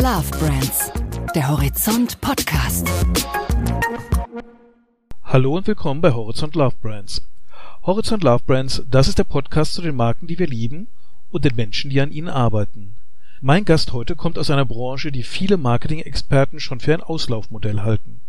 Love 0.00 0.30
Brands, 0.38 0.92
der 1.34 1.48
Horizont 1.48 2.20
Podcast. 2.20 2.88
Hallo 5.24 5.56
und 5.56 5.66
willkommen 5.66 6.00
bei 6.00 6.12
Horizont 6.12 6.54
Love 6.54 6.76
Brands. 6.80 7.26
Horizont 7.82 8.22
Love 8.22 8.44
Brands, 8.46 8.84
das 8.88 9.08
ist 9.08 9.18
der 9.18 9.24
Podcast 9.24 9.74
zu 9.74 9.82
den 9.82 9.96
Marken, 9.96 10.28
die 10.28 10.38
wir 10.38 10.46
lieben 10.46 10.86
und 11.32 11.44
den 11.44 11.56
Menschen, 11.56 11.90
die 11.90 12.00
an 12.00 12.12
ihnen 12.12 12.28
arbeiten. 12.28 12.94
Mein 13.40 13.64
Gast 13.64 13.92
heute 13.92 14.14
kommt 14.14 14.38
aus 14.38 14.52
einer 14.52 14.64
Branche, 14.64 15.10
die 15.10 15.24
viele 15.24 15.56
Marketing-Experten 15.56 16.60
schon 16.60 16.78
für 16.78 16.94
ein 16.94 17.02
Auslaufmodell 17.02 17.80
halten. 17.80 18.20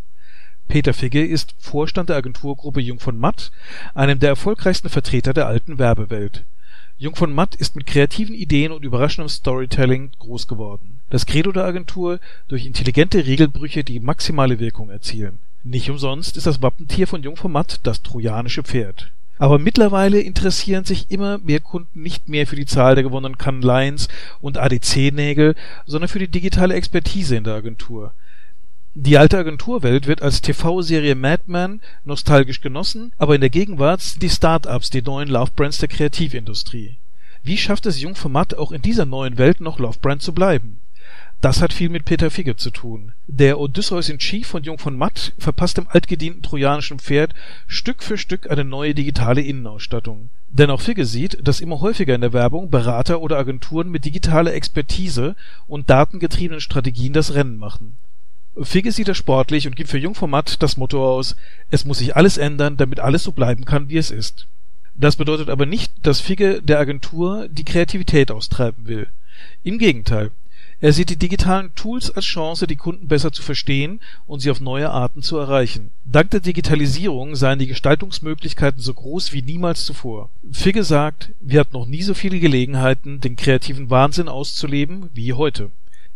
Peter 0.67 0.95
Figge 0.95 1.23
ist 1.23 1.53
Vorstand 1.59 2.09
der 2.09 2.17
Agenturgruppe 2.17 2.81
Jung 2.81 2.99
von 2.99 3.19
Matt, 3.19 3.51
einem 3.93 4.17
der 4.17 4.29
erfolgreichsten 4.29 4.89
Vertreter 4.89 5.35
der 5.35 5.45
alten 5.45 5.77
Werbewelt. 5.77 6.43
Jung 7.01 7.15
von 7.15 7.33
Matt 7.33 7.55
ist 7.55 7.77
mit 7.77 7.85
kreativen 7.85 8.35
Ideen 8.35 8.73
und 8.73 8.83
überraschendem 8.83 9.29
Storytelling 9.29 10.11
groß 10.19 10.49
geworden. 10.49 10.99
Das 11.09 11.25
Credo 11.25 11.53
der 11.53 11.63
Agentur: 11.63 12.19
durch 12.49 12.65
intelligente 12.65 13.25
Regelbrüche 13.25 13.85
die 13.85 14.01
maximale 14.01 14.59
Wirkung 14.59 14.89
erzielen. 14.89 15.39
Nicht 15.63 15.89
umsonst 15.89 16.35
ist 16.35 16.45
das 16.45 16.61
Wappentier 16.61 17.07
von 17.07 17.23
Jungformat 17.23 17.79
das 17.83 18.03
trojanische 18.03 18.63
Pferd. 18.63 19.11
Aber 19.37 19.59
mittlerweile 19.59 20.19
interessieren 20.19 20.83
sich 20.83 21.09
immer 21.09 21.37
mehr 21.37 21.61
Kunden 21.61 22.03
nicht 22.03 22.27
mehr 22.27 22.45
für 22.45 22.57
die 22.57 22.65
Zahl 22.65 22.95
der 22.95 23.05
gewonnenen 23.05 23.37
Cannes 23.37 24.09
und 24.41 24.57
ADC-Nägel, 24.57 25.55
sondern 25.85 26.09
für 26.09 26.19
die 26.19 26.27
digitale 26.27 26.73
Expertise 26.73 27.37
in 27.37 27.45
der 27.45 27.55
Agentur. 27.55 28.11
Die 29.01 29.17
alte 29.17 29.37
Agenturwelt 29.37 30.07
wird 30.07 30.21
als 30.21 30.41
TV-Serie 30.41 31.15
Mad 31.15 31.43
Men 31.47 31.79
nostalgisch 32.03 32.59
genossen, 32.59 33.13
aber 33.17 33.33
in 33.33 33.39
der 33.39 33.49
Gegenwart 33.49 34.01
sind 34.01 34.21
die 34.21 34.29
Start-ups 34.29 34.89
die 34.89 35.01
neuen 35.01 35.29
Love-Brands 35.29 35.77
der 35.77 35.87
Kreativindustrie. 35.87 36.97
Wie 37.41 37.55
schafft 37.55 37.85
es 37.85 38.01
Jungformat 38.01 38.55
auch 38.55 38.73
in 38.73 38.81
dieser 38.81 39.05
neuen 39.05 39.37
Welt 39.37 39.61
noch 39.61 39.79
Love-Brand 39.79 40.21
zu 40.21 40.33
bleiben? 40.33 40.79
Das 41.39 41.61
hat 41.61 41.71
viel 41.71 41.87
mit 41.87 42.03
Peter 42.03 42.29
Figge 42.29 42.57
zu 42.57 42.71
tun. 42.71 43.13
Der 43.25 43.61
Odysseus 43.61 44.09
in 44.09 44.19
Chief 44.19 44.45
von 44.45 44.63
Jung 44.63 44.79
von 44.79 44.97
Matt 44.97 45.31
verpasst 45.37 45.77
dem 45.77 45.87
altgedienten 45.87 46.41
trojanischen 46.41 46.99
Pferd 46.99 47.33
Stück 47.67 48.03
für 48.03 48.17
Stück 48.17 48.51
eine 48.51 48.65
neue 48.65 48.93
digitale 48.93 49.39
Innenausstattung. 49.39 50.29
Denn 50.49 50.69
auch 50.69 50.81
Figge 50.81 51.05
sieht, 51.05 51.47
dass 51.47 51.61
immer 51.61 51.79
häufiger 51.79 52.15
in 52.15 52.21
der 52.21 52.33
Werbung 52.33 52.69
Berater 52.69 53.21
oder 53.21 53.37
Agenturen 53.37 53.89
mit 53.89 54.03
digitaler 54.03 54.53
Expertise 54.53 55.37
und 55.67 55.89
datengetriebenen 55.89 56.59
Strategien 56.59 57.13
das 57.13 57.33
Rennen 57.33 57.57
machen. 57.57 57.95
Figge 58.61 58.91
sieht 58.91 59.07
das 59.07 59.17
sportlich 59.17 59.67
und 59.67 59.75
gibt 59.75 59.89
für 59.89 59.97
Jung 59.97 60.15
von 60.15 60.29
Matt 60.29 60.61
das 60.61 60.77
Motto 60.77 61.07
aus, 61.07 61.35
es 61.71 61.85
muss 61.85 61.99
sich 61.99 62.15
alles 62.15 62.37
ändern, 62.37 62.77
damit 62.77 62.99
alles 62.99 63.23
so 63.23 63.31
bleiben 63.31 63.65
kann, 63.65 63.89
wie 63.89 63.97
es 63.97 64.11
ist. 64.11 64.47
Das 64.95 65.15
bedeutet 65.15 65.49
aber 65.49 65.65
nicht, 65.65 65.93
dass 66.03 66.19
Figge 66.19 66.61
der 66.61 66.79
Agentur 66.79 67.47
die 67.49 67.63
Kreativität 67.63 68.31
austreiben 68.31 68.87
will. 68.87 69.07
Im 69.63 69.77
Gegenteil, 69.77 70.31
er 70.81 70.93
sieht 70.93 71.09
die 71.09 71.17
digitalen 71.17 71.75
Tools 71.75 72.09
als 72.09 72.25
Chance, 72.25 72.65
die 72.65 72.77
Kunden 72.77 73.07
besser 73.07 73.33
zu 73.33 73.41
verstehen 73.41 73.99
und 74.27 74.39
sie 74.39 74.49
auf 74.49 74.61
neue 74.61 74.89
Arten 74.89 75.21
zu 75.21 75.37
erreichen. 75.37 75.91
Dank 76.05 76.31
der 76.31 76.39
Digitalisierung 76.39 77.35
seien 77.35 77.59
die 77.59 77.67
Gestaltungsmöglichkeiten 77.67 78.81
so 78.81 78.93
groß 78.93 79.33
wie 79.33 79.41
niemals 79.41 79.83
zuvor. 79.85 80.29
Figge 80.51 80.85
sagt, 80.85 81.31
wir 81.41 81.59
hatten 81.59 81.73
noch 81.73 81.85
nie 81.85 82.01
so 82.01 82.13
viele 82.13 82.39
Gelegenheiten, 82.39 83.19
den 83.19 83.35
kreativen 83.35 83.89
Wahnsinn 83.89 84.29
auszuleben 84.29 85.09
wie 85.13 85.33
heute. 85.33 85.69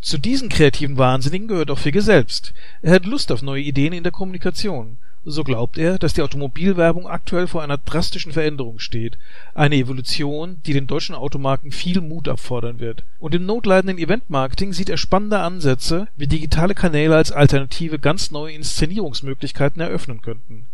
Zu 0.04 0.18
diesen 0.18 0.50
kreativen 0.50 0.98
Wahnsinnigen 0.98 1.48
gehört 1.48 1.72
auch 1.72 1.80
Figge 1.80 2.02
selbst. 2.02 2.54
Er 2.82 2.94
hat 2.94 3.06
Lust 3.06 3.32
auf 3.32 3.42
neue 3.42 3.62
Ideen 3.62 3.94
in 3.94 4.04
der 4.04 4.12
Kommunikation. 4.12 4.98
So 5.24 5.46
glaubt 5.46 5.78
er, 5.78 5.98
dass 5.98 6.14
die 6.14 6.22
Automobilwerbung 6.22 7.08
aktuell 7.08 7.48
vor 7.48 7.64
einer 7.64 7.78
drastischen 7.78 8.34
Veränderung 8.34 8.80
steht, 8.80 9.18
eine 9.54 9.78
Evolution, 9.78 10.58
die 10.66 10.74
den 10.74 10.88
deutschen 10.88 11.16
Automarken 11.16 11.72
viel 11.72 12.02
Mut 12.02 12.28
abfordern 12.28 12.80
wird. 12.80 13.06
Und 13.22 13.34
im 13.34 13.46
notleidenden 13.46 13.98
Eventmarketing 13.98 14.74
sieht 14.74 14.90
er 14.90 14.98
spannende 14.98 15.40
Ansätze, 15.40 16.10
wie 16.18 16.28
digitale 16.28 16.76
Kanäle 16.76 17.16
als 17.16 17.32
Alternative 17.32 17.98
ganz 17.98 18.30
neue 18.30 18.56
Inszenierungsmöglichkeiten 18.56 19.82
eröffnen 19.82 20.22
könnten. 20.22 20.66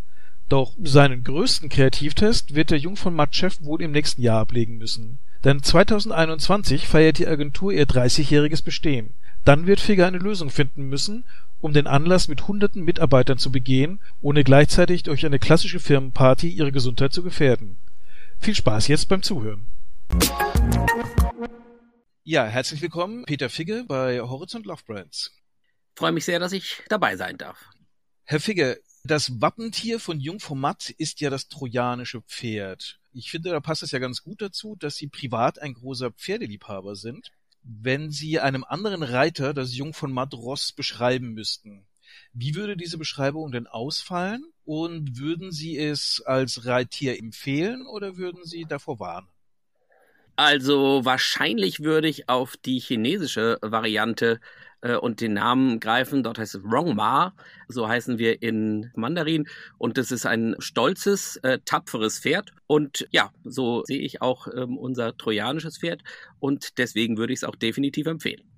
Doch 0.49 0.73
seinen 0.83 1.23
größten 1.23 1.69
Kreativtest 1.69 2.55
wird 2.55 2.71
der 2.71 2.79
Jung 2.79 2.95
von 2.95 3.15
Matt-Chef 3.15 3.61
wohl 3.61 3.83
im 3.83 3.91
nächsten 3.91 4.23
Jahr 4.23 4.39
ablegen 4.39 4.79
müssen. 4.79 5.19
Denn 5.45 5.63
2021 5.63 6.87
feiert 6.87 7.17
die 7.17 7.27
Agentur 7.27 7.71
ihr 7.71 7.85
30-jähriges 7.85 8.61
Bestehen. 8.61 9.13
Dann 9.45 9.67
wird 9.67 9.79
Figge 9.79 10.05
eine 10.05 10.17
Lösung 10.17 10.49
finden 10.49 10.83
müssen, 10.83 11.23
um 11.61 11.71
den 11.71 11.87
Anlass 11.87 12.27
mit 12.27 12.47
hunderten 12.47 12.83
Mitarbeitern 12.83 13.37
zu 13.37 13.51
begehen, 13.51 13.99
ohne 14.21 14.43
gleichzeitig 14.43 15.03
durch 15.03 15.25
eine 15.25 15.39
klassische 15.39 15.79
Firmenparty 15.79 16.49
ihre 16.49 16.73
Gesundheit 16.73 17.13
zu 17.13 17.23
gefährden. 17.23 17.77
Viel 18.39 18.55
Spaß 18.55 18.89
jetzt 18.89 19.07
beim 19.07 19.23
Zuhören. 19.23 19.65
Ja, 22.23 22.45
herzlich 22.45 22.81
willkommen, 22.81 23.23
Peter 23.25 23.49
Figge 23.49 23.85
bei 23.87 24.19
Horizont 24.19 24.65
Love 24.65 24.83
Brands. 24.85 25.31
Freue 25.95 26.11
mich 26.11 26.25
sehr, 26.25 26.39
dass 26.39 26.51
ich 26.51 26.83
dabei 26.89 27.15
sein 27.15 27.37
darf. 27.37 27.57
Herr 28.25 28.39
Figge, 28.41 28.79
das 29.03 29.41
Wappentier 29.41 29.99
von 29.99 30.19
Jungformat 30.19 30.89
ist 30.91 31.21
ja 31.21 31.29
das 31.29 31.47
trojanische 31.47 32.21
Pferd. 32.21 32.98
Ich 33.11 33.31
finde, 33.31 33.49
da 33.49 33.59
passt 33.59 33.83
es 33.83 33.91
ja 33.91 33.99
ganz 33.99 34.23
gut 34.23 34.41
dazu, 34.41 34.75
dass 34.75 34.95
Sie 34.95 35.07
privat 35.07 35.59
ein 35.59 35.73
großer 35.73 36.11
Pferdeliebhaber 36.11 36.95
sind 36.95 37.31
wenn 37.63 38.11
Sie 38.11 38.39
einem 38.39 38.63
anderen 38.63 39.03
Reiter 39.03 39.53
das 39.53 39.75
Jung 39.75 39.93
von 39.93 40.11
Madros 40.11 40.71
beschreiben 40.71 41.33
müssten, 41.33 41.85
wie 42.33 42.55
würde 42.55 42.75
diese 42.75 42.97
Beschreibung 42.97 43.51
denn 43.51 43.67
ausfallen? 43.67 44.43
Und 44.65 45.17
würden 45.17 45.51
Sie 45.51 45.77
es 45.77 46.21
als 46.25 46.65
Reittier 46.65 47.17
empfehlen 47.19 47.85
oder 47.87 48.17
würden 48.17 48.45
Sie 48.45 48.65
davor 48.65 48.99
warnen? 48.99 49.27
Also 50.35 51.03
wahrscheinlich 51.03 51.81
würde 51.81 52.07
ich 52.07 52.29
auf 52.29 52.55
die 52.55 52.79
chinesische 52.79 53.57
Variante 53.61 54.39
äh, 54.81 54.95
und 54.95 55.21
den 55.21 55.33
Namen 55.33 55.79
greifen. 55.79 56.23
Dort 56.23 56.39
heißt 56.39 56.55
es 56.55 56.63
Rongma, 56.63 57.33
so 57.67 57.87
heißen 57.87 58.17
wir 58.17 58.41
in 58.41 58.91
Mandarin. 58.95 59.47
Und 59.77 59.97
das 59.97 60.11
ist 60.11 60.25
ein 60.25 60.55
stolzes, 60.59 61.37
äh, 61.37 61.59
tapferes 61.65 62.19
Pferd. 62.19 62.51
Und 62.67 63.07
ja, 63.11 63.31
so 63.43 63.83
sehe 63.85 63.99
ich 63.99 64.21
auch 64.21 64.47
ähm, 64.55 64.77
unser 64.77 65.17
trojanisches 65.17 65.79
Pferd. 65.79 66.03
Und 66.39 66.77
deswegen 66.77 67.17
würde 67.17 67.33
ich 67.33 67.39
es 67.39 67.43
auch 67.43 67.55
definitiv 67.55 68.07
empfehlen. 68.07 68.48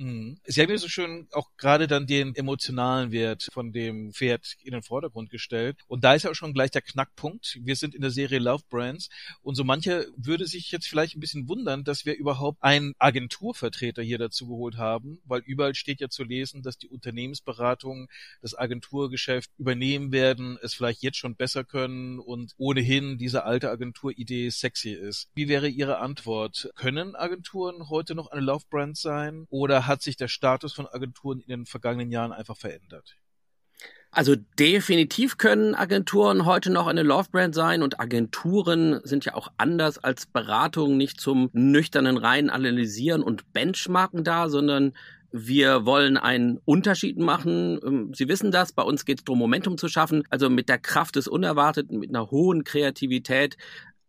Mhm. 0.00 0.38
Sie 0.44 0.62
haben 0.62 0.70
ja 0.70 0.78
so 0.78 0.88
schön 0.88 1.28
auch 1.32 1.50
gerade 1.58 1.86
dann 1.86 2.06
den 2.06 2.34
emotionalen 2.34 3.12
Wert 3.12 3.48
von 3.52 3.70
dem 3.70 4.14
Pferd 4.14 4.56
in 4.62 4.72
den 4.72 4.82
Vordergrund 4.82 5.28
gestellt. 5.28 5.76
Und 5.88 6.04
da 6.04 6.14
ist 6.14 6.22
ja 6.22 6.30
auch 6.30 6.34
schon 6.34 6.54
gleich 6.54 6.70
der 6.70 6.80
Knackpunkt. 6.80 7.58
Wir 7.60 7.76
sind 7.76 7.94
in 7.94 8.00
der 8.00 8.10
Serie 8.10 8.38
Love 8.38 8.64
Brands 8.70 9.10
und 9.42 9.56
so 9.56 9.64
mancher 9.64 10.04
würde 10.16 10.46
sich 10.46 10.70
jetzt 10.72 10.88
vielleicht 10.88 11.16
ein 11.16 11.20
bisschen 11.20 11.48
wundern, 11.48 11.84
dass 11.84 12.06
wir 12.06 12.16
überhaupt 12.16 12.62
einen 12.62 12.94
Agenturvertreter 12.98 14.02
hier 14.02 14.16
dazu 14.16 14.46
geholt 14.46 14.78
haben, 14.78 15.20
weil 15.24 15.42
überall 15.44 15.74
steht 15.74 16.00
ja 16.00 16.08
zu 16.08 16.24
lesen, 16.24 16.62
dass 16.62 16.78
die 16.78 16.88
Unternehmensberatungen 16.88 18.08
das 18.40 18.56
Agenturgeschäft 18.56 19.50
übernehmen 19.58 20.12
werden, 20.12 20.58
es 20.62 20.72
vielleicht 20.72 21.02
jetzt 21.02 21.18
schon 21.18 21.36
besser 21.36 21.62
können 21.62 22.20
und 22.20 22.54
ohnehin 22.56 23.18
diese 23.18 23.44
alte 23.44 23.70
Agenturidee 23.70 24.48
sexy 24.48 24.92
ist. 24.92 25.28
Wie 25.34 25.48
wäre 25.48 25.68
Ihre 25.68 25.98
Antwort? 25.98 26.70
Können 26.74 27.14
Agenturen 27.14 27.90
heute 27.90 28.14
noch 28.14 28.28
eine 28.28 28.40
Love 28.40 28.64
Brand 28.70 28.96
sein 28.96 29.46
oder 29.50 29.89
hat 29.90 30.00
sich 30.00 30.16
der 30.16 30.28
Status 30.28 30.72
von 30.72 30.86
Agenturen 30.86 31.40
in 31.40 31.48
den 31.48 31.66
vergangenen 31.66 32.10
Jahren 32.10 32.32
einfach 32.32 32.56
verändert? 32.56 33.16
Also 34.12 34.34
definitiv 34.58 35.36
können 35.36 35.74
Agenturen 35.74 36.44
heute 36.44 36.70
noch 36.70 36.88
eine 36.88 37.04
Love 37.04 37.28
Brand 37.30 37.54
sein 37.54 37.82
und 37.82 38.00
Agenturen 38.00 39.00
sind 39.04 39.24
ja 39.24 39.34
auch 39.34 39.52
anders 39.56 39.98
als 39.98 40.26
Beratungen 40.26 40.96
nicht 40.96 41.20
zum 41.20 41.48
nüchternen 41.52 42.16
rein 42.16 42.50
analysieren 42.50 43.22
und 43.22 43.52
benchmarken 43.52 44.24
da, 44.24 44.48
sondern 44.48 44.94
wir 45.30 45.86
wollen 45.86 46.16
einen 46.16 46.58
Unterschied 46.64 47.18
machen. 47.18 47.78
Ähm, 47.84 48.12
Sie 48.12 48.26
wissen 48.26 48.50
das, 48.50 48.72
bei 48.72 48.82
uns 48.82 49.04
geht 49.04 49.20
es 49.20 49.24
darum, 49.24 49.38
Momentum 49.38 49.78
zu 49.78 49.88
schaffen, 49.88 50.24
also 50.28 50.50
mit 50.50 50.68
der 50.68 50.78
Kraft 50.78 51.14
des 51.14 51.28
Unerwarteten, 51.28 52.00
mit 52.00 52.10
einer 52.10 52.32
hohen 52.32 52.64
Kreativität 52.64 53.56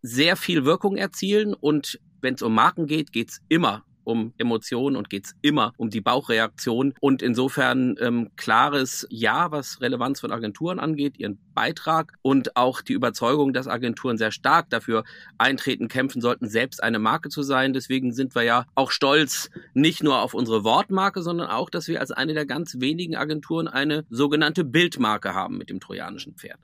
sehr 0.02 0.36
viel 0.36 0.66
Wirkung 0.66 0.98
erzielen 0.98 1.54
und 1.54 2.00
wenn 2.22 2.34
es 2.34 2.42
um 2.42 2.56
Marken 2.56 2.88
geht, 2.88 3.12
geht 3.12 3.30
es 3.30 3.42
immer 3.50 3.84
um 4.04 4.34
Emotionen 4.38 4.96
und 4.96 5.10
geht's 5.10 5.34
immer 5.42 5.74
um 5.78 5.90
die 5.90 6.02
Bauchreaktion. 6.02 6.94
Und 7.00 7.22
insofern 7.22 7.96
ähm, 8.00 8.30
klares 8.36 9.08
Ja, 9.10 9.52
was 9.52 9.82
Relevanz 9.82 10.20
von 10.20 10.32
Agenturen 10.32 10.80
angeht, 10.80 11.18
ihren 11.18 11.40
Beitrag 11.54 12.14
und 12.22 12.56
auch 12.56 12.82
die 12.82 12.94
Überzeugung, 12.94 13.54
dass 13.54 13.68
Agenturen 13.68 14.18
sehr 14.18 14.32
stark 14.32 14.70
dafür 14.70 15.04
eintreten, 15.38 15.88
kämpfen 15.88 16.22
sollten, 16.22 16.48
selbst 16.48 16.82
eine 16.82 17.00
Marke 17.00 17.30
zu 17.30 17.44
sein. 17.44 17.74
Deswegen 17.74 18.14
sind 18.14 18.36
wir 18.36 18.44
ja 18.44 18.66
auch 18.76 18.92
stolz, 18.92 19.50
nicht 19.74 20.04
nur 20.04 20.22
auf 20.22 20.34
unsere 20.34 20.64
Wortmarke, 20.64 21.22
sondern 21.22 21.50
auch, 21.50 21.70
dass 21.70 21.88
wir 21.88 22.00
als 22.00 22.12
eine 22.12 22.34
der 22.34 22.46
ganz 22.46 22.80
wenigen 22.80 23.16
Agenturen 23.16 23.68
eine 23.68 24.06
sogenannte 24.10 24.64
Bildmarke 24.64 25.34
haben 25.34 25.58
mit 25.58 25.70
dem 25.70 25.80
trojanischen 25.80 26.36
Pferd. 26.36 26.60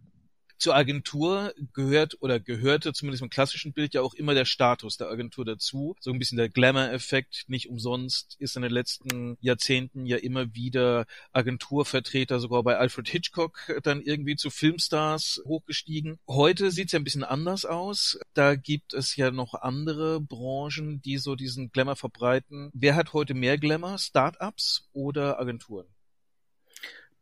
Zur 0.57 0.75
Agentur 0.75 1.53
gehört 1.73 2.17
oder 2.19 2.39
gehörte 2.39 2.93
zumindest 2.93 3.21
im 3.21 3.29
klassischen 3.29 3.73
Bild 3.73 3.93
ja 3.93 4.01
auch 4.01 4.13
immer 4.13 4.33
der 4.33 4.45
Status 4.45 4.97
der 4.97 5.09
Agentur 5.09 5.45
dazu. 5.45 5.95
So 5.99 6.11
ein 6.11 6.19
bisschen 6.19 6.37
der 6.37 6.49
Glamour-Effekt. 6.49 7.45
Nicht 7.47 7.69
umsonst 7.69 8.35
ist 8.39 8.55
in 8.55 8.63
den 8.63 8.71
letzten 8.71 9.37
Jahrzehnten 9.39 10.05
ja 10.05 10.17
immer 10.17 10.55
wieder 10.55 11.05
Agenturvertreter 11.31 12.39
sogar 12.39 12.63
bei 12.63 12.77
Alfred 12.77 13.07
Hitchcock 13.07 13.79
dann 13.83 14.01
irgendwie 14.01 14.35
zu 14.35 14.49
Filmstars 14.49 15.41
hochgestiegen. 15.45 16.17
Heute 16.27 16.71
sieht's 16.71 16.91
ja 16.91 16.99
ein 16.99 17.03
bisschen 17.03 17.23
anders 17.23 17.65
aus. 17.65 18.19
Da 18.33 18.55
gibt 18.55 18.93
es 18.93 19.15
ja 19.15 19.31
noch 19.31 19.53
andere 19.53 20.19
Branchen, 20.21 21.01
die 21.01 21.17
so 21.17 21.35
diesen 21.35 21.71
Glamour 21.71 21.95
verbreiten. 21.95 22.71
Wer 22.73 22.95
hat 22.95 23.13
heute 23.13 23.33
mehr 23.33 23.57
Glamour? 23.57 23.97
Startups 23.99 24.87
oder 24.93 25.39
Agenturen? 25.39 25.85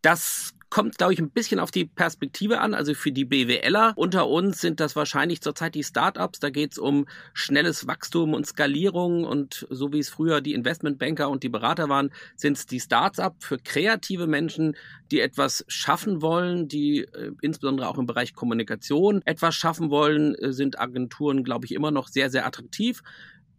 Das 0.02 0.54
kommt, 0.75 0.98
glaube 0.98 1.13
ich, 1.13 1.19
ein 1.19 1.30
bisschen 1.30 1.62
auf 1.62 1.72
die 1.72 1.86
Perspektive 1.86 2.60
an. 2.60 2.74
Also 2.74 2.95
für 2.95 3.13
die 3.13 3.24
BWLer 3.24 3.94
unter 3.95 4.27
uns 4.27 4.60
sind 4.60 4.81
das 4.81 4.98
wahrscheinlich 4.98 5.39
zurzeit 5.39 5.74
die 5.74 5.86
Startups. 5.86 6.42
Da 6.42 6.50
geht 6.50 6.74
es 6.74 6.77
um 6.77 7.07
schnelles 7.33 7.88
Wachstum 7.88 8.33
und 8.33 8.45
Skalierung. 8.45 9.24
Und 9.24 9.66
so 9.69 9.94
wie 9.94 10.00
es 10.00 10.10
früher 10.10 10.42
die 10.42 10.54
Investmentbanker 10.54 11.30
und 11.30 11.44
die 11.44 11.50
Berater 11.50 11.88
waren, 11.88 12.12
sind 12.36 12.57
es 12.57 12.66
die 12.66 12.81
Startups 12.81 13.45
für 13.45 13.57
kreative 13.57 14.27
Menschen, 14.27 14.75
die 15.12 15.22
etwas 15.22 15.63
schaffen 15.69 16.22
wollen, 16.22 16.68
die 16.68 17.06
äh, 17.06 17.31
insbesondere 17.42 17.88
auch 17.88 17.98
im 17.98 18.06
Bereich 18.06 18.33
Kommunikation 18.33 19.21
etwas 19.24 19.56
schaffen 19.56 19.89
wollen, 19.92 20.36
äh, 20.36 20.51
sind 20.51 20.78
Agenturen, 20.78 21.45
glaube 21.45 21.68
ich, 21.68 21.74
immer 21.74 21.92
noch 21.92 22.10
sehr, 22.10 22.30
sehr 22.30 22.45
attraktiv 22.45 23.01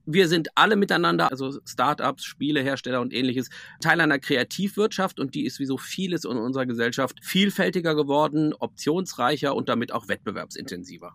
wir 0.06 0.29
sind 0.29 0.49
alle 0.55 0.76
miteinander, 0.76 1.31
also 1.31 1.61
Startups, 1.67 2.25
Spielehersteller 2.25 3.00
und 3.00 3.12
ähnliches, 3.12 3.50
Teil 3.81 4.00
einer 4.00 4.19
Kreativwirtschaft 4.19 5.20
und 5.20 5.35
die 5.35 5.44
ist 5.44 5.58
wie 5.58 5.67
so 5.67 5.76
vieles 5.76 6.25
in 6.25 6.37
unserer 6.37 6.64
Gesellschaft 6.64 7.19
vielfältiger 7.23 7.94
geworden, 7.94 8.55
optionsreicher 8.55 9.55
und 9.55 9.69
damit 9.69 9.93
auch 9.93 10.08
wettbewerbsintensiver. 10.08 11.14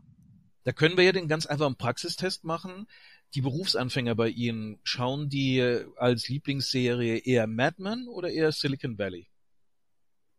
Da 0.64 0.74
können 0.74 0.98
wir 0.98 1.06
ja 1.06 1.12
den 1.12 1.28
ganz 1.28 1.46
einfachen 1.46 1.76
Praxistest 1.76 2.44
machen. 2.44 2.86
Die 3.34 3.42
Berufsanfänger 3.42 4.14
bei 4.14 4.30
Ihnen, 4.30 4.80
schauen 4.84 5.30
die 5.30 5.62
als 5.96 6.28
Lieblingsserie 6.28 7.18
eher 7.18 7.48
Mad 7.48 7.78
Men 7.80 8.08
oder 8.08 8.30
eher 8.30 8.52
Silicon 8.52 8.98
Valley? 8.98 9.31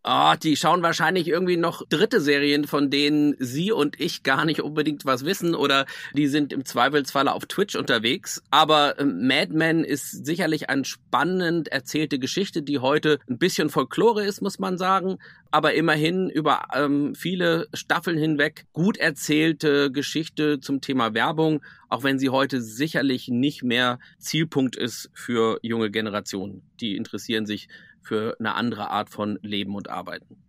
Oh, 0.05 0.35
die 0.43 0.57
schauen 0.57 0.83
wahrscheinlich 0.83 1.29
irgendwie 1.29 1.57
noch 1.57 1.83
dritte 1.89 2.21
Serien, 2.21 2.67
von 2.67 2.91
denen 2.91 3.37
Sie 3.39 3.71
und 3.71 4.01
ich 4.01 4.25
gar 4.25 4.45
nicht 4.45 4.61
unbedingt 4.61 5.05
was 5.05 5.25
wissen 5.25 5.55
oder 5.55 5.87
die 6.13 6.27
sind 6.27 6.53
im 6.53 6.65
Zweifelsfalle 6.65 7.33
auf 7.33 7.47
Twitch 7.47 7.77
unterwegs. 7.77 8.43
Aber 8.51 8.99
äh, 8.99 9.05
Mad 9.05 9.53
Men 9.53 9.85
ist 9.85 10.27
sicherlich 10.27 10.69
eine 10.69 10.85
spannend 10.85 11.69
erzählte 11.69 12.19
Geschichte, 12.19 12.63
die 12.63 12.81
heute 12.81 13.21
ein 13.31 13.39
bisschen 13.39 13.71
Folklore 13.71 14.25
ist, 14.25 14.43
muss 14.43 14.59
man 14.59 14.77
sagen, 14.77 15.19
aber 15.53 15.75
immerhin 15.75 16.31
über 16.31 16.63
ähm, 16.75 17.15
viele 17.15 17.69
Staffeln 17.73 18.19
hinweg 18.19 18.65
gut 18.73 18.97
erzählte 18.97 19.93
Geschichte 19.93 20.59
zum 20.59 20.81
Thema 20.81 21.15
Werbung, 21.15 21.63
auch 21.89 22.03
wenn 22.03 22.19
sie 22.19 22.31
heute 22.31 22.61
sicherlich 22.61 23.29
nicht 23.29 23.63
mehr 23.63 24.01
Zielpunkt 24.19 24.75
ist 24.75 25.11
für 25.13 25.61
junge 25.63 25.93
Generationen. 25.93 26.63
Die 26.81 26.97
interessieren 26.97 27.47
sich 27.47 27.69
für 28.03 28.37
eine 28.39 28.55
andere 28.55 28.91
Art 28.91 29.11
von 29.11 29.39
Leben 29.43 29.75
und 29.75 29.89
Arbeiten. 29.89 30.43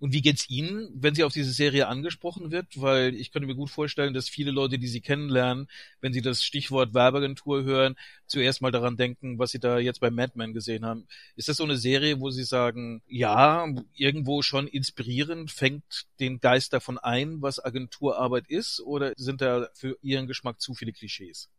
Und 0.00 0.14
wie 0.14 0.22
geht's 0.22 0.48
Ihnen, 0.48 0.88
wenn 0.94 1.14
Sie 1.14 1.24
auf 1.24 1.34
diese 1.34 1.52
Serie 1.52 1.86
angesprochen 1.86 2.50
wird? 2.50 2.80
Weil 2.80 3.14
ich 3.14 3.30
könnte 3.32 3.46
mir 3.46 3.54
gut 3.54 3.68
vorstellen, 3.68 4.14
dass 4.14 4.30
viele 4.30 4.50
Leute, 4.50 4.78
die 4.78 4.88
Sie 4.88 5.02
kennenlernen, 5.02 5.68
wenn 6.00 6.14
sie 6.14 6.22
das 6.22 6.42
Stichwort 6.42 6.94
Werbeagentur 6.94 7.64
hören, 7.64 7.96
zuerst 8.26 8.62
mal 8.62 8.70
daran 8.70 8.96
denken, 8.96 9.38
was 9.38 9.50
Sie 9.50 9.60
da 9.60 9.78
jetzt 9.78 10.00
bei 10.00 10.10
Mad 10.10 10.32
Men 10.36 10.54
gesehen 10.54 10.86
haben. 10.86 11.06
Ist 11.36 11.50
das 11.50 11.58
so 11.58 11.64
eine 11.64 11.76
Serie, 11.76 12.18
wo 12.18 12.30
Sie 12.30 12.44
sagen, 12.44 13.02
ja, 13.08 13.66
irgendwo 13.92 14.40
schon 14.40 14.68
inspirierend, 14.68 15.50
fängt 15.50 16.06
den 16.18 16.40
Geist 16.40 16.72
davon 16.72 16.96
ein, 16.96 17.42
was 17.42 17.62
Agenturarbeit 17.62 18.48
ist? 18.48 18.80
Oder 18.80 19.12
sind 19.16 19.42
da 19.42 19.68
für 19.74 19.98
Ihren 20.00 20.26
Geschmack 20.26 20.62
zu 20.62 20.72
viele 20.72 20.92
Klischees? 20.92 21.50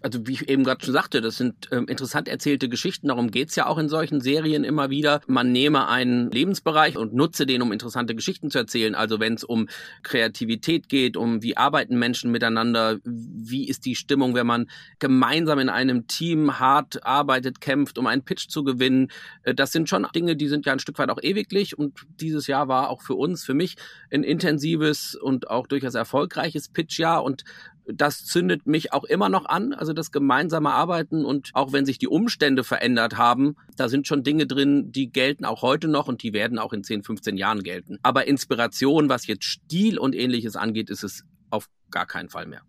Also 0.00 0.26
wie 0.26 0.32
ich 0.32 0.48
eben 0.48 0.64
gerade 0.64 0.84
schon 0.84 0.92
sagte, 0.92 1.20
das 1.20 1.36
sind 1.36 1.68
ähm, 1.70 1.86
interessant 1.86 2.28
erzählte 2.28 2.68
Geschichten. 2.68 3.08
Darum 3.08 3.30
geht's 3.30 3.56
ja 3.56 3.66
auch 3.66 3.78
in 3.78 3.88
solchen 3.88 4.20
Serien 4.20 4.64
immer 4.64 4.90
wieder. 4.90 5.20
Man 5.26 5.52
nehme 5.52 5.88
einen 5.88 6.30
Lebensbereich 6.30 6.96
und 6.96 7.14
nutze 7.14 7.46
den, 7.46 7.62
um 7.62 7.72
interessante 7.72 8.14
Geschichten 8.14 8.50
zu 8.50 8.58
erzählen. 8.58 8.94
Also 8.94 9.20
wenn 9.20 9.34
es 9.34 9.44
um 9.44 9.68
Kreativität 10.02 10.88
geht, 10.88 11.16
um 11.16 11.42
wie 11.42 11.56
arbeiten 11.56 11.98
Menschen 11.98 12.30
miteinander, 12.30 12.98
wie 13.04 13.68
ist 13.68 13.84
die 13.84 13.94
Stimmung, 13.94 14.34
wenn 14.34 14.46
man 14.46 14.66
gemeinsam 14.98 15.58
in 15.60 15.68
einem 15.68 16.06
Team 16.06 16.58
hart 16.58 17.04
arbeitet, 17.04 17.60
kämpft, 17.60 17.98
um 17.98 18.06
einen 18.06 18.22
Pitch 18.22 18.48
zu 18.48 18.64
gewinnen. 18.64 19.08
Äh, 19.44 19.54
das 19.54 19.72
sind 19.72 19.88
schon 19.88 20.06
Dinge, 20.14 20.36
die 20.36 20.48
sind 20.48 20.66
ja 20.66 20.72
ein 20.72 20.80
Stück 20.80 20.98
weit 20.98 21.10
auch 21.10 21.22
ewiglich. 21.22 21.78
Und 21.78 22.06
dieses 22.20 22.46
Jahr 22.48 22.68
war 22.68 22.90
auch 22.90 23.02
für 23.02 23.14
uns, 23.14 23.44
für 23.44 23.54
mich, 23.54 23.76
ein 24.12 24.24
intensives 24.24 25.14
und 25.14 25.48
auch 25.48 25.66
durchaus 25.66 25.94
erfolgreiches 25.94 26.68
Pitchjahr. 26.68 27.22
Und 27.22 27.44
das 27.86 28.24
zündet 28.24 28.66
mich 28.66 28.92
auch 28.92 29.04
immer 29.04 29.28
noch 29.28 29.46
an, 29.46 29.72
also 29.72 29.92
das 29.92 30.10
gemeinsame 30.10 30.72
Arbeiten 30.72 31.24
und 31.24 31.50
auch 31.54 31.72
wenn 31.72 31.86
sich 31.86 31.98
die 31.98 32.08
Umstände 32.08 32.64
verändert 32.64 33.16
haben, 33.16 33.56
da 33.76 33.88
sind 33.88 34.06
schon 34.06 34.22
Dinge 34.22 34.46
drin, 34.46 34.90
die 34.92 35.10
gelten 35.10 35.44
auch 35.44 35.62
heute 35.62 35.88
noch 35.88 36.08
und 36.08 36.22
die 36.22 36.32
werden 36.32 36.58
auch 36.58 36.72
in 36.72 36.82
10, 36.82 37.04
15 37.04 37.36
Jahren 37.36 37.62
gelten. 37.62 37.98
Aber 38.02 38.26
Inspiration, 38.26 39.08
was 39.08 39.26
jetzt 39.26 39.44
Stil 39.44 39.98
und 39.98 40.14
ähnliches 40.14 40.56
angeht, 40.56 40.90
ist 40.90 41.04
es 41.04 41.24
auf 41.50 41.68
gar 41.90 42.06
keinen 42.06 42.28
Fall 42.28 42.46
mehr. 42.46 42.62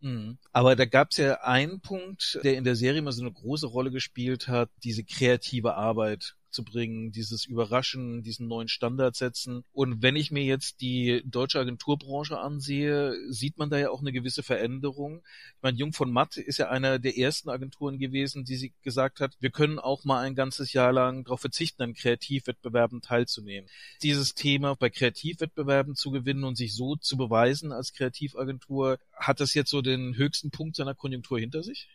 Mhm. 0.00 0.38
Aber 0.52 0.76
da 0.76 0.84
gab 0.84 1.10
es 1.10 1.18
ja 1.18 1.40
einen 1.42 1.80
Punkt, 1.80 2.38
der 2.42 2.56
in 2.56 2.64
der 2.64 2.76
Serie 2.76 2.98
immer 2.98 3.12
so 3.12 3.22
eine 3.22 3.32
große 3.32 3.66
Rolle 3.66 3.90
gespielt 3.90 4.48
hat, 4.48 4.70
diese 4.84 5.04
kreative 5.04 5.74
Arbeit 5.74 6.34
zu 6.56 6.64
bringen, 6.64 7.12
dieses 7.12 7.44
Überraschen, 7.44 8.22
diesen 8.22 8.48
neuen 8.48 8.68
Standard 8.68 9.14
setzen. 9.14 9.62
Und 9.72 10.02
wenn 10.02 10.16
ich 10.16 10.30
mir 10.30 10.42
jetzt 10.42 10.80
die 10.80 11.22
deutsche 11.26 11.60
Agenturbranche 11.60 12.38
ansehe, 12.38 13.14
sieht 13.30 13.58
man 13.58 13.70
da 13.70 13.78
ja 13.78 13.90
auch 13.90 14.00
eine 14.00 14.12
gewisse 14.12 14.42
Veränderung. 14.42 15.22
Ich 15.56 15.62
meine, 15.62 15.76
Jung 15.76 15.92
von 15.92 16.10
Matt 16.10 16.38
ist 16.38 16.58
ja 16.58 16.70
einer 16.70 16.98
der 16.98 17.18
ersten 17.18 17.50
Agenturen 17.50 17.98
gewesen, 17.98 18.44
die 18.44 18.72
gesagt 18.82 19.20
hat, 19.20 19.36
wir 19.38 19.50
können 19.50 19.78
auch 19.78 20.04
mal 20.04 20.20
ein 20.20 20.34
ganzes 20.34 20.72
Jahr 20.72 20.92
lang 20.92 21.24
darauf 21.24 21.42
verzichten, 21.42 21.82
an 21.82 21.94
Kreativwettbewerben 21.94 23.02
teilzunehmen. 23.02 23.68
Dieses 24.02 24.34
Thema 24.34 24.74
bei 24.74 24.88
Kreativwettbewerben 24.88 25.94
zu 25.94 26.10
gewinnen 26.10 26.44
und 26.44 26.56
sich 26.56 26.74
so 26.74 26.96
zu 26.96 27.18
beweisen 27.18 27.70
als 27.70 27.92
Kreativagentur, 27.92 28.98
hat 29.12 29.40
das 29.40 29.52
jetzt 29.52 29.70
so 29.70 29.82
den 29.82 30.16
höchsten 30.16 30.50
Punkt 30.50 30.76
seiner 30.76 30.94
Konjunktur 30.94 31.38
hinter 31.38 31.62
sich? 31.62 31.88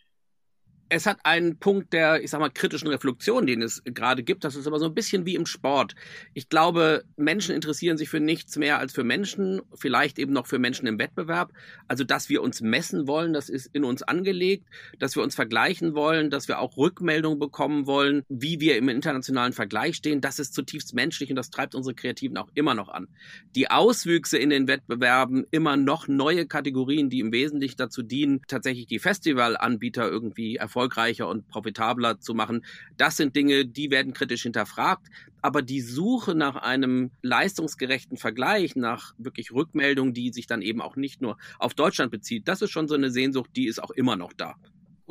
Es 0.94 1.06
hat 1.06 1.20
einen 1.24 1.56
Punkt 1.56 1.94
der, 1.94 2.22
ich 2.22 2.30
sag 2.30 2.40
mal, 2.40 2.50
kritischen 2.50 2.88
Reflexion, 2.88 3.46
den 3.46 3.62
es 3.62 3.82
gerade 3.84 4.22
gibt. 4.22 4.44
Das 4.44 4.56
ist 4.56 4.66
aber 4.66 4.78
so 4.78 4.84
ein 4.84 4.94
bisschen 4.94 5.24
wie 5.24 5.36
im 5.36 5.46
Sport. 5.46 5.94
Ich 6.34 6.50
glaube, 6.50 7.04
Menschen 7.16 7.54
interessieren 7.54 7.96
sich 7.96 8.10
für 8.10 8.20
nichts 8.20 8.58
mehr 8.58 8.78
als 8.78 8.92
für 8.92 9.02
Menschen, 9.02 9.62
vielleicht 9.74 10.18
eben 10.18 10.34
noch 10.34 10.46
für 10.46 10.58
Menschen 10.58 10.86
im 10.86 10.98
Wettbewerb. 10.98 11.50
Also, 11.88 12.04
dass 12.04 12.28
wir 12.28 12.42
uns 12.42 12.60
messen 12.60 13.06
wollen, 13.06 13.32
das 13.32 13.48
ist 13.48 13.70
in 13.72 13.84
uns 13.84 14.02
angelegt, 14.02 14.68
dass 14.98 15.16
wir 15.16 15.22
uns 15.22 15.34
vergleichen 15.34 15.94
wollen, 15.94 16.28
dass 16.28 16.46
wir 16.46 16.58
auch 16.58 16.76
Rückmeldungen 16.76 17.38
bekommen 17.38 17.86
wollen, 17.86 18.22
wie 18.28 18.60
wir 18.60 18.76
im 18.76 18.90
internationalen 18.90 19.54
Vergleich 19.54 19.96
stehen. 19.96 20.20
Das 20.20 20.38
ist 20.38 20.52
zutiefst 20.52 20.92
menschlich 20.94 21.30
und 21.30 21.36
das 21.36 21.48
treibt 21.48 21.74
unsere 21.74 21.94
Kreativen 21.94 22.36
auch 22.36 22.50
immer 22.52 22.74
noch 22.74 22.90
an. 22.90 23.08
Die 23.56 23.70
Auswüchse 23.70 24.36
in 24.36 24.50
den 24.50 24.68
Wettbewerben, 24.68 25.46
immer 25.50 25.78
noch 25.78 26.06
neue 26.06 26.46
Kategorien, 26.46 27.08
die 27.08 27.20
im 27.20 27.32
Wesentlichen 27.32 27.78
dazu 27.78 28.02
dienen, 28.02 28.42
tatsächlich 28.46 28.86
die 28.86 28.98
Festivalanbieter 28.98 30.06
irgendwie 30.06 30.56
erfolgreich 30.56 30.81
erfolgreicher 30.82 31.28
und 31.28 31.46
profitabler 31.48 32.18
zu 32.18 32.34
machen. 32.34 32.64
Das 32.96 33.16
sind 33.16 33.36
Dinge, 33.36 33.64
die 33.64 33.90
werden 33.90 34.12
kritisch 34.12 34.42
hinterfragt. 34.42 35.06
Aber 35.40 35.62
die 35.62 35.80
Suche 35.80 36.34
nach 36.34 36.56
einem 36.56 37.10
leistungsgerechten 37.22 38.16
Vergleich, 38.16 38.76
nach 38.76 39.14
wirklich 39.18 39.52
Rückmeldungen, 39.52 40.14
die 40.14 40.32
sich 40.32 40.46
dann 40.46 40.62
eben 40.62 40.80
auch 40.80 40.96
nicht 40.96 41.20
nur 41.20 41.36
auf 41.58 41.74
Deutschland 41.74 42.10
bezieht, 42.10 42.48
das 42.48 42.62
ist 42.62 42.70
schon 42.70 42.88
so 42.88 42.94
eine 42.94 43.10
Sehnsucht, 43.10 43.50
die 43.56 43.66
ist 43.66 43.82
auch 43.82 43.90
immer 43.90 44.16
noch 44.16 44.32
da. 44.32 44.54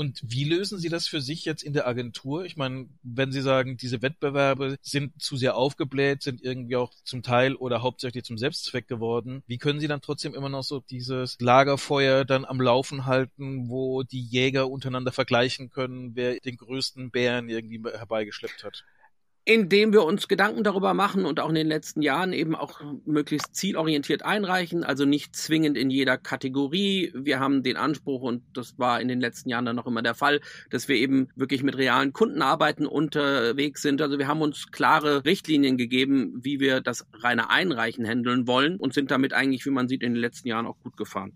Und 0.02 0.20
wie 0.24 0.46
lösen 0.46 0.80
Sie 0.80 0.90
das 0.90 1.08
für 1.08 1.22
sich 1.22 1.46
jetzt 1.46 1.62
in 1.62 1.74
der 1.74 1.86
Agentur? 1.86 2.44
Ich 2.44 2.58
meine, 2.58 2.88
wenn 3.04 3.32
Sie 3.32 3.42
sagen, 3.42 3.78
diese 3.78 4.02
Wettbewerbe 4.02 4.78
sind 4.82 5.22
zu 5.22 5.38
sehr 5.38 5.56
aufgebläht, 5.56 6.24
sind 6.24 6.42
irgendwie 6.42 6.76
auch 6.76 6.92
zum 7.04 7.22
Teil 7.22 7.54
oder 7.54 7.84
hauptsächlich 7.84 8.24
zum 8.24 8.40
Selbstzweck 8.40 8.88
geworden, 8.88 9.44
wie 9.46 9.60
können 9.60 9.80
Sie 9.80 9.88
dann 9.88 10.02
trotzdem 10.02 10.34
immer 10.34 10.50
noch 10.50 10.64
so 10.64 10.80
dieses 10.80 11.38
Lagerfeuer 11.40 12.26
dann 12.26 12.46
am 12.46 12.60
Laufen 12.60 13.06
halten, 13.06 13.70
wo 13.70 14.02
die 14.02 14.24
Jäger 14.24 14.72
untereinander 14.72 15.12
vergleichen 15.12 15.70
können, 15.70 16.16
wer 16.16 16.40
den 16.40 16.58
größten 16.58 17.12
Bären 17.12 17.48
irgendwie 17.48 17.80
herbeigeschleppt 17.88 18.64
hat? 18.64 18.84
Indem 19.44 19.92
wir 19.92 20.04
uns 20.04 20.28
Gedanken 20.28 20.64
darüber 20.64 20.94
machen 20.94 21.26
und 21.26 21.40
auch 21.40 21.50
in 21.50 21.56
den 21.56 21.68
letzten 21.68 22.02
Jahren 22.02 22.32
eben 22.32 22.56
auch 22.56 22.80
möglichst 23.06 23.56
zielorientiert 23.56 24.24
einreichen, 24.24 24.84
also 24.84 25.06
nicht 25.06 25.36
zwingend 25.36 25.78
in 25.78 25.90
jeder 25.90 26.18
Kategorie. 26.18 27.12
Wir 27.16 27.40
haben 27.40 27.64
den 27.64 27.76
Anspruch, 27.76 28.22
und 28.22 28.44
das 28.54 28.78
war 28.78 29.02
in 29.02 29.08
den 29.08 29.20
letzten 29.20 29.50
Jahren 29.50 29.66
dann 29.66 29.76
noch 29.76 29.88
immer 29.88 30.04
der 30.04 30.14
Fall, 30.14 30.42
dass 30.70 30.88
wir 30.88 30.96
eben 30.96 31.30
wirklich 31.36 31.64
mit 31.64 31.76
realen 31.76 32.14
Kundenarbeiten 32.14 32.86
unterwegs 32.86 33.82
sind. 33.82 34.02
Also 34.02 34.20
wir 34.20 34.28
haben 34.28 34.42
uns 34.42 34.72
klare 34.72 35.26
Richtlinien 35.26 35.76
gegeben, 35.76 36.40
wie 36.44 36.60
wir 36.60 36.80
das 36.80 37.08
reine 37.14 37.50
Einreichen 37.50 38.06
handeln 38.06 38.46
wollen 38.46 38.78
und 38.78 38.94
sind 38.94 39.10
damit 39.10 39.34
eigentlich, 39.34 39.66
wie 39.66 39.72
man 39.72 39.88
sieht, 39.88 40.04
in 40.04 40.14
den 40.14 40.22
letzten 40.22 40.50
Jahren 40.50 40.68
auch 40.68 40.80
gut 40.84 40.98
gefahren. 40.98 41.34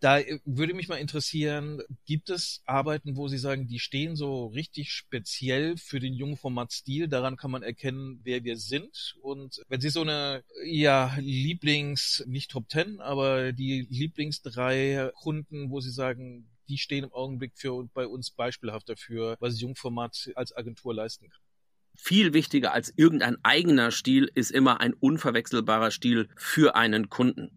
Da 0.00 0.18
äh, 0.18 0.40
würde 0.44 0.74
mich 0.74 0.88
mal 0.88 0.96
interessieren, 0.96 1.82
gibt 2.06 2.30
es 2.30 2.62
Arbeiten, 2.64 3.16
wo 3.16 3.28
Sie 3.28 3.38
sagen, 3.38 3.68
die 3.68 3.78
stehen 3.78 4.16
so 4.16 4.46
richtig 4.46 4.92
speziell 4.92 5.76
für 5.76 6.00
den 6.00 6.14
jungen 6.14 6.36
Formatstil? 6.36 7.06
Daran 7.06 7.36
kann 7.36 7.50
man 7.50 7.62
erkennen, 7.62 8.20
wer 8.24 8.42
wir 8.42 8.56
sind. 8.56 9.16
Und 9.20 9.62
wenn 9.68 9.80
Sie 9.80 9.90
so 9.90 10.00
eine, 10.00 10.42
ja, 10.64 11.14
Lieblings, 11.20 12.24
nicht 12.26 12.50
Top 12.50 12.68
Ten, 12.68 13.00
aber 13.00 13.52
die 13.52 13.86
Lieblings 13.90 14.42
drei 14.42 15.10
Kunden, 15.14 15.70
wo 15.70 15.80
Sie 15.80 15.90
sagen, 15.90 16.48
die 16.68 16.78
stehen 16.78 17.04
im 17.04 17.12
Augenblick 17.12 17.52
für 17.54 17.88
bei 17.92 18.06
uns 18.06 18.30
beispielhaft 18.30 18.88
dafür, 18.88 19.36
was 19.40 19.60
Jungformat 19.60 20.30
als 20.34 20.56
Agentur 20.56 20.94
leisten 20.94 21.28
kann 21.28 21.40
viel 22.02 22.32
wichtiger 22.32 22.72
als 22.72 22.92
irgendein 22.96 23.36
eigener 23.42 23.90
Stil 23.90 24.30
ist 24.34 24.50
immer 24.50 24.80
ein 24.80 24.94
unverwechselbarer 24.94 25.90
Stil 25.90 26.28
für 26.34 26.74
einen 26.74 27.10
Kunden. 27.10 27.50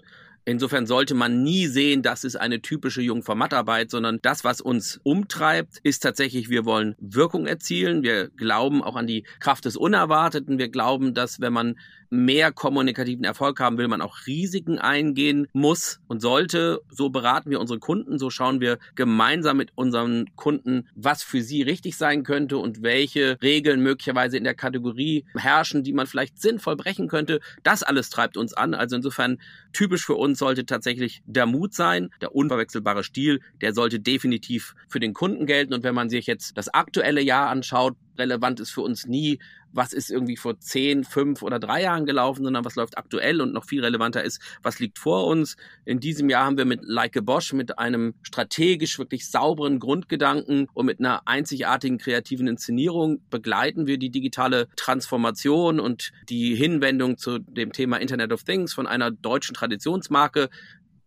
Insofern 0.46 0.86
sollte 0.88 1.16
man 1.16 1.42
nie 1.42 1.68
sehen, 1.68 2.02
das 2.02 2.26
ist 2.26 2.36
eine 2.36 2.62
typische 2.62 3.02
Jungformatarbeit, 3.02 3.90
sondern 3.90 4.20
das, 4.22 4.44
was 4.44 4.60
uns 4.60 5.00
umtreibt, 5.04 5.78
ist 5.84 6.04
tatsächlich, 6.04 6.50
wir 6.50 6.66
wollen 6.66 6.96
Wirkung 7.00 7.48
erzielen. 7.48 8.04
Wir 8.04 8.28
glauben 8.30 8.84
auch 8.84 8.98
an 8.98 9.08
die 9.08 9.24
Kraft 9.40 9.64
des 9.64 9.78
Unerwarteten. 9.78 10.58
Wir 10.58 10.68
glauben, 10.68 11.14
dass 11.14 11.40
wenn 11.40 11.54
man 11.54 11.76
mehr 12.14 12.52
kommunikativen 12.52 13.26
Erfolg 13.26 13.60
haben 13.60 13.78
will, 13.78 13.88
man 13.88 14.02
auch 14.02 14.28
Risiken 14.28 14.78
eingehen 14.78 15.48
muss 15.52 16.00
und 16.08 16.22
sollte. 16.22 16.82
So 16.90 17.10
beraten 17.10 17.50
wir 17.50 17.60
unsere 17.60 17.80
Kunden, 17.80 18.20
so 18.20 18.30
schauen 18.30 18.62
wir 18.62 18.78
gemeinsam 18.96 19.58
mit 19.58 19.72
unseren 19.76 20.36
Kunden, 20.36 20.88
was 20.96 21.24
für 21.24 21.42
sie 21.42 21.64
richtig 21.64 21.98
sein 21.98 22.24
könnte 22.24 22.58
und 22.58 22.84
welche 22.84 23.38
Regeln 23.42 23.82
möglicherweise 23.82 24.38
in 24.38 24.44
der 24.44 24.54
Kategorie 24.54 25.26
herrschen, 25.36 25.84
die 25.84 25.94
man 25.94 26.06
vielleicht 26.06 26.40
sinnvoll 26.40 26.76
brechen 26.76 27.08
könnte. 27.08 27.40
Das 27.64 27.82
alles 27.82 28.10
treibt 28.12 28.38
uns 28.38 28.54
an. 28.54 28.76
Also 28.76 28.96
insofern 28.96 29.40
typisch 29.74 30.06
für 30.06 30.16
uns 30.16 30.38
sollte 30.38 30.66
tatsächlich 30.66 31.24
der 31.26 31.48
Mut 31.48 31.74
sein, 31.74 32.10
der 32.22 32.36
unverwechselbare 32.36 33.04
Stil, 33.04 33.42
der 33.62 33.74
sollte 33.74 34.00
definitiv 34.00 34.76
für 34.88 35.00
den 35.00 35.14
Kunden 35.14 35.48
gelten. 35.48 35.74
Und 35.74 35.84
wenn 35.84 35.96
man 35.96 36.10
sich 36.10 36.28
jetzt 36.28 36.58
das 36.58 36.70
aktuelle 36.70 37.22
Jahr 37.22 37.50
anschaut, 37.50 37.96
relevant 38.18 38.60
ist 38.60 38.72
für 38.72 38.82
uns 38.82 39.08
nie, 39.08 39.40
was 39.74 39.94
ist 39.94 40.10
irgendwie 40.10 40.38
vor 40.38 40.60
zehn, 40.60 41.04
fünf 41.04 41.42
oder 41.42 41.60
drei 41.60 41.82
Jahren 41.82 42.06
gelaufen, 42.06 42.44
sondern 42.44 42.64
was 42.64 42.76
läuft 42.76 42.98
aktuell 42.98 43.42
und 43.42 43.54
noch 43.54 43.66
viel 43.66 43.84
relevanter 43.84 44.24
ist, 44.24 44.42
was 44.62 44.80
liegt 44.80 45.00
vor 45.00 45.28
uns. 45.28 45.58
In 45.86 46.00
diesem 46.00 46.30
Jahr 46.30 46.46
haben 46.46 46.58
wir 46.58 46.66
mit 46.66 46.82
Like 46.84 47.18
a 47.18 47.22
Bosch, 47.22 47.54
mit 47.54 47.78
einem 47.80 48.14
strategisch 48.22 49.00
wirklich 49.00 49.30
sauberen 49.30 49.80
Grundgedanken 49.80 50.68
und 50.74 50.86
mit 50.86 51.00
einer 51.00 51.28
einzigartigen 51.28 51.98
kreativen 51.98 52.48
Inszenierung 52.48 53.22
begleiten 53.30 53.88
wir 53.88 53.98
die 53.98 54.12
digitale 54.12 54.68
Transformation 54.76 55.80
und 55.80 56.12
die 56.30 56.56
Hinwendung 56.56 57.18
zu 57.18 57.40
dem 57.40 57.72
Thema 57.72 57.98
Internet 57.98 58.32
of 58.32 58.44
Things 58.44 58.74
von 58.74 58.88
einer 58.88 59.12
deutschen 59.12 59.56
Traditionsmarke 59.56 60.50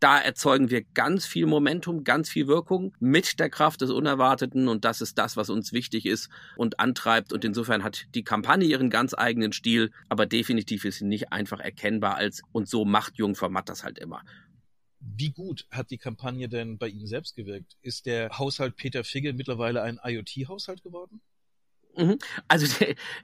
da 0.00 0.18
erzeugen 0.18 0.70
wir 0.70 0.82
ganz 0.82 1.26
viel 1.26 1.46
Momentum, 1.46 2.04
ganz 2.04 2.28
viel 2.28 2.46
Wirkung 2.46 2.94
mit 3.00 3.38
der 3.38 3.50
Kraft 3.50 3.80
des 3.80 3.90
Unerwarteten 3.90 4.68
und 4.68 4.84
das 4.84 5.00
ist 5.00 5.18
das, 5.18 5.36
was 5.36 5.50
uns 5.50 5.72
wichtig 5.72 6.06
ist 6.06 6.28
und 6.56 6.80
antreibt 6.80 7.32
und 7.32 7.44
insofern 7.44 7.82
hat 7.82 8.06
die 8.14 8.24
Kampagne 8.24 8.66
ihren 8.66 8.90
ganz 8.90 9.14
eigenen 9.14 9.52
Stil, 9.52 9.90
aber 10.08 10.26
definitiv 10.26 10.84
ist 10.84 10.98
sie 10.98 11.06
nicht 11.06 11.32
einfach 11.32 11.60
erkennbar 11.60 12.16
als 12.16 12.42
und 12.52 12.68
so 12.68 12.84
macht 12.84 13.16
Jungformat 13.16 13.68
das 13.68 13.84
halt 13.84 13.98
immer. 13.98 14.22
Wie 15.00 15.30
gut 15.30 15.66
hat 15.70 15.90
die 15.90 15.98
Kampagne 15.98 16.48
denn 16.48 16.78
bei 16.78 16.88
Ihnen 16.88 17.06
selbst 17.06 17.36
gewirkt? 17.36 17.76
Ist 17.80 18.06
der 18.06 18.38
Haushalt 18.38 18.76
Peter 18.76 19.04
Figge 19.04 19.32
mittlerweile 19.34 19.82
ein 19.82 20.00
IoT-Haushalt 20.02 20.82
geworden? 20.82 21.20
Mhm. 21.96 22.18
Also, 22.48 22.66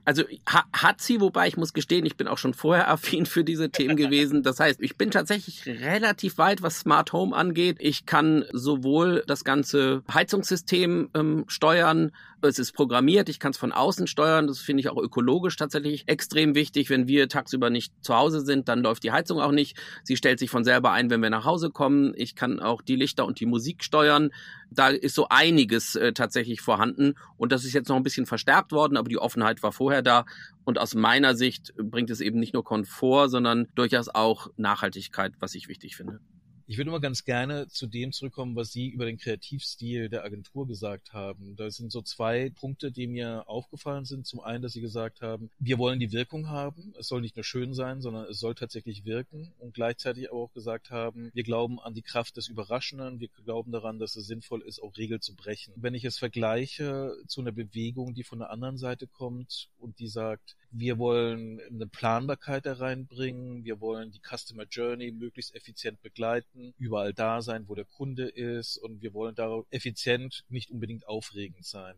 also 0.05 0.25
hat 0.47 1.01
sie, 1.01 1.21
wobei 1.21 1.49
ich 1.49 1.57
muss 1.57 1.73
gestehen, 1.73 2.07
ich 2.07 2.17
bin 2.17 2.29
auch 2.29 2.39
schon 2.39 2.55
vorher 2.55 2.91
affin 2.91 3.27
für 3.27 3.45
diese 3.45 3.71
Themen 3.71 3.97
gewesen. 3.97 4.43
Das 4.43 4.61
heißt, 4.61 4.81
ich 4.81 4.97
bin 4.97 5.11
tatsächlich 5.11 5.67
relativ 5.67 6.39
weit, 6.39 6.63
was 6.63 6.81
Smart 6.81 7.13
Home 7.13 7.37
angeht. 7.37 7.77
Ich 7.81 8.07
kann 8.07 8.45
sowohl 8.53 9.23
das 9.27 9.45
ganze 9.45 10.03
Heizungssystem 10.13 11.11
ähm, 11.15 11.45
steuern, 11.49 12.13
es 12.49 12.59
ist 12.59 12.73
programmiert, 12.73 13.29
ich 13.29 13.39
kann 13.39 13.53
es 13.53 13.59
von 13.59 13.73
außen 13.73 14.07
steuern. 14.07 14.47
Das 14.47 14.59
finde 14.59 14.81
ich 14.81 14.89
auch 14.89 14.97
ökologisch 14.97 15.57
tatsächlich 15.57 16.05
extrem 16.09 16.55
wichtig. 16.55 16.91
Wenn 16.91 17.09
wir 17.09 17.29
tagsüber 17.29 17.71
nicht 17.71 17.93
zu 18.03 18.15
Hause 18.15 18.41
sind, 18.41 18.69
dann 18.69 18.83
läuft 18.83 19.03
die 19.05 19.13
Heizung 19.13 19.41
auch 19.41 19.53
nicht. 19.53 19.77
Sie 20.05 20.17
stellt 20.17 20.39
sich 20.39 20.51
von 20.51 20.65
selber 20.65 20.93
ein, 20.93 21.11
wenn 21.11 21.23
wir 21.23 21.31
nach 21.31 21.45
Hause 21.45 21.71
kommen. 21.71 22.13
Ich 22.17 22.35
kann 22.35 22.61
auch 22.61 22.83
die 22.83 22.97
Lichter 22.97 23.27
und 23.27 23.41
die 23.41 23.47
Musik 23.47 23.85
steuern. 23.85 24.31
Da 24.71 24.89
ist 24.89 25.15
so 25.15 25.29
einiges 25.29 25.97
äh, 25.97 26.13
tatsächlich 26.13 26.61
vorhanden. 26.61 27.15
Und 27.37 27.53
das 27.53 27.65
ist 27.65 27.73
jetzt 27.73 27.89
noch 27.89 27.97
ein 27.97 28.03
bisschen 28.03 28.27
verstärkt 28.27 28.73
worden, 28.73 28.97
aber 28.97 29.09
die 29.09 29.19
Offenheit 29.19 29.63
war 29.63 29.73
vorher 29.73 30.03
da. 30.03 30.25
Und 30.65 30.79
aus 30.79 30.95
meiner 30.95 31.35
Sicht 31.35 31.75
bringt 31.77 32.11
es 32.11 32.21
eben 32.21 32.39
nicht 32.39 32.55
nur 32.55 32.65
Komfort, 32.65 33.29
sondern 33.29 33.69
durchaus 33.75 34.09
auch 34.09 34.49
Nachhaltigkeit, 34.57 35.33
was 35.41 35.55
ich 35.55 35.69
wichtig 35.69 35.97
finde. 35.97 36.21
Ich 36.67 36.79
würde 36.79 36.91
immer 36.91 37.01
ganz 37.01 37.25
gerne 37.25 37.69
zu 37.69 37.87
dem 37.87 38.13
zurückkommen, 38.13 38.57
was 38.57 38.73
Sie 38.73 38.89
über 38.89 39.05
den 39.05 39.19
Kreativstil 39.19 40.09
der 40.09 40.25
Agentur 40.25 40.67
gesagt 40.67 41.13
haben. 41.13 41.57
Da 41.57 41.71
sind 41.71 41.93
so 41.93 42.03
zwei 42.03 42.51
Punkte, 42.51 42.91
die 42.91 43.07
mir 43.07 43.49
aufgefallen 43.49 44.05
sind. 44.05 44.27
Zum 44.27 44.41
einen, 44.41 44.63
dass 44.63 44.73
Sie 44.73 44.81
gesagt 44.81 45.21
haben, 45.21 45.51
wir 45.59 45.79
wollen 45.79 46.01
die 46.01 46.13
Wirkung 46.13 46.49
haben. 46.49 46.95
Es 46.99 47.09
soll 47.09 47.21
nicht 47.21 47.37
nur 47.37 47.45
schön 47.45 47.75
sein, 47.75 48.01
sondern 48.01 48.27
es 48.27 48.39
soll 48.39 48.55
tatsächlich 48.55 49.05
wirken. 49.05 49.53
Und 49.59 49.75
gleichzeitig 49.75 50.31
auch 50.31 50.53
gesagt 50.53 50.91
haben, 50.91 51.31
wir 51.35 51.43
glauben 51.43 51.81
an 51.81 51.95
die 51.95 52.03
Kraft 52.03 52.37
des 52.37 52.49
Überraschenden. 52.49 53.21
Wir 53.21 53.29
glauben 53.45 53.73
daran, 53.73 53.99
dass 53.99 54.17
es 54.17 54.27
sinnvoll 54.27 54.63
ist, 54.63 54.83
auch 54.83 54.97
Regeln 54.97 55.21
zu 55.21 55.35
brechen. 55.35 55.73
Wenn 55.77 55.95
ich 55.95 56.05
es 56.05 56.19
vergleiche 56.19 57.15
zu 57.27 57.41
einer 57.41 57.53
Bewegung, 57.53 58.15
die 58.15 58.25
von 58.25 58.39
der 58.39 58.51
anderen 58.51 58.79
Seite 58.79 59.07
kommt 59.07 59.69
und 59.79 59.99
die 59.99 60.09
sagt, 60.09 60.57
wir 60.73 60.99
wollen 60.99 61.61
eine 61.71 61.87
Planbarkeit 61.87 62.65
da 62.65 62.73
reinbringen. 62.73 63.65
Wir 63.65 63.81
wollen 63.81 64.11
die 64.11 64.21
Customer 64.21 64.65
Journey 64.65 65.13
möglichst 65.13 65.55
effizient 65.55 66.01
begleiten, 66.01 66.52
überall 66.79 67.15
da 67.15 67.43
sein, 67.43 67.69
wo 67.69 67.75
der 67.75 67.85
Kunde 67.85 68.29
ist 68.29 68.77
und 68.79 69.03
wir 69.03 69.15
wollen 69.15 69.35
da 69.35 69.63
effizient, 69.71 70.45
nicht 70.49 70.71
unbedingt 70.71 71.07
aufregend 71.07 71.65
sein. 71.65 71.97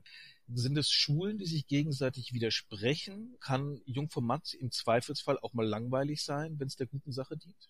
Sind 0.49 0.77
es 0.77 0.91
Schulen, 0.91 1.39
die 1.39 1.47
sich 1.47 1.67
gegenseitig 1.67 2.33
widersprechen? 2.33 3.37
Kann 3.41 3.81
Jungformat 3.87 4.55
im 4.55 4.71
Zweifelsfall 4.71 5.39
auch 5.41 5.55
mal 5.55 5.67
langweilig 5.67 6.23
sein, 6.23 6.59
wenn 6.59 6.69
es 6.69 6.77
der 6.77 6.87
guten 6.87 7.13
Sache 7.13 7.37
dient? 7.37 7.69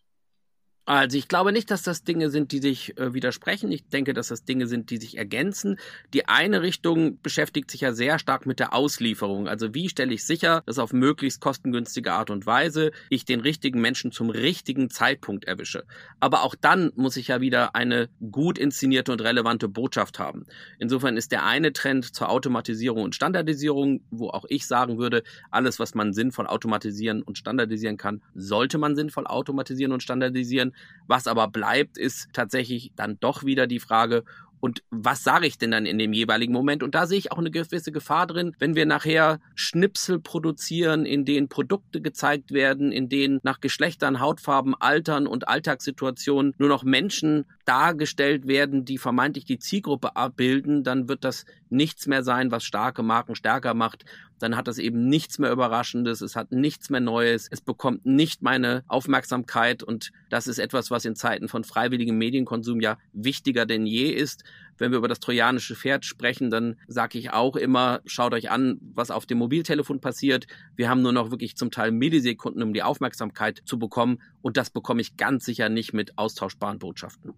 Also 0.86 1.16
ich 1.16 1.28
glaube 1.28 1.50
nicht, 1.52 1.70
dass 1.70 1.82
das 1.82 2.04
Dinge 2.04 2.28
sind, 2.28 2.52
die 2.52 2.58
sich 2.58 2.98
äh, 2.98 3.14
widersprechen. 3.14 3.72
Ich 3.72 3.88
denke, 3.88 4.12
dass 4.12 4.28
das 4.28 4.44
Dinge 4.44 4.66
sind, 4.66 4.90
die 4.90 4.98
sich 4.98 5.16
ergänzen. 5.16 5.78
Die 6.12 6.28
eine 6.28 6.60
Richtung 6.60 7.18
beschäftigt 7.22 7.70
sich 7.70 7.80
ja 7.80 7.94
sehr 7.94 8.18
stark 8.18 8.44
mit 8.44 8.60
der 8.60 8.74
Auslieferung. 8.74 9.48
Also 9.48 9.72
wie 9.72 9.88
stelle 9.88 10.12
ich 10.12 10.26
sicher, 10.26 10.62
dass 10.66 10.78
auf 10.78 10.92
möglichst 10.92 11.40
kostengünstige 11.40 12.12
Art 12.12 12.28
und 12.28 12.44
Weise 12.44 12.90
ich 13.08 13.24
den 13.24 13.40
richtigen 13.40 13.80
Menschen 13.80 14.12
zum 14.12 14.28
richtigen 14.28 14.90
Zeitpunkt 14.90 15.46
erwische. 15.46 15.84
Aber 16.20 16.42
auch 16.42 16.54
dann 16.54 16.92
muss 16.96 17.16
ich 17.16 17.28
ja 17.28 17.40
wieder 17.40 17.74
eine 17.74 18.10
gut 18.30 18.58
inszenierte 18.58 19.10
und 19.10 19.22
relevante 19.22 19.68
Botschaft 19.68 20.18
haben. 20.18 20.44
Insofern 20.78 21.16
ist 21.16 21.32
der 21.32 21.46
eine 21.46 21.72
Trend 21.72 22.14
zur 22.14 22.28
Automatisierung 22.28 23.04
und 23.04 23.14
Standardisierung, 23.14 24.02
wo 24.10 24.28
auch 24.28 24.44
ich 24.50 24.66
sagen 24.66 24.98
würde, 24.98 25.22
alles, 25.50 25.78
was 25.78 25.94
man 25.94 26.12
sinnvoll 26.12 26.46
automatisieren 26.46 27.22
und 27.22 27.38
standardisieren 27.38 27.96
kann, 27.96 28.20
sollte 28.34 28.76
man 28.76 28.96
sinnvoll 28.96 29.26
automatisieren 29.26 29.92
und 29.92 30.02
standardisieren. 30.02 30.73
Was 31.06 31.26
aber 31.26 31.48
bleibt, 31.48 31.98
ist 31.98 32.28
tatsächlich 32.32 32.92
dann 32.96 33.18
doch 33.20 33.44
wieder 33.44 33.66
die 33.66 33.80
Frage, 33.80 34.24
und 34.64 34.82
was 34.88 35.22
sage 35.22 35.46
ich 35.46 35.58
denn 35.58 35.72
dann 35.72 35.84
in 35.84 35.98
dem 35.98 36.14
jeweiligen 36.14 36.54
Moment? 36.54 36.82
Und 36.82 36.94
da 36.94 37.06
sehe 37.06 37.18
ich 37.18 37.30
auch 37.30 37.36
eine 37.36 37.50
gewisse 37.50 37.92
Gefahr 37.92 38.26
drin, 38.26 38.56
wenn 38.58 38.74
wir 38.74 38.86
nachher 38.86 39.38
Schnipsel 39.54 40.18
produzieren, 40.18 41.04
in 41.04 41.26
denen 41.26 41.50
Produkte 41.50 42.00
gezeigt 42.00 42.50
werden, 42.50 42.90
in 42.90 43.10
denen 43.10 43.40
nach 43.42 43.60
Geschlechtern, 43.60 44.20
Hautfarben, 44.20 44.74
Altern 44.74 45.26
und 45.26 45.48
Alltagssituationen 45.48 46.54
nur 46.56 46.70
noch 46.70 46.82
Menschen 46.82 47.44
dargestellt 47.66 48.48
werden, 48.48 48.86
die 48.86 48.96
vermeintlich 48.96 49.44
die 49.44 49.58
Zielgruppe 49.58 50.16
abbilden, 50.16 50.82
dann 50.82 51.10
wird 51.10 51.24
das 51.24 51.44
nichts 51.74 52.06
mehr 52.06 52.22
sein, 52.22 52.50
was 52.50 52.64
starke 52.64 53.02
Marken 53.02 53.34
stärker 53.34 53.74
macht. 53.74 54.04
Dann 54.38 54.56
hat 54.56 54.68
das 54.68 54.78
eben 54.78 55.08
nichts 55.08 55.38
mehr 55.38 55.50
Überraschendes, 55.50 56.20
es 56.20 56.36
hat 56.36 56.52
nichts 56.52 56.90
mehr 56.90 57.00
Neues, 57.00 57.48
es 57.50 57.60
bekommt 57.60 58.06
nicht 58.06 58.42
meine 58.42 58.84
Aufmerksamkeit 58.88 59.82
und 59.82 60.10
das 60.30 60.46
ist 60.46 60.58
etwas, 60.58 60.90
was 60.90 61.04
in 61.04 61.14
Zeiten 61.14 61.48
von 61.48 61.64
freiwilligem 61.64 62.16
Medienkonsum 62.16 62.80
ja 62.80 62.98
wichtiger 63.12 63.66
denn 63.66 63.86
je 63.86 64.10
ist. 64.10 64.44
Wenn 64.76 64.90
wir 64.90 64.98
über 64.98 65.08
das 65.08 65.20
trojanische 65.20 65.76
Pferd 65.76 66.04
sprechen, 66.04 66.50
dann 66.50 66.76
sage 66.88 67.18
ich 67.18 67.32
auch 67.32 67.54
immer, 67.54 68.00
schaut 68.06 68.34
euch 68.34 68.50
an, 68.50 68.80
was 68.94 69.10
auf 69.10 69.26
dem 69.26 69.38
Mobiltelefon 69.38 70.00
passiert. 70.00 70.46
Wir 70.74 70.88
haben 70.88 71.02
nur 71.02 71.12
noch 71.12 71.30
wirklich 71.30 71.56
zum 71.56 71.70
Teil 71.70 71.92
Millisekunden, 71.92 72.62
um 72.62 72.72
die 72.72 72.82
Aufmerksamkeit 72.82 73.62
zu 73.64 73.78
bekommen 73.78 74.20
und 74.42 74.56
das 74.56 74.70
bekomme 74.70 75.00
ich 75.00 75.16
ganz 75.16 75.44
sicher 75.44 75.68
nicht 75.68 75.92
mit 75.92 76.18
austauschbaren 76.18 76.78
Botschaften. 76.78 77.34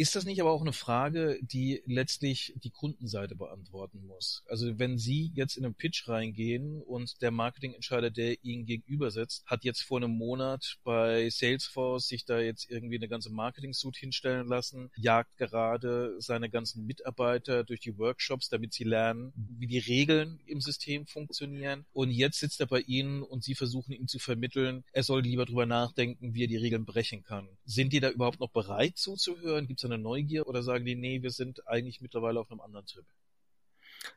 Ist 0.00 0.16
das 0.16 0.24
nicht 0.24 0.40
aber 0.40 0.52
auch 0.52 0.62
eine 0.62 0.72
Frage, 0.72 1.38
die 1.42 1.82
letztlich 1.84 2.54
die 2.64 2.70
Kundenseite 2.70 3.34
beantworten 3.34 4.06
muss? 4.06 4.42
Also 4.46 4.78
wenn 4.78 4.96
Sie 4.96 5.30
jetzt 5.34 5.58
in 5.58 5.64
einen 5.66 5.74
Pitch 5.74 6.08
reingehen 6.08 6.80
und 6.80 7.20
der 7.20 7.30
Marketingentscheider, 7.30 8.08
der 8.08 8.42
Ihnen 8.42 8.64
gegenüber 8.64 9.10
sitzt, 9.10 9.44
hat 9.44 9.62
jetzt 9.62 9.82
vor 9.82 9.98
einem 9.98 10.12
Monat 10.12 10.78
bei 10.84 11.28
Salesforce 11.28 12.08
sich 12.08 12.24
da 12.24 12.40
jetzt 12.40 12.70
irgendwie 12.70 12.96
eine 12.96 13.08
ganze 13.08 13.28
Marketing-Suite 13.28 13.98
hinstellen 13.98 14.48
lassen, 14.48 14.90
jagt 14.96 15.36
gerade 15.36 16.14
seine 16.18 16.48
ganzen 16.48 16.86
Mitarbeiter 16.86 17.62
durch 17.62 17.80
die 17.80 17.98
Workshops, 17.98 18.48
damit 18.48 18.72
sie 18.72 18.84
lernen, 18.84 19.34
wie 19.36 19.66
die 19.66 19.80
Regeln 19.80 20.40
im 20.46 20.62
System 20.62 21.04
funktionieren. 21.04 21.84
Und 21.92 22.10
jetzt 22.10 22.40
sitzt 22.40 22.60
er 22.60 22.66
bei 22.68 22.80
Ihnen 22.80 23.22
und 23.22 23.44
Sie 23.44 23.54
versuchen 23.54 23.92
ihm 23.92 24.08
zu 24.08 24.18
vermitteln, 24.18 24.82
er 24.92 25.02
soll 25.02 25.20
lieber 25.20 25.44
drüber 25.44 25.66
nachdenken, 25.66 26.32
wie 26.32 26.44
er 26.44 26.48
die 26.48 26.56
Regeln 26.56 26.86
brechen 26.86 27.22
kann. 27.22 27.50
Sind 27.70 27.92
die 27.92 28.00
da 28.00 28.10
überhaupt 28.10 28.40
noch 28.40 28.50
bereit 28.50 28.98
zuzuhören? 28.98 29.68
Gibt 29.68 29.78
es 29.78 29.84
eine 29.84 29.96
Neugier 29.96 30.48
oder 30.48 30.64
sagen 30.64 30.84
die, 30.84 30.96
nee, 30.96 31.22
wir 31.22 31.30
sind 31.30 31.68
eigentlich 31.68 32.00
mittlerweile 32.00 32.40
auf 32.40 32.50
einem 32.50 32.60
anderen 32.60 32.84
Trip? 32.84 33.06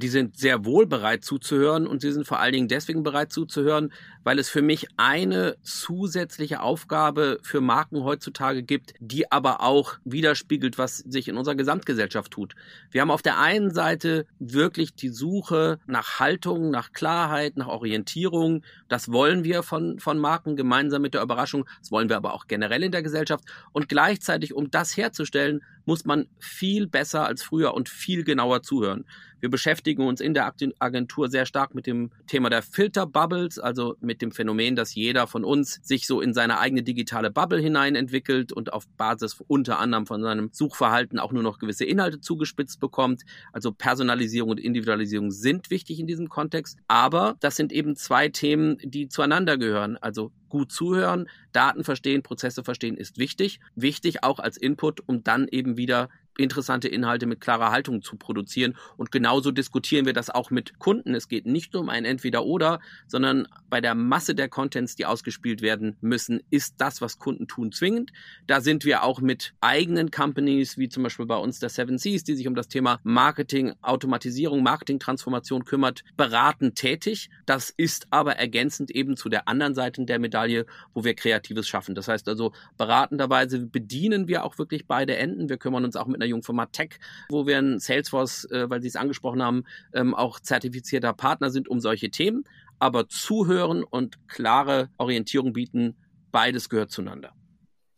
Die 0.01 0.07
sind 0.07 0.37
sehr 0.37 0.65
wohl 0.65 0.85
bereit 0.87 1.23
zuzuhören 1.23 1.87
und 1.87 2.01
sie 2.01 2.11
sind 2.11 2.25
vor 2.25 2.39
allen 2.39 2.53
Dingen 2.53 2.67
deswegen 2.67 3.03
bereit 3.03 3.31
zuzuhören, 3.31 3.91
weil 4.23 4.39
es 4.39 4.49
für 4.49 4.61
mich 4.61 4.87
eine 4.97 5.55
zusätzliche 5.61 6.61
Aufgabe 6.61 7.39
für 7.41 7.61
Marken 7.61 8.03
heutzutage 8.03 8.63
gibt, 8.63 8.93
die 8.99 9.31
aber 9.31 9.61
auch 9.61 9.97
widerspiegelt, 10.05 10.77
was 10.77 10.97
sich 10.97 11.27
in 11.27 11.37
unserer 11.37 11.55
Gesamtgesellschaft 11.55 12.31
tut. 12.31 12.55
Wir 12.91 13.01
haben 13.01 13.11
auf 13.11 13.21
der 13.21 13.39
einen 13.39 13.71
Seite 13.71 14.25
wirklich 14.39 14.95
die 14.95 15.09
Suche 15.09 15.79
nach 15.85 16.19
Haltung, 16.19 16.71
nach 16.71 16.91
Klarheit, 16.93 17.57
nach 17.57 17.67
Orientierung. 17.67 18.63
Das 18.87 19.11
wollen 19.11 19.43
wir 19.43 19.63
von, 19.63 19.99
von 19.99 20.17
Marken 20.17 20.55
gemeinsam 20.55 21.01
mit 21.01 21.13
der 21.13 21.21
Überraschung. 21.21 21.65
Das 21.79 21.91
wollen 21.91 22.09
wir 22.09 22.17
aber 22.17 22.33
auch 22.33 22.47
generell 22.47 22.83
in 22.83 22.91
der 22.91 23.03
Gesellschaft. 23.03 23.43
Und 23.71 23.89
gleichzeitig, 23.89 24.53
um 24.53 24.71
das 24.71 24.95
herzustellen, 24.97 25.61
muss 25.85 26.05
man 26.05 26.27
viel 26.39 26.87
besser 26.87 27.25
als 27.25 27.43
früher 27.43 27.73
und 27.73 27.89
viel 27.89 28.23
genauer 28.23 28.63
zuhören. 28.63 29.05
Wir 29.43 29.49
beschäftigen 29.49 30.07
uns 30.07 30.21
in 30.21 30.33
der 30.33 30.53
Agentur 30.79 31.27
sehr 31.27 31.45
stark 31.45 31.75
mit 31.75 31.85
dem 31.85 32.11
Thema 32.27 32.49
der 32.49 32.61
Filterbubbles, 32.61 33.59
also 33.59 33.97
mit 33.99 34.21
dem 34.21 34.31
Phänomen, 34.31 34.77
dass 34.77 34.95
jeder 34.95 35.27
von 35.27 35.43
uns 35.43 35.81
sich 35.83 36.07
so 36.07 36.21
in 36.21 36.33
seine 36.33 36.59
eigene 36.59 36.81
digitale 36.81 37.29
Bubble 37.29 37.59
hinein 37.59 37.95
entwickelt 37.95 38.53
und 38.53 38.71
auf 38.71 38.87
Basis 38.95 39.43
unter 39.45 39.79
anderem 39.79 40.05
von 40.05 40.21
seinem 40.21 40.49
Suchverhalten 40.53 41.19
auch 41.19 41.33
nur 41.33 41.43
noch 41.43 41.59
gewisse 41.59 41.83
Inhalte 41.83 42.21
zugespitzt 42.21 42.79
bekommt. 42.79 43.23
Also 43.51 43.73
Personalisierung 43.73 44.51
und 44.51 44.61
Individualisierung 44.61 45.29
sind 45.29 45.69
wichtig 45.69 45.99
in 45.99 46.07
diesem 46.07 46.29
Kontext, 46.29 46.77
aber 46.87 47.35
das 47.41 47.57
sind 47.57 47.73
eben 47.73 47.97
zwei 47.97 48.29
Themen, 48.29 48.77
die 48.81 49.09
zueinander 49.09 49.57
gehören. 49.57 49.97
Also 49.97 50.31
gut 50.53 50.71
zuhören, 50.71 51.27
Daten 51.51 51.83
verstehen, 51.83 52.21
Prozesse 52.21 52.63
verstehen 52.63 52.95
ist 52.95 53.17
wichtig. 53.17 53.59
Wichtig 53.73 54.23
auch 54.23 54.37
als 54.37 54.55
Input, 54.55 55.01
um 55.07 55.23
dann 55.23 55.47
eben 55.47 55.77
wieder 55.77 56.09
interessante 56.37 56.87
Inhalte 56.87 57.25
mit 57.25 57.41
klarer 57.41 57.71
Haltung 57.71 58.01
zu 58.01 58.15
produzieren. 58.15 58.75
Und 58.97 59.11
genauso 59.11 59.51
diskutieren 59.51 60.05
wir 60.05 60.13
das 60.13 60.29
auch 60.29 60.51
mit 60.51 60.79
Kunden. 60.79 61.13
Es 61.15 61.27
geht 61.27 61.45
nicht 61.45 61.75
um 61.75 61.89
ein 61.89 62.05
Entweder-Oder, 62.05 62.79
sondern 63.07 63.47
bei 63.69 63.81
der 63.81 63.95
Masse 63.95 64.35
der 64.35 64.49
Contents, 64.49 64.95
die 64.95 65.05
ausgespielt 65.05 65.61
werden 65.61 65.97
müssen, 66.01 66.41
ist 66.49 66.75
das, 66.77 67.01
was 67.01 67.19
Kunden 67.19 67.47
tun, 67.47 67.71
zwingend. 67.71 68.11
Da 68.47 68.61
sind 68.61 68.85
wir 68.85 69.03
auch 69.03 69.21
mit 69.21 69.53
eigenen 69.61 70.11
Companies, 70.11 70.77
wie 70.77 70.89
zum 70.89 71.03
Beispiel 71.03 71.25
bei 71.25 71.37
uns 71.37 71.59
der 71.59 71.69
Seven 71.69 71.97
Seas, 71.97 72.23
die 72.23 72.35
sich 72.35 72.47
um 72.47 72.55
das 72.55 72.67
Thema 72.67 72.99
Marketing, 73.03 73.73
Automatisierung, 73.81 74.63
Marketingtransformation 74.63 75.65
kümmert, 75.65 76.03
beratend 76.17 76.75
tätig. 76.75 77.29
Das 77.45 77.69
ist 77.69 78.07
aber 78.09 78.37
ergänzend 78.37 78.91
eben 78.91 79.17
zu 79.17 79.29
der 79.29 79.47
anderen 79.47 79.75
Seite 79.75 80.03
der 80.05 80.19
Medaille, 80.19 80.65
wo 80.93 81.03
wir 81.03 81.13
Kreatives 81.13 81.67
schaffen. 81.67 81.95
Das 81.95 82.07
heißt 82.07 82.27
also, 82.27 82.53
beratenderweise 82.77 83.59
bedienen 83.59 84.27
wir 84.27 84.43
auch 84.43 84.57
wirklich 84.57 84.87
beide 84.87 85.15
Enden. 85.15 85.49
Wir 85.49 85.57
kümmern 85.57 85.85
uns 85.85 85.95
auch 85.95 86.07
mit 86.07 86.22
einer 86.23 86.29
Jungformat 86.29 86.73
Tech, 86.73 86.99
wo 87.29 87.45
wir 87.45 87.59
in 87.59 87.79
Salesforce, 87.79 88.45
äh, 88.45 88.69
weil 88.69 88.81
Sie 88.81 88.87
es 88.87 88.95
angesprochen 88.95 89.43
haben, 89.43 89.63
ähm, 89.93 90.15
auch 90.15 90.39
zertifizierter 90.39 91.13
Partner 91.13 91.49
sind 91.49 91.67
um 91.67 91.79
solche 91.79 92.09
Themen. 92.09 92.43
Aber 92.79 93.07
zuhören 93.07 93.83
und 93.83 94.27
klare 94.27 94.89
Orientierung 94.97 95.53
bieten, 95.53 95.95
beides 96.31 96.69
gehört 96.69 96.91
zueinander. 96.91 97.33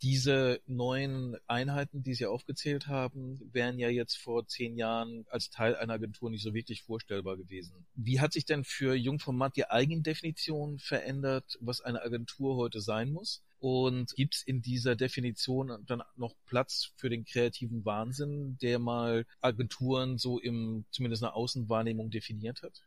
Diese 0.02 0.62
neuen 0.68 1.38
Einheiten, 1.48 2.04
die 2.04 2.14
Sie 2.14 2.26
aufgezählt 2.26 2.88
haben, 2.88 3.40
wären 3.54 3.80
ja 3.80 3.90
jetzt 3.90 4.18
vor 4.18 4.46
zehn 4.46 4.76
Jahren 4.76 5.26
als 5.30 5.50
Teil 5.50 5.76
einer 5.76 5.94
Agentur 5.94 6.30
nicht 6.30 6.44
so 6.44 6.54
wirklich 6.54 6.84
vorstellbar 6.84 7.38
gewesen. 7.38 7.88
Wie 7.96 8.20
hat 8.20 8.34
sich 8.34 8.46
denn 8.46 8.64
für 8.66 8.94
Jungformat 8.94 9.56
die 9.56 9.66
Eigendefinition 9.66 10.78
verändert, 10.80 11.58
was 11.62 11.82
eine 11.82 12.04
Agentur 12.04 12.58
heute 12.58 12.82
sein 12.82 13.12
muss? 13.12 13.45
Und 13.60 14.14
gibt 14.16 14.36
es 14.36 14.44
in 14.44 14.62
dieser 14.62 14.96
Definition 14.96 15.84
dann 15.86 16.04
noch 16.16 16.36
Platz 16.46 16.92
für 16.98 17.10
den 17.10 17.26
kreativen 17.26 17.86
Wahnsinn, 17.86 18.58
der 18.62 18.80
mal 18.80 19.26
Agenturen 19.42 20.18
so 20.18 20.40
im 20.40 20.86
zumindest 20.92 21.24
einer 21.24 21.36
Außenwahrnehmung 21.36 22.12
definiert 22.12 22.62
hat? 22.62 22.84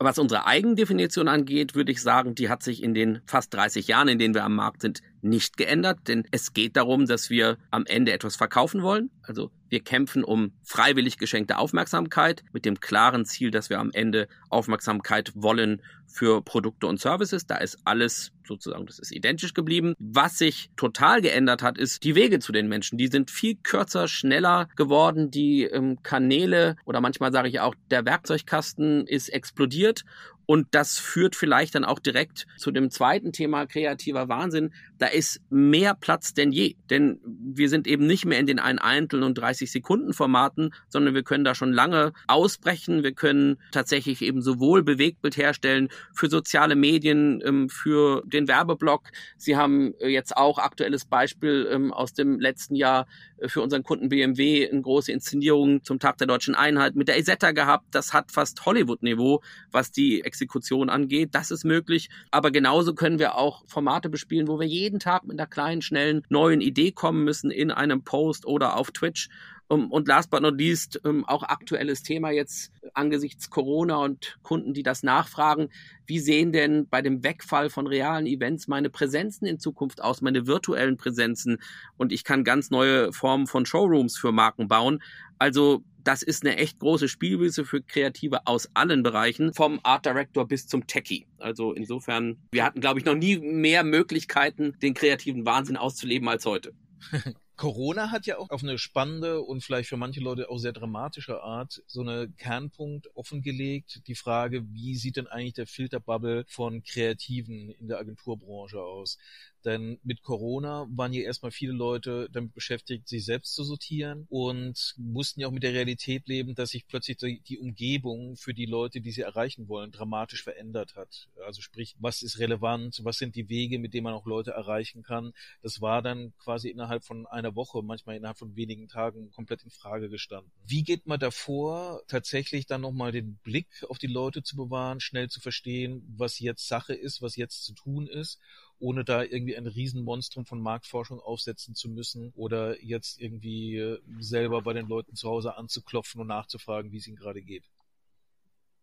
Was 0.00 0.18
unsere 0.18 0.46
Eigendefinition 0.46 1.26
angeht, 1.26 1.74
würde 1.74 1.90
ich 1.90 2.00
sagen, 2.00 2.36
die 2.36 2.48
hat 2.48 2.62
sich 2.62 2.82
in 2.82 2.94
den 2.94 3.20
fast 3.26 3.52
30 3.52 3.88
Jahren, 3.88 4.06
in 4.06 4.18
denen 4.18 4.34
wir 4.34 4.44
am 4.44 4.54
Markt 4.54 4.80
sind, 4.80 5.02
nicht 5.22 5.56
geändert, 5.56 6.00
denn 6.08 6.24
es 6.30 6.52
geht 6.52 6.76
darum, 6.76 7.06
dass 7.06 7.30
wir 7.30 7.58
am 7.70 7.86
Ende 7.86 8.12
etwas 8.12 8.36
verkaufen 8.36 8.82
wollen. 8.82 9.10
Also 9.22 9.50
wir 9.68 9.80
kämpfen 9.80 10.24
um 10.24 10.52
freiwillig 10.62 11.18
geschenkte 11.18 11.58
Aufmerksamkeit 11.58 12.42
mit 12.52 12.64
dem 12.64 12.80
klaren 12.80 13.24
Ziel, 13.24 13.50
dass 13.50 13.68
wir 13.70 13.78
am 13.78 13.90
Ende 13.92 14.28
Aufmerksamkeit 14.48 15.32
wollen 15.34 15.82
für 16.06 16.42
Produkte 16.42 16.86
und 16.86 17.00
Services. 17.00 17.46
Da 17.46 17.56
ist 17.56 17.78
alles 17.84 18.32
sozusagen, 18.46 18.86
das 18.86 18.98
ist 18.98 19.12
identisch 19.12 19.52
geblieben. 19.52 19.94
Was 19.98 20.38
sich 20.38 20.70
total 20.76 21.20
geändert 21.20 21.62
hat, 21.62 21.76
ist 21.76 22.02
die 22.04 22.14
Wege 22.14 22.38
zu 22.38 22.50
den 22.50 22.68
Menschen. 22.68 22.96
Die 22.96 23.08
sind 23.08 23.30
viel 23.30 23.56
kürzer, 23.56 24.08
schneller 24.08 24.68
geworden. 24.76 25.30
Die 25.30 25.64
ähm, 25.64 26.02
Kanäle 26.02 26.76
oder 26.86 27.00
manchmal 27.00 27.32
sage 27.32 27.48
ich 27.48 27.60
auch, 27.60 27.74
der 27.90 28.06
Werkzeugkasten 28.06 29.06
ist 29.06 29.28
explodiert 29.28 30.04
und 30.50 30.68
das 30.70 30.98
führt 30.98 31.36
vielleicht 31.36 31.74
dann 31.74 31.84
auch 31.84 31.98
direkt 31.98 32.46
zu 32.56 32.70
dem 32.70 32.90
zweiten 32.90 33.32
Thema 33.32 33.66
kreativer 33.66 34.30
Wahnsinn. 34.30 34.72
Da 34.96 35.06
ist 35.06 35.42
mehr 35.50 35.94
Platz 35.94 36.32
denn 36.32 36.52
je. 36.52 36.76
Denn 36.88 37.20
wir 37.22 37.68
sind 37.68 37.86
eben 37.86 38.06
nicht 38.06 38.24
mehr 38.24 38.38
in 38.38 38.46
den 38.46 38.58
ein 38.58 38.78
Eintel- 38.78 39.24
und 39.24 39.36
30 39.36 39.70
Sekunden 39.70 40.14
Formaten, 40.14 40.72
sondern 40.88 41.14
wir 41.14 41.22
können 41.22 41.44
da 41.44 41.54
schon 41.54 41.74
lange 41.74 42.14
ausbrechen. 42.28 43.02
Wir 43.02 43.12
können 43.12 43.58
tatsächlich 43.72 44.22
eben 44.22 44.40
sowohl 44.40 44.82
Bewegtbild 44.82 45.36
herstellen 45.36 45.90
für 46.14 46.30
soziale 46.30 46.76
Medien, 46.76 47.42
ähm, 47.44 47.68
für 47.68 48.22
den 48.24 48.48
Werbeblock. 48.48 49.02
Sie 49.36 49.54
haben 49.54 49.92
äh, 50.00 50.08
jetzt 50.08 50.34
auch 50.34 50.58
aktuelles 50.58 51.04
Beispiel 51.04 51.68
ähm, 51.70 51.92
aus 51.92 52.14
dem 52.14 52.40
letzten 52.40 52.74
Jahr 52.74 53.06
für 53.46 53.62
unseren 53.62 53.82
Kunden 53.82 54.08
BMW 54.08 54.68
eine 54.68 54.80
große 54.80 55.12
Inszenierung 55.12 55.82
zum 55.84 55.98
Tag 55.98 56.18
der 56.18 56.26
deutschen 56.26 56.54
Einheit 56.54 56.96
mit 56.96 57.08
der 57.08 57.18
Isetta 57.18 57.52
gehabt. 57.52 57.86
Das 57.92 58.12
hat 58.12 58.32
fast 58.32 58.64
Hollywood-Niveau, 58.64 59.42
was 59.70 59.90
die 59.90 60.24
Exekution 60.24 60.90
angeht. 60.90 61.30
Das 61.32 61.50
ist 61.50 61.64
möglich. 61.64 62.08
Aber 62.30 62.50
genauso 62.50 62.94
können 62.94 63.18
wir 63.18 63.36
auch 63.36 63.64
Formate 63.66 64.08
bespielen, 64.08 64.48
wo 64.48 64.58
wir 64.58 64.66
jeden 64.66 64.98
Tag 64.98 65.24
mit 65.24 65.38
einer 65.38 65.46
kleinen, 65.46 65.82
schnellen, 65.82 66.22
neuen 66.28 66.60
Idee 66.60 66.92
kommen 66.92 67.24
müssen 67.24 67.50
in 67.50 67.70
einem 67.70 68.02
Post 68.02 68.46
oder 68.46 68.76
auf 68.76 68.90
Twitch. 68.90 69.28
Und 69.68 70.08
last 70.08 70.30
but 70.30 70.40
not 70.40 70.58
least, 70.58 70.98
ähm, 71.04 71.26
auch 71.26 71.42
aktuelles 71.42 72.02
Thema 72.02 72.30
jetzt 72.30 72.72
angesichts 72.94 73.50
Corona 73.50 73.96
und 73.96 74.38
Kunden, 74.42 74.72
die 74.72 74.82
das 74.82 75.02
nachfragen. 75.02 75.68
Wie 76.06 76.20
sehen 76.20 76.52
denn 76.52 76.88
bei 76.88 77.02
dem 77.02 77.22
Wegfall 77.22 77.68
von 77.68 77.86
realen 77.86 78.26
Events 78.26 78.66
meine 78.66 78.88
Präsenzen 78.88 79.46
in 79.46 79.58
Zukunft 79.58 80.02
aus, 80.02 80.22
meine 80.22 80.46
virtuellen 80.46 80.96
Präsenzen? 80.96 81.58
Und 81.98 82.12
ich 82.12 82.24
kann 82.24 82.44
ganz 82.44 82.70
neue 82.70 83.12
Formen 83.12 83.46
von 83.46 83.66
Showrooms 83.66 84.16
für 84.16 84.32
Marken 84.32 84.68
bauen. 84.68 85.02
Also 85.38 85.84
das 86.02 86.22
ist 86.22 86.46
eine 86.46 86.56
echt 86.56 86.78
große 86.78 87.06
Spielwiese 87.06 87.66
für 87.66 87.82
Kreative 87.82 88.46
aus 88.46 88.70
allen 88.72 89.02
Bereichen, 89.02 89.52
vom 89.52 89.80
Art 89.82 90.06
Director 90.06 90.48
bis 90.48 90.66
zum 90.66 90.86
Techie. 90.86 91.26
Also 91.36 91.74
insofern, 91.74 92.38
wir 92.52 92.64
hatten, 92.64 92.80
glaube 92.80 93.00
ich, 93.00 93.04
noch 93.04 93.14
nie 93.14 93.36
mehr 93.36 93.84
Möglichkeiten, 93.84 94.78
den 94.80 94.94
kreativen 94.94 95.44
Wahnsinn 95.44 95.76
auszuleben 95.76 96.26
als 96.26 96.46
heute. 96.46 96.72
Corona 97.58 98.12
hat 98.12 98.26
ja 98.26 98.38
auch 98.38 98.50
auf 98.50 98.62
eine 98.62 98.78
spannende 98.78 99.40
und 99.42 99.64
vielleicht 99.64 99.88
für 99.88 99.96
manche 99.96 100.20
Leute 100.20 100.48
auch 100.48 100.58
sehr 100.58 100.72
dramatische 100.72 101.42
Art 101.42 101.82
so 101.88 102.02
eine 102.02 102.30
Kernpunkt 102.30 103.14
offengelegt. 103.16 104.06
Die 104.06 104.14
Frage, 104.14 104.64
wie 104.72 104.94
sieht 104.94 105.16
denn 105.16 105.26
eigentlich 105.26 105.54
der 105.54 105.66
Filterbubble 105.66 106.44
von 106.46 106.84
Kreativen 106.84 107.68
in 107.70 107.88
der 107.88 107.98
Agenturbranche 107.98 108.80
aus? 108.80 109.18
Denn 109.64 109.98
mit 110.02 110.22
Corona 110.22 110.86
waren 110.90 111.12
ja 111.12 111.22
erstmal 111.22 111.50
viele 111.50 111.72
Leute 111.72 112.28
damit 112.32 112.54
beschäftigt, 112.54 113.08
sich 113.08 113.24
selbst 113.24 113.54
zu 113.54 113.64
sortieren 113.64 114.26
und 114.30 114.94
mussten 114.96 115.40
ja 115.40 115.48
auch 115.48 115.52
mit 115.52 115.62
der 115.62 115.72
Realität 115.72 116.28
leben, 116.28 116.54
dass 116.54 116.70
sich 116.70 116.86
plötzlich 116.86 117.18
die 117.18 117.58
Umgebung 117.58 118.36
für 118.36 118.54
die 118.54 118.66
Leute, 118.66 119.00
die 119.00 119.10
sie 119.10 119.22
erreichen 119.22 119.68
wollen, 119.68 119.90
dramatisch 119.90 120.42
verändert 120.42 120.94
hat. 120.96 121.28
Also 121.44 121.60
sprich, 121.60 121.96
was 121.98 122.22
ist 122.22 122.38
relevant, 122.38 123.00
was 123.04 123.18
sind 123.18 123.34
die 123.34 123.48
Wege, 123.48 123.78
mit 123.78 123.94
denen 123.94 124.04
man 124.04 124.14
auch 124.14 124.26
Leute 124.26 124.52
erreichen 124.52 125.02
kann. 125.02 125.32
Das 125.62 125.80
war 125.80 126.02
dann 126.02 126.32
quasi 126.38 126.68
innerhalb 126.68 127.04
von 127.04 127.26
einer 127.26 127.54
Woche, 127.54 127.82
manchmal 127.82 128.16
innerhalb 128.16 128.38
von 128.38 128.56
wenigen 128.56 128.88
Tagen 128.88 129.30
komplett 129.32 129.64
in 129.64 129.70
Frage 129.70 130.08
gestanden. 130.08 130.50
Wie 130.64 130.82
geht 130.82 131.06
man 131.06 131.18
davor, 131.18 132.02
tatsächlich 132.06 132.66
dann 132.66 132.82
nochmal 132.82 133.12
den 133.12 133.36
Blick 133.42 133.84
auf 133.88 133.98
die 133.98 134.06
Leute 134.06 134.42
zu 134.42 134.56
bewahren, 134.56 135.00
schnell 135.00 135.28
zu 135.28 135.40
verstehen, 135.40 136.02
was 136.16 136.38
jetzt 136.38 136.68
Sache 136.68 136.94
ist, 136.94 137.22
was 137.22 137.36
jetzt 137.36 137.64
zu 137.64 137.74
tun 137.74 138.06
ist 138.06 138.38
ohne 138.78 139.04
da 139.04 139.22
irgendwie 139.22 139.56
ein 139.56 139.66
Riesenmonstrum 139.66 140.46
von 140.46 140.60
Marktforschung 140.60 141.20
aufsetzen 141.20 141.74
zu 141.74 141.88
müssen 141.88 142.32
oder 142.34 142.82
jetzt 142.82 143.20
irgendwie 143.20 143.76
äh, 143.76 143.98
selber 144.20 144.62
bei 144.62 144.72
den 144.72 144.88
Leuten 144.88 145.16
zu 145.16 145.28
Hause 145.28 145.56
anzuklopfen 145.56 146.20
und 146.20 146.28
nachzufragen, 146.28 146.92
wie 146.92 146.98
es 146.98 147.06
ihnen 147.06 147.16
gerade 147.16 147.42
geht. 147.42 147.64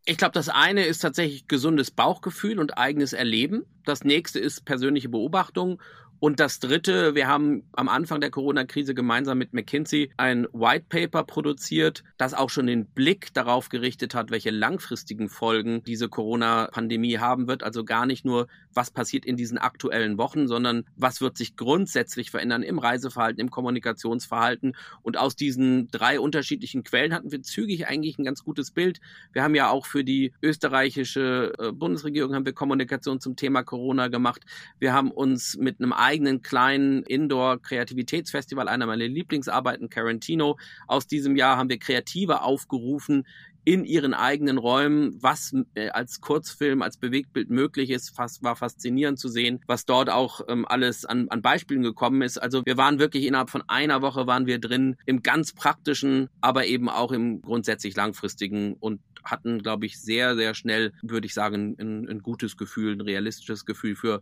Ich 0.07 0.17
glaube, 0.17 0.33
das 0.33 0.49
eine 0.49 0.85
ist 0.85 0.99
tatsächlich 0.99 1.47
gesundes 1.47 1.89
Bauchgefühl 1.89 2.59
und 2.59 2.77
eigenes 2.77 3.13
Erleben. 3.13 3.65
Das 3.85 4.03
nächste 4.03 4.39
ist 4.39 4.63
persönliche 4.63 5.09
Beobachtung. 5.09 5.81
Und 6.19 6.39
das 6.39 6.59
Dritte, 6.59 7.15
wir 7.15 7.27
haben 7.27 7.63
am 7.73 7.89
Anfang 7.89 8.21
der 8.21 8.31
Corona-Krise 8.31 8.93
gemeinsam 8.93 9.37
mit 9.37 9.53
McKinsey 9.53 10.11
ein 10.17 10.47
White 10.53 10.85
Paper 10.89 11.23
produziert, 11.23 12.03
das 12.17 12.33
auch 12.33 12.49
schon 12.49 12.67
den 12.67 12.85
Blick 12.85 13.33
darauf 13.33 13.69
gerichtet 13.69 14.15
hat, 14.15 14.31
welche 14.31 14.49
langfristigen 14.49 15.29
Folgen 15.29 15.83
diese 15.83 16.09
Corona-Pandemie 16.09 17.17
haben 17.17 17.47
wird. 17.47 17.63
Also 17.63 17.83
gar 17.83 18.05
nicht 18.05 18.25
nur, 18.25 18.47
was 18.73 18.91
passiert 18.91 19.25
in 19.25 19.35
diesen 19.35 19.57
aktuellen 19.57 20.17
Wochen, 20.17 20.47
sondern 20.47 20.85
was 20.95 21.21
wird 21.21 21.37
sich 21.37 21.55
grundsätzlich 21.55 22.31
verändern 22.31 22.63
im 22.63 22.79
Reiseverhalten, 22.79 23.39
im 23.41 23.51
Kommunikationsverhalten. 23.51 24.75
Und 25.01 25.17
aus 25.17 25.35
diesen 25.35 25.89
drei 25.89 26.19
unterschiedlichen 26.19 26.83
Quellen 26.83 27.13
hatten 27.13 27.31
wir 27.31 27.41
zügig 27.41 27.87
eigentlich 27.87 28.17
ein 28.17 28.25
ganz 28.25 28.43
gutes 28.43 28.71
Bild. 28.71 28.99
Wir 29.33 29.43
haben 29.43 29.55
ja 29.55 29.69
auch 29.69 29.85
für 29.85 30.03
die 30.03 30.33
österreichische 30.41 31.53
äh, 31.59 31.71
Bundesregierung 31.71 32.33
haben 32.35 32.45
wir 32.45 32.53
Kommunikation 32.53 33.19
zum 33.19 33.35
Thema 33.35 33.63
Corona 33.63 34.07
gemacht. 34.07 34.41
Wir 34.79 34.93
haben 34.93 35.11
uns 35.11 35.57
mit 35.57 35.79
einem 35.79 35.93
eigenen 36.05 36.43
kleinen 36.43 37.03
Indoor-Kreativitätsfestival, 37.03 38.67
einer 38.67 38.85
meiner 38.85 39.07
Lieblingsarbeiten, 39.07 39.89
Carantino. 39.89 40.57
Aus 40.87 41.07
diesem 41.07 41.35
Jahr 41.35 41.57
haben 41.57 41.69
wir 41.69 41.79
Kreative 41.79 42.43
aufgerufen, 42.43 43.25
in 43.65 43.83
ihren 43.83 44.13
eigenen 44.13 44.59
Räumen, 44.59 45.17
was 45.21 45.51
äh, 45.73 45.89
als 45.89 46.21
Kurzfilm, 46.21 46.83
als 46.83 46.97
Bewegtbild 46.97 47.49
möglich 47.49 47.89
ist, 47.89 48.15
fast, 48.15 48.43
war 48.43 48.55
faszinierend 48.55 49.17
zu 49.17 49.27
sehen, 49.27 49.59
was 49.65 49.85
dort 49.85 50.11
auch 50.11 50.41
ähm, 50.47 50.65
alles 50.67 51.03
an, 51.03 51.29
an 51.29 51.41
Beispielen 51.41 51.81
gekommen 51.81 52.21
ist. 52.21 52.37
Also 52.37 52.63
wir 52.63 52.77
waren 52.77 52.99
wirklich 52.99 53.25
innerhalb 53.25 53.49
von 53.49 53.63
einer 53.67 54.03
Woche 54.03 54.27
waren 54.27 54.45
wir 54.45 54.59
drin 54.59 54.97
im 55.07 55.23
ganz 55.23 55.51
praktischen, 55.51 56.29
aber 56.41 56.67
eben 56.67 56.89
auch 56.89 57.11
im 57.11 57.41
grundsätzlich 57.41 57.95
langfristigen 57.95 58.75
und 58.75 59.01
hatten, 59.25 59.61
glaube 59.61 59.85
ich, 59.85 59.99
sehr, 59.99 60.35
sehr 60.35 60.53
schnell, 60.53 60.93
würde 61.01 61.27
ich 61.27 61.33
sagen, 61.33 61.75
ein, 61.79 62.07
ein 62.07 62.19
gutes 62.21 62.57
Gefühl, 62.57 62.93
ein 62.93 63.01
realistisches 63.01 63.65
Gefühl 63.65 63.95
für, 63.95 64.21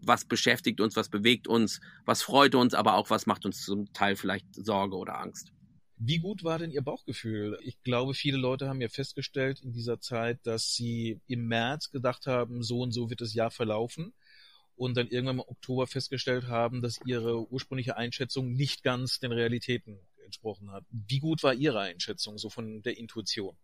was 0.00 0.24
beschäftigt 0.24 0.80
uns, 0.80 0.96
was 0.96 1.08
bewegt 1.08 1.48
uns, 1.48 1.80
was 2.04 2.22
freut 2.22 2.54
uns, 2.54 2.74
aber 2.74 2.94
auch 2.94 3.10
was 3.10 3.26
macht 3.26 3.46
uns 3.46 3.64
zum 3.64 3.92
Teil 3.92 4.16
vielleicht 4.16 4.46
Sorge 4.54 4.96
oder 4.96 5.18
Angst. 5.18 5.52
Wie 6.04 6.18
gut 6.18 6.42
war 6.42 6.58
denn 6.58 6.72
Ihr 6.72 6.82
Bauchgefühl? 6.82 7.58
Ich 7.62 7.80
glaube, 7.84 8.14
viele 8.14 8.36
Leute 8.36 8.68
haben 8.68 8.80
ja 8.80 8.88
festgestellt 8.88 9.60
in 9.60 9.72
dieser 9.72 10.00
Zeit, 10.00 10.40
dass 10.42 10.74
sie 10.74 11.20
im 11.28 11.46
März 11.46 11.92
gedacht 11.92 12.26
haben, 12.26 12.64
so 12.64 12.80
und 12.80 12.90
so 12.90 13.08
wird 13.08 13.20
das 13.20 13.34
Jahr 13.34 13.52
verlaufen 13.52 14.12
und 14.74 14.96
dann 14.96 15.06
irgendwann 15.06 15.36
im 15.36 15.44
Oktober 15.46 15.86
festgestellt 15.86 16.48
haben, 16.48 16.82
dass 16.82 16.98
ihre 17.06 17.48
ursprüngliche 17.52 17.96
Einschätzung 17.96 18.52
nicht 18.52 18.82
ganz 18.82 19.20
den 19.20 19.30
Realitäten 19.30 20.00
entsprochen 20.24 20.72
hat. 20.72 20.84
Wie 20.90 21.20
gut 21.20 21.42
war 21.42 21.54
Ihre 21.54 21.80
Einschätzung 21.80 22.38
so 22.38 22.50
von 22.50 22.82
der 22.82 22.96
Intuition? 22.98 23.56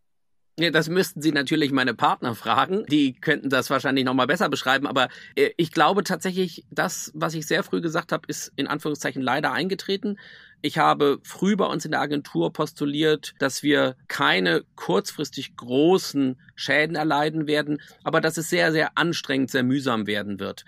Ja, 0.59 0.73
das 0.73 0.89
müssten 0.89 1.23
Sie 1.23 1.31
natürlich 1.31 1.71
meine 1.71 1.95
Partner 1.95 2.35
fragen. 2.35 2.85
Die 2.87 3.13
könnten 3.13 3.49
das 3.49 3.71
wahrscheinlich 3.71 4.05
noch 4.05 4.15
mal 4.15 4.27
besser 4.27 4.49
beschreiben. 4.49 4.89
Aber 4.89 5.09
äh, 5.37 5.51
ich 5.57 5.71
glaube 5.71 6.03
tatsächlich, 6.03 6.65
das, 6.73 7.13
was 7.15 7.35
ich 7.35 7.47
sehr 7.47 7.63
früh 7.63 7.81
gesagt 7.81 8.11
habe, 8.11 8.25
ist 8.27 8.53
in 8.57 8.67
Anführungszeichen 8.67 9.23
leider 9.23 9.53
eingetreten. 9.53 10.19
Ich 10.61 10.77
habe 10.77 11.21
früh 11.23 11.55
bei 11.55 11.67
uns 11.67 11.85
in 11.85 11.93
der 11.93 12.01
Agentur 12.01 12.53
postuliert, 12.53 13.35
dass 13.39 13.63
wir 13.63 13.95
keine 14.09 14.65
kurzfristig 14.75 15.55
großen 15.55 16.37
Schäden 16.57 16.97
erleiden 16.97 17.47
werden, 17.47 17.81
aber 18.03 18.21
dass 18.21 18.37
es 18.37 18.51
sehr, 18.51 18.73
sehr 18.73 18.99
anstrengend, 18.99 19.53
sehr 19.53 19.63
mühsam 19.63 20.09
werden 20.09 20.41
wird 20.41 20.65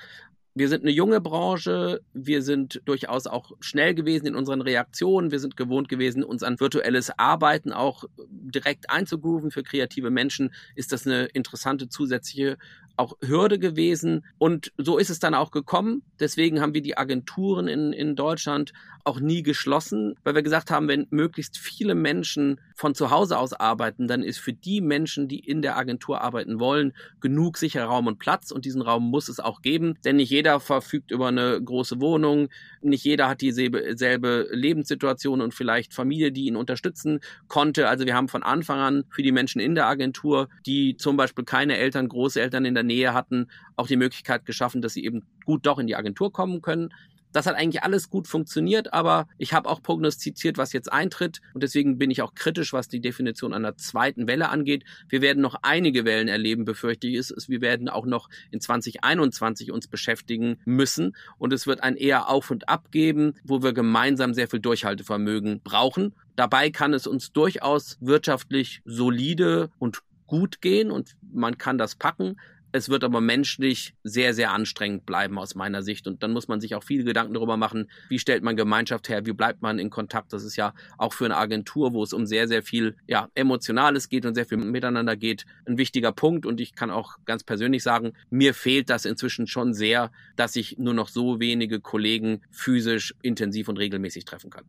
wir 0.54 0.68
sind 0.68 0.82
eine 0.82 0.90
junge 0.90 1.20
Branche, 1.20 2.00
wir 2.12 2.42
sind 2.42 2.82
durchaus 2.84 3.26
auch 3.26 3.52
schnell 3.60 3.94
gewesen 3.94 4.26
in 4.26 4.34
unseren 4.34 4.60
Reaktionen, 4.60 5.30
wir 5.30 5.38
sind 5.38 5.56
gewohnt 5.56 5.88
gewesen, 5.88 6.24
uns 6.24 6.42
an 6.42 6.58
virtuelles 6.58 7.10
Arbeiten 7.18 7.72
auch 7.72 8.04
direkt 8.28 8.90
einzugrooven. 8.90 9.52
Für 9.52 9.62
kreative 9.62 10.10
Menschen 10.10 10.52
ist 10.74 10.92
das 10.92 11.06
eine 11.06 11.26
interessante 11.26 11.88
zusätzliche 11.88 12.58
auch 12.96 13.16
Hürde 13.20 13.58
gewesen. 13.58 14.24
Und 14.38 14.72
so 14.76 14.98
ist 14.98 15.10
es 15.10 15.18
dann 15.18 15.34
auch 15.34 15.50
gekommen. 15.50 16.02
Deswegen 16.18 16.60
haben 16.60 16.74
wir 16.74 16.82
die 16.82 16.98
Agenturen 16.98 17.68
in, 17.68 17.92
in 17.92 18.16
Deutschland 18.16 18.72
auch 19.04 19.20
nie 19.20 19.42
geschlossen, 19.42 20.14
weil 20.24 20.34
wir 20.34 20.42
gesagt 20.42 20.70
haben, 20.70 20.88
wenn 20.88 21.06
möglichst 21.10 21.58
viele 21.58 21.94
Menschen 21.94 22.60
von 22.74 22.94
zu 22.94 23.10
Hause 23.10 23.38
aus 23.38 23.52
arbeiten, 23.52 24.08
dann 24.08 24.22
ist 24.22 24.38
für 24.38 24.52
die 24.52 24.80
Menschen, 24.80 25.28
die 25.28 25.38
in 25.38 25.62
der 25.62 25.76
Agentur 25.76 26.20
arbeiten 26.20 26.60
wollen, 26.60 26.92
genug 27.20 27.56
sicherer 27.58 27.86
Raum 27.86 28.06
und 28.06 28.18
Platz 28.18 28.50
und 28.50 28.64
diesen 28.64 28.82
Raum 28.82 29.10
muss 29.10 29.28
es 29.28 29.40
auch 29.40 29.62
geben, 29.62 29.98
denn 30.04 30.16
nicht 30.16 30.30
jeder 30.30 30.60
verfügt 30.60 31.10
über 31.10 31.28
eine 31.28 31.60
große 31.62 32.00
Wohnung, 32.00 32.48
nicht 32.82 33.04
jeder 33.04 33.28
hat 33.28 33.40
dieselbe 33.40 34.48
Lebenssituation 34.50 35.40
und 35.40 35.54
vielleicht 35.54 35.94
Familie, 35.94 36.32
die 36.32 36.46
ihn 36.46 36.56
unterstützen 36.56 37.20
konnte. 37.48 37.88
Also 37.88 38.06
wir 38.06 38.14
haben 38.14 38.28
von 38.28 38.42
Anfang 38.42 38.78
an 38.78 39.04
für 39.10 39.22
die 39.22 39.32
Menschen 39.32 39.60
in 39.60 39.74
der 39.74 39.86
Agentur, 39.86 40.48
die 40.66 40.96
zum 40.96 41.16
Beispiel 41.16 41.44
keine 41.44 41.76
Eltern, 41.76 42.08
Großeltern 42.08 42.64
in 42.64 42.74
der 42.80 42.84
Nähe 42.84 43.14
hatten, 43.14 43.48
auch 43.76 43.86
die 43.86 43.96
Möglichkeit 43.96 44.46
geschaffen, 44.46 44.82
dass 44.82 44.94
sie 44.94 45.04
eben 45.04 45.22
gut 45.44 45.66
doch 45.66 45.78
in 45.78 45.86
die 45.86 45.96
Agentur 45.96 46.32
kommen 46.32 46.62
können. 46.62 46.90
Das 47.32 47.46
hat 47.46 47.54
eigentlich 47.54 47.84
alles 47.84 48.10
gut 48.10 48.26
funktioniert, 48.26 48.92
aber 48.92 49.28
ich 49.38 49.52
habe 49.52 49.68
auch 49.68 49.82
prognostiziert, 49.82 50.58
was 50.58 50.72
jetzt 50.72 50.92
eintritt 50.92 51.40
und 51.54 51.62
deswegen 51.62 51.96
bin 51.96 52.10
ich 52.10 52.22
auch 52.22 52.34
kritisch, 52.34 52.72
was 52.72 52.88
die 52.88 53.00
Definition 53.00 53.52
einer 53.52 53.76
zweiten 53.76 54.26
Welle 54.26 54.48
angeht. 54.48 54.84
Wir 55.08 55.22
werden 55.22 55.40
noch 55.40 55.54
einige 55.62 56.04
Wellen 56.04 56.26
erleben, 56.26 56.64
befürchte 56.64 57.06
ich 57.06 57.16
es. 57.16 57.48
Wir 57.48 57.60
werden 57.60 57.88
auch 57.88 58.04
noch 58.04 58.28
in 58.50 58.60
2021 58.60 59.70
uns 59.70 59.86
beschäftigen 59.86 60.58
müssen 60.64 61.14
und 61.38 61.52
es 61.52 61.68
wird 61.68 61.84
ein 61.84 61.96
eher 61.96 62.28
Auf 62.28 62.50
und 62.50 62.68
Ab 62.68 62.90
geben, 62.90 63.34
wo 63.44 63.62
wir 63.62 63.72
gemeinsam 63.72 64.34
sehr 64.34 64.48
viel 64.48 64.60
Durchhaltevermögen 64.60 65.60
brauchen. 65.62 66.14
Dabei 66.34 66.70
kann 66.70 66.94
es 66.94 67.06
uns 67.06 67.32
durchaus 67.32 67.96
wirtschaftlich 68.00 68.82
solide 68.84 69.70
und 69.78 70.02
gut 70.26 70.60
gehen 70.60 70.90
und 70.90 71.16
man 71.32 71.58
kann 71.58 71.78
das 71.78 71.94
packen. 71.94 72.36
Es 72.72 72.88
wird 72.88 73.02
aber 73.02 73.20
menschlich 73.20 73.94
sehr, 74.04 74.32
sehr 74.32 74.52
anstrengend 74.52 75.04
bleiben 75.04 75.38
aus 75.38 75.54
meiner 75.54 75.82
Sicht. 75.82 76.06
Und 76.06 76.22
dann 76.22 76.32
muss 76.32 76.48
man 76.48 76.60
sich 76.60 76.74
auch 76.74 76.84
viele 76.84 77.04
Gedanken 77.04 77.34
darüber 77.34 77.56
machen, 77.56 77.90
wie 78.08 78.18
stellt 78.18 78.42
man 78.42 78.56
Gemeinschaft 78.56 79.08
her, 79.08 79.26
wie 79.26 79.32
bleibt 79.32 79.62
man 79.62 79.78
in 79.78 79.90
Kontakt. 79.90 80.32
Das 80.32 80.44
ist 80.44 80.56
ja 80.56 80.74
auch 80.96 81.12
für 81.12 81.24
eine 81.24 81.36
Agentur, 81.36 81.92
wo 81.92 82.02
es 82.02 82.12
um 82.12 82.26
sehr, 82.26 82.46
sehr 82.46 82.62
viel 82.62 82.96
ja, 83.06 83.28
Emotionales 83.34 84.08
geht 84.08 84.24
und 84.24 84.34
sehr 84.34 84.46
viel 84.46 84.58
miteinander 84.58 85.16
geht, 85.16 85.46
ein 85.66 85.78
wichtiger 85.78 86.12
Punkt. 86.12 86.46
Und 86.46 86.60
ich 86.60 86.74
kann 86.74 86.90
auch 86.90 87.16
ganz 87.24 87.42
persönlich 87.42 87.82
sagen, 87.82 88.12
mir 88.30 88.54
fehlt 88.54 88.90
das 88.90 89.04
inzwischen 89.04 89.46
schon 89.46 89.74
sehr, 89.74 90.12
dass 90.36 90.54
ich 90.56 90.78
nur 90.78 90.94
noch 90.94 91.08
so 91.08 91.40
wenige 91.40 91.80
Kollegen 91.80 92.42
physisch 92.50 93.14
intensiv 93.22 93.68
und 93.68 93.78
regelmäßig 93.78 94.24
treffen 94.24 94.50
kann 94.50 94.64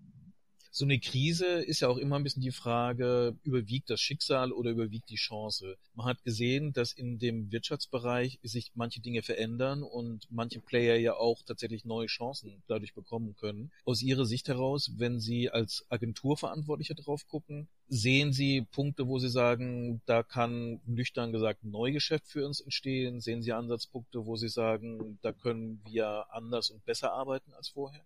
so 0.73 0.85
eine 0.85 0.99
Krise 0.99 1.45
ist 1.45 1.81
ja 1.81 1.89
auch 1.89 1.97
immer 1.97 2.15
ein 2.15 2.23
bisschen 2.23 2.41
die 2.41 2.51
Frage, 2.51 3.35
überwiegt 3.43 3.89
das 3.89 3.99
Schicksal 3.99 4.53
oder 4.53 4.71
überwiegt 4.71 5.09
die 5.09 5.17
Chance? 5.17 5.75
Man 5.95 6.05
hat 6.05 6.23
gesehen, 6.23 6.71
dass 6.71 6.93
in 6.93 7.19
dem 7.19 7.51
Wirtschaftsbereich 7.51 8.39
sich 8.41 8.71
manche 8.73 9.01
Dinge 9.01 9.21
verändern 9.21 9.83
und 9.83 10.27
manche 10.29 10.61
Player 10.61 10.95
ja 10.95 11.15
auch 11.15 11.43
tatsächlich 11.43 11.83
neue 11.83 12.07
Chancen 12.07 12.63
dadurch 12.67 12.93
bekommen 12.93 13.35
können. 13.35 13.69
Aus 13.83 14.01
Ihrer 14.01 14.25
Sicht 14.25 14.47
heraus, 14.47 14.93
wenn 14.95 15.19
Sie 15.19 15.49
als 15.49 15.85
Agenturverantwortlicher 15.89 16.95
drauf 16.95 17.27
gucken, 17.27 17.67
sehen 17.89 18.31
Sie 18.31 18.61
Punkte, 18.61 19.09
wo 19.09 19.19
Sie 19.19 19.29
sagen, 19.29 20.01
da 20.05 20.23
kann 20.23 20.79
nüchtern 20.85 21.33
gesagt 21.33 21.65
Neugeschäft 21.65 22.27
für 22.27 22.47
uns 22.47 22.61
entstehen? 22.61 23.19
Sehen 23.19 23.41
Sie 23.41 23.51
Ansatzpunkte, 23.51 24.25
wo 24.25 24.37
Sie 24.37 24.47
sagen, 24.47 25.19
da 25.21 25.33
können 25.33 25.81
wir 25.83 26.27
anders 26.31 26.69
und 26.69 26.85
besser 26.85 27.11
arbeiten 27.11 27.51
als 27.53 27.67
vorher? 27.67 28.05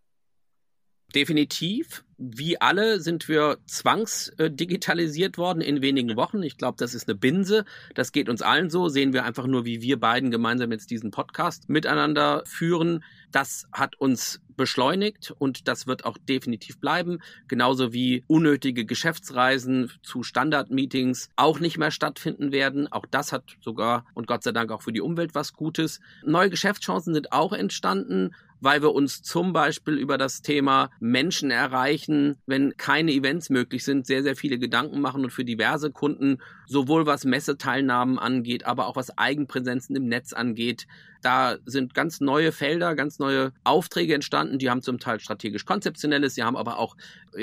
Definitiv. 1.16 2.04
Wie 2.18 2.60
alle 2.60 3.00
sind 3.00 3.28
wir 3.28 3.58
zwangsdigitalisiert 3.66 5.38
worden 5.38 5.62
in 5.62 5.82
wenigen 5.82 6.16
Wochen. 6.18 6.44
Ich 6.44 6.58
glaube, 6.58 6.76
das 6.78 6.94
ist 6.94 7.08
eine 7.08 7.18
Binse. 7.18 7.66
Das 7.94 8.12
geht 8.12 8.30
uns 8.30 8.42
allen 8.42 8.70
so. 8.70 8.90
Sehen 8.90 9.14
wir 9.14 9.24
einfach 9.24 9.48
nur, 9.48 9.66
wie 9.66 9.82
wir 9.82 10.00
beiden 10.00 10.30
gemeinsam 10.32 10.72
jetzt 10.72 10.92
diesen 10.92 11.12
Podcast 11.12 11.70
miteinander 11.70 12.44
führen. 12.46 13.04
Das 13.32 13.68
hat 13.72 13.96
uns 13.98 14.42
beschleunigt 14.56 15.34
und 15.38 15.68
das 15.68 15.88
wird 15.88 16.06
auch 16.06 16.18
definitiv 16.18 16.80
bleiben. 16.80 17.20
Genauso 17.48 17.94
wie 17.94 18.24
unnötige 18.28 18.86
Geschäftsreisen 18.86 19.92
zu 20.04 20.24
Standardmeetings 20.24 21.30
auch 21.36 21.60
nicht 21.60 21.78
mehr 21.78 21.92
stattfinden 21.92 22.52
werden. 22.52 22.92
Auch 22.92 23.06
das 23.06 23.32
hat 23.32 23.44
sogar 23.62 24.06
und 24.14 24.28
Gott 24.28 24.44
sei 24.44 24.52
Dank 24.52 24.72
auch 24.72 24.82
für 24.82 24.94
die 24.94 25.02
Umwelt 25.02 25.36
was 25.36 25.54
Gutes. 25.54 26.00
Neue 26.26 26.50
Geschäftschancen 26.50 27.14
sind 27.14 27.32
auch 27.32 27.54
entstanden 27.54 28.34
weil 28.62 28.82
wir 28.82 28.94
uns 28.94 29.22
zum 29.22 29.54
Beispiel 29.54 29.96
über 29.96 30.18
das 30.18 30.42
Thema 30.42 30.90
Menschen 31.00 31.52
erreichen, 31.52 32.38
wenn 32.46 32.78
keine 32.78 33.12
Events 33.12 33.50
möglich 33.50 33.84
sind, 33.84 34.06
sehr, 34.06 34.24
sehr 34.24 34.36
viele 34.36 34.58
Gedanken 34.58 35.02
machen 35.02 35.24
und 35.24 35.32
für 35.32 35.46
diverse 35.46 35.92
Kunden, 35.92 36.40
sowohl 36.68 37.06
was 37.06 37.26
Messeteilnahmen 37.26 38.20
angeht, 38.20 38.66
aber 38.66 38.88
auch 38.88 38.96
was 38.96 39.18
Eigenpräsenzen 39.18 39.96
im 39.96 40.08
Netz 40.08 40.34
angeht, 40.34 40.88
da 41.26 41.58
sind 41.66 41.96
ganz 41.96 42.22
neue 42.22 42.52
Felder, 42.52 42.94
ganz 42.94 43.18
neue 43.18 43.52
Aufträge 43.64 44.14
entstanden. 44.14 44.60
Die 44.60 44.70
haben 44.70 44.84
zum 44.84 45.00
Teil 45.00 45.20
strategisch 45.20 45.66
konzeptionelles, 45.66 46.36
sie 46.36 46.44
haben 46.44 46.56
aber 46.56 46.78
auch 46.78 46.96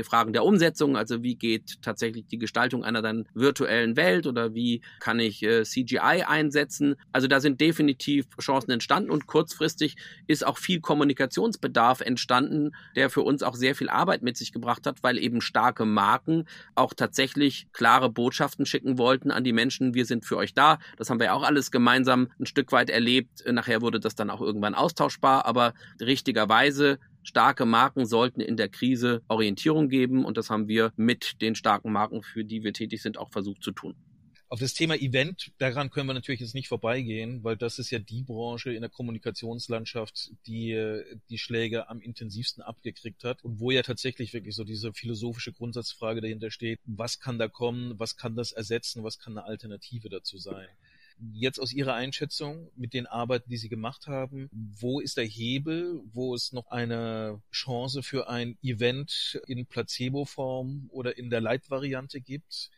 Fragen 0.05 0.33
der 0.33 0.45
Umsetzung, 0.45 0.97
also 0.97 1.23
wie 1.23 1.35
geht 1.35 1.83
tatsächlich 1.83 2.27
die 2.27 2.39
Gestaltung 2.39 2.85
einer 2.85 3.03
dann 3.03 3.27
virtuellen 3.35 3.97
Welt 3.97 4.27
oder 4.27 4.55
wie 4.55 4.83
kann 5.01 5.19
ich 5.19 5.43
äh, 5.43 5.65
CGI 5.65 6.25
einsetzen. 6.27 6.95
Also 7.11 7.27
da 7.27 7.41
sind 7.41 7.61
definitiv 7.61 8.27
Chancen 8.41 8.71
entstanden 8.71 9.11
und 9.11 9.27
kurzfristig 9.27 9.97
ist 10.27 10.47
auch 10.47 10.59
viel 10.59 10.81
Kommunikationsbedarf 10.81 12.01
entstanden, 12.01 12.71
der 12.97 13.11
für 13.11 13.23
uns 13.23 13.43
auch 13.43 13.57
sehr 13.57 13.75
viel 13.75 13.89
Arbeit 13.89 14.23
mit 14.23 14.37
sich 14.37 14.53
gebracht 14.53 14.87
hat, 14.87 15.03
weil 15.03 15.19
eben 15.19 15.41
starke 15.41 15.85
Marken 15.85 16.47
auch 16.75 16.95
tatsächlich 16.95 17.67
klare 17.73 18.11
Botschaften 18.11 18.65
schicken 18.65 18.97
wollten 18.97 19.31
an 19.31 19.45
die 19.45 19.53
Menschen, 19.53 19.95
wir 19.95 20.07
sind 20.07 20.25
für 20.25 20.37
euch 20.37 20.55
da. 20.55 20.79
Das 20.97 21.11
haben 21.11 21.21
wir 21.21 21.35
auch 21.35 21.43
alles 21.43 21.71
gemeinsam 21.71 22.29
ein 22.39 22.47
Stück 22.47 22.73
weit 22.73 22.89
erlebt. 22.89 23.45
Nachher 23.51 23.72
nachher 23.73 23.83
wurde 23.83 24.01
das 24.01 24.15
dann 24.15 24.31
auch 24.31 24.41
irgendwann 24.41 24.75
austauschbar, 24.75 25.47
aber 25.47 25.75
richtigerweise 26.01 26.99
starke 27.23 27.65
Marken 27.65 28.07
sollten 28.07 28.41
in 28.41 28.57
der 28.57 28.69
Krise 28.69 29.23
Orientierung 29.29 29.89
geben 29.89 30.25
und 30.25 30.37
das 30.37 30.51
haben 30.51 30.69
wir 30.69 30.93
mit 30.97 31.41
den 31.41 31.55
starken 31.55 31.93
Marken, 31.93 32.23
für 32.23 32.45
die 32.45 32.63
wir 32.63 32.73
tätig 32.73 33.01
sind, 33.01 33.17
auch 33.17 33.31
versucht 33.31 33.63
zu 33.63 33.73
tun. 33.73 33.95
Auf 34.49 34.61
das 34.61 34.75
Thema 34.75 34.97
Event, 34.97 35.51
daran 35.57 35.89
können 35.89 36.09
wir 36.09 36.13
natürlich 36.13 36.43
jetzt 36.43 36.55
nicht 36.55 36.69
vorbeigehen, 36.69 37.43
weil 37.43 37.57
das 37.57 37.79
ist 37.79 37.91
ja 37.91 37.99
die 37.99 38.23
Branche 38.23 38.71
in 38.71 38.83
der 38.83 38.91
Kommunikationslandschaft, 38.91 40.33
die 40.47 41.01
die 41.31 41.39
Schläge 41.39 41.89
am 41.89 42.03
intensivsten 42.03 42.63
abgekriegt 42.63 43.25
hat 43.25 43.43
und 43.45 43.61
wo 43.61 43.71
ja 43.71 43.81
tatsächlich 43.81 44.35
wirklich 44.35 44.55
so 44.55 44.65
diese 44.65 44.93
philosophische 44.93 45.55
Grundsatzfrage 45.55 46.21
dahinter 46.21 46.51
steht, 46.51 46.81
was 46.85 47.19
kann 47.19 47.39
da 47.39 47.49
kommen, 47.49 47.99
was 47.99 48.17
kann 48.17 48.37
das 48.37 48.53
ersetzen, 48.53 49.03
was 49.03 49.19
kann 49.19 49.39
eine 49.39 49.47
Alternative 49.47 50.11
dazu 50.11 50.37
sein. 50.37 50.69
Jetzt 51.31 51.61
aus 51.61 51.73
Ihrer 51.73 51.95
Einschätzung 51.95 52.71
mit 52.75 52.95
den 52.95 53.07
Arbeiten, 53.07 53.49
die 53.49 53.57
Sie 53.57 53.69
gemacht 53.69 54.09
haben, 54.09 54.49
wo 54.53 54.99
ist 54.99 55.17
der 55.17 55.25
Hebel, 55.25 56.01
wo 56.13 56.35
es 56.35 56.53
noch 56.53 56.67
eine 56.67 57.41
Chance 57.53 58.03
für 58.03 58.29
ein 58.29 58.59
Event 58.63 59.41
in 59.47 59.67
Placebo-Form 59.67 60.89
oder 60.91 61.17
in 61.17 61.31
der 61.31 61.41
Leitvariante 61.41 62.21
gibt? 62.21 62.71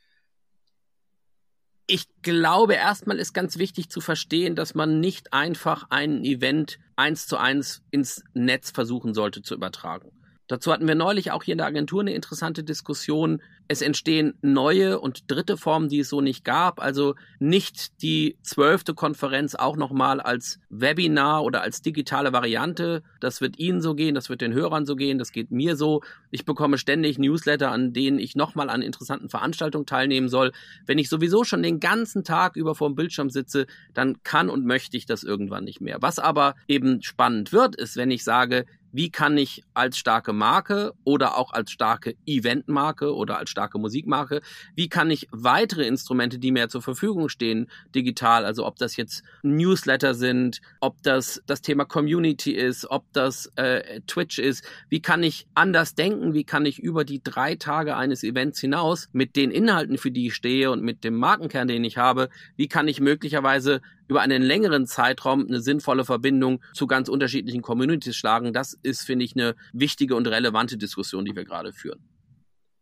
Ich 1.87 2.07
glaube, 2.23 2.75
erstmal 2.75 3.19
ist 3.19 3.35
ganz 3.35 3.59
wichtig 3.59 3.91
zu 3.91 4.01
verstehen, 4.01 4.57
dass 4.57 4.75
man 4.75 5.01
nicht 5.01 5.33
einfach 5.33 5.87
ein 5.91 6.25
Event 6.25 6.79
eins 6.97 7.27
zu 7.27 7.37
eins 7.37 7.83
ins 7.91 8.25
Netz 8.35 8.71
versuchen 8.71 9.15
sollte 9.15 9.43
zu 9.43 9.55
übertragen. 9.55 10.11
Dazu 10.47 10.71
hatten 10.73 10.87
wir 10.87 10.95
neulich 10.95 11.31
auch 11.31 11.43
hier 11.43 11.53
in 11.53 11.59
der 11.59 11.67
Agentur 11.67 12.03
eine 12.03 12.13
interessante 12.13 12.65
Diskussion. 12.65 13.41
Es 13.67 13.81
entstehen 13.81 14.35
neue 14.43 15.01
und 15.01 15.31
dritte 15.31 15.57
Formen, 15.57 15.89
die 15.89 16.01
es 16.01 16.11
so 16.11 16.21
nicht 16.21 16.45
gab. 16.45 16.83
Also 16.83 17.15
nicht 17.39 18.03
die 18.03 18.37
zwölfte 18.43 18.93
Konferenz 18.93 19.55
auch 19.55 19.77
nochmal 19.77 20.21
als 20.21 20.61
Webinar 20.69 21.45
oder 21.45 21.63
als 21.63 21.81
digitale 21.81 22.35
Variante. 22.35 23.03
Das 23.21 23.41
wird 23.41 23.59
Ihnen 23.59 23.81
so 23.81 23.95
gehen, 23.95 24.15
das 24.15 24.29
wird 24.29 24.43
den 24.43 24.53
Hörern 24.53 24.85
so 24.85 24.97
gehen, 24.97 25.19
das 25.19 25.33
geht 25.33 25.51
mir 25.51 25.77
so. 25.77 26.03
Ich 26.31 26.45
bekomme 26.45 26.77
ständig 26.77 27.19
Newsletter, 27.19 27.71
an 27.71 27.95
denen 27.95 28.19
ich 28.19 28.37
nochmal 28.37 28.69
an 28.69 28.83
interessanten 28.83 29.31
Veranstaltungen 29.31 29.87
teilnehmen 29.87 30.29
soll. 30.29 30.53
Wenn 30.85 30.99
ich 30.99 31.09
sowieso 31.09 31.45
schon 31.45 31.63
den 31.63 31.81
ganzen 31.81 32.23
Tag 32.23 32.57
über 32.57 32.75
vor 32.75 32.91
dem 32.91 32.97
Bildschirm 32.97 33.31
sitze, 33.31 33.67
dann 33.95 34.23
kann 34.25 34.51
und 34.51 34.67
möchte 34.67 34.99
ich 34.99 35.07
das 35.07 35.23
irgendwann 35.23 35.65
nicht 35.65 35.81
mehr. 35.81 35.99
Was 36.01 36.19
aber 36.19 36.55
eben 36.69 37.03
spannend 37.03 37.53
wird, 37.53 37.77
ist, 37.77 37.97
wenn 37.97 38.11
ich 38.11 38.25
sage, 38.25 38.67
wie 38.95 39.11
kann 39.11 39.37
ich 39.37 39.65
als 39.75 39.99
starke 39.99 40.33
Marke 40.33 40.93
oder 41.03 41.37
auch 41.37 41.53
als 41.53 41.73
starke 41.73 42.15
Eventmarke 42.27 43.13
oder 43.13 43.39
als 43.39 43.51
starke 43.51 43.79
Musikmarke, 43.79 44.41
wie 44.77 44.89
kann 44.89 45.11
ich 45.11 45.27
weitere 45.33 45.85
Instrumente, 45.85 46.39
die 46.39 46.53
mir 46.53 46.69
zur 46.69 46.81
Verfügung 46.81 47.29
stehen, 47.29 47.69
digital, 47.93 48.45
also 48.45 48.65
ob 48.65 48.77
das 48.77 48.97
jetzt 48.97 49.25
Newsletter 49.43 50.15
sind, 50.15 50.61
ob 50.79 51.03
das 51.03 51.43
das 51.47 51.61
Thema 51.61 51.85
Community 51.85 52.53
ist, 52.53 52.89
ob 52.89 53.13
das 53.13 53.51
äh, 53.57 54.01
Twitch 54.07 54.39
ist, 54.39 54.65
wie 54.89 55.03
kann 55.03 55.25
ich 55.25 55.49
anders 55.55 55.97
denken, 55.97 56.33
wie 56.33 56.45
kann 56.45 56.65
ich 56.65 56.79
über 56.79 57.05
die 57.05 57.21
drei 57.23 57.57
Tage 57.57 57.97
eines 57.97 58.23
Events 58.23 58.61
hinaus 58.61 59.09
mit 59.13 59.35
den 59.35 59.51
Inhalten, 59.51 59.99
für 59.99 60.13
die 60.13 60.29
ich 60.29 60.37
stehe 60.37 60.71
und 60.71 60.85
mit 60.85 61.03
dem 61.03 61.17
Markenkern, 61.17 61.67
den 61.67 61.83
ich 61.83 61.99
habe, 61.99 62.29
wie 62.57 62.69
kann 62.69 62.87
ich 62.87 63.01
möglicherweise 63.01 63.81
über 64.09 64.21
einen 64.21 64.43
längeren 64.43 64.87
Zeitraum 64.87 65.47
eine 65.47 65.61
sinnvolle 65.61 66.05
Verbindung 66.05 66.63
zu 66.75 66.87
ganz 66.87 67.09
unterschiedlichen 67.09 67.63
Communities 67.63 68.17
schlagen. 68.17 68.53
Das 68.53 68.79
ist, 68.83 69.03
finde 69.03 69.25
ich, 69.25 69.35
eine 69.35 69.55
wichtige 69.73 70.17
und 70.17 70.27
relevante 70.27 70.77
Diskussion, 70.77 71.25
die 71.25 71.35
wir 71.35 71.45
gerade 71.45 71.73
führen. 71.73 72.09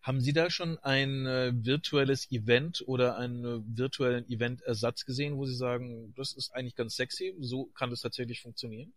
Haben 0.02 0.20
Sie 0.20 0.32
da 0.32 0.50
schon 0.50 0.78
ein 0.78 1.26
äh, 1.26 1.52
virtuelles 1.54 2.28
Event 2.32 2.82
oder 2.86 3.16
einen 3.18 3.44
äh, 3.44 3.60
virtuellen 3.64 4.28
Event-Ersatz 4.28 5.04
gesehen, 5.04 5.36
wo 5.36 5.46
Sie 5.46 5.54
sagen, 5.54 6.12
das 6.16 6.32
ist 6.32 6.52
eigentlich 6.52 6.74
ganz 6.74 6.96
sexy, 6.96 7.36
so 7.38 7.66
kann 7.66 7.90
das 7.90 8.00
tatsächlich 8.00 8.40
funktionieren? 8.40 8.92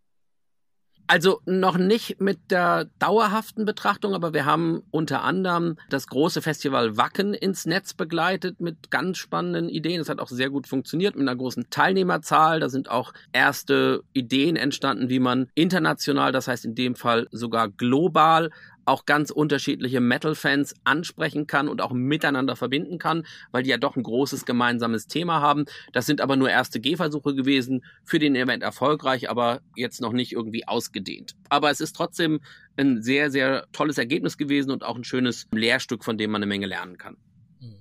Also 1.08 1.42
noch 1.46 1.78
nicht 1.78 2.20
mit 2.20 2.40
der 2.50 2.86
dauerhaften 2.98 3.66
Betrachtung, 3.66 4.16
aber 4.16 4.34
wir 4.34 4.46
haben 4.46 4.82
unter 4.90 5.24
anderem 5.24 5.78
das 5.90 6.08
große 6.08 6.42
Festival 6.42 6.98
Wacken 6.98 7.36
ins 7.36 7.68
Netz 7.68 7.94
begleitet 7.94 8.60
mit 8.60 8.90
ganz 8.90 9.20
spannenden 9.20 9.70
Ideen. 9.70 10.02
Es 10.02 10.10
hat 10.10 10.20
auch 10.20 10.30
sehr 10.30 10.50
gut 10.50 10.68
funktioniert 10.68 11.16
mit 11.16 11.28
einer 11.28 11.38
großen 11.38 11.70
Teilnehmerzahl. 11.70 12.60
Da 12.60 12.70
sind 12.70 12.90
auch 12.90 13.14
erste 13.34 14.04
Ideen 14.14 14.56
entstanden, 14.56 15.10
wie 15.10 15.20
man 15.20 15.48
international, 15.54 16.32
das 16.32 16.48
heißt 16.48 16.66
in 16.66 16.74
dem 16.74 16.96
Fall 16.96 17.28
sogar 17.32 17.70
global, 17.70 18.50
auch 18.86 19.06
ganz 19.06 19.32
unterschiedliche 19.32 20.00
Metal-Fans 20.00 20.76
ansprechen 20.84 21.48
kann 21.48 21.68
und 21.68 21.82
auch 21.82 21.92
miteinander 21.92 22.56
verbinden 22.56 23.00
kann, 23.00 23.26
weil 23.52 23.64
die 23.64 23.70
ja 23.70 23.78
doch 23.78 23.96
ein 23.96 24.04
großes 24.04 24.46
gemeinsames 24.46 25.08
Thema 25.08 25.42
haben. 25.42 25.66
Das 25.92 26.06
sind 26.06 26.22
aber 26.22 26.36
nur 26.36 26.50
erste 26.50 26.80
Gehversuche 26.80 27.36
gewesen, 27.36 27.84
für 28.04 28.20
den 28.20 28.36
Event 28.36 28.64
erfolgreich, 28.64 29.30
aber 29.30 29.62
jetzt 29.76 30.02
noch 30.02 30.14
nicht 30.14 30.32
irgendwie 30.32 30.68
ausgedehnt. 30.68 31.36
Aber 31.50 31.70
es 31.72 31.82
ist 31.82 31.96
trotzdem 31.96 32.40
ein 32.78 33.02
sehr, 33.02 33.32
sehr 33.32 33.66
tolles 33.72 33.98
Ergebnis 33.98 34.38
gewesen 34.38 34.72
und 34.72 34.84
auch 34.84 34.96
ein 34.96 35.04
schönes 35.04 35.48
Lehrstück, 35.52 36.04
von 36.04 36.18
dem 36.18 36.32
man 36.32 36.40
eine 36.40 36.48
Menge 36.48 36.68
lernen 36.68 36.98
kann. 36.98 37.18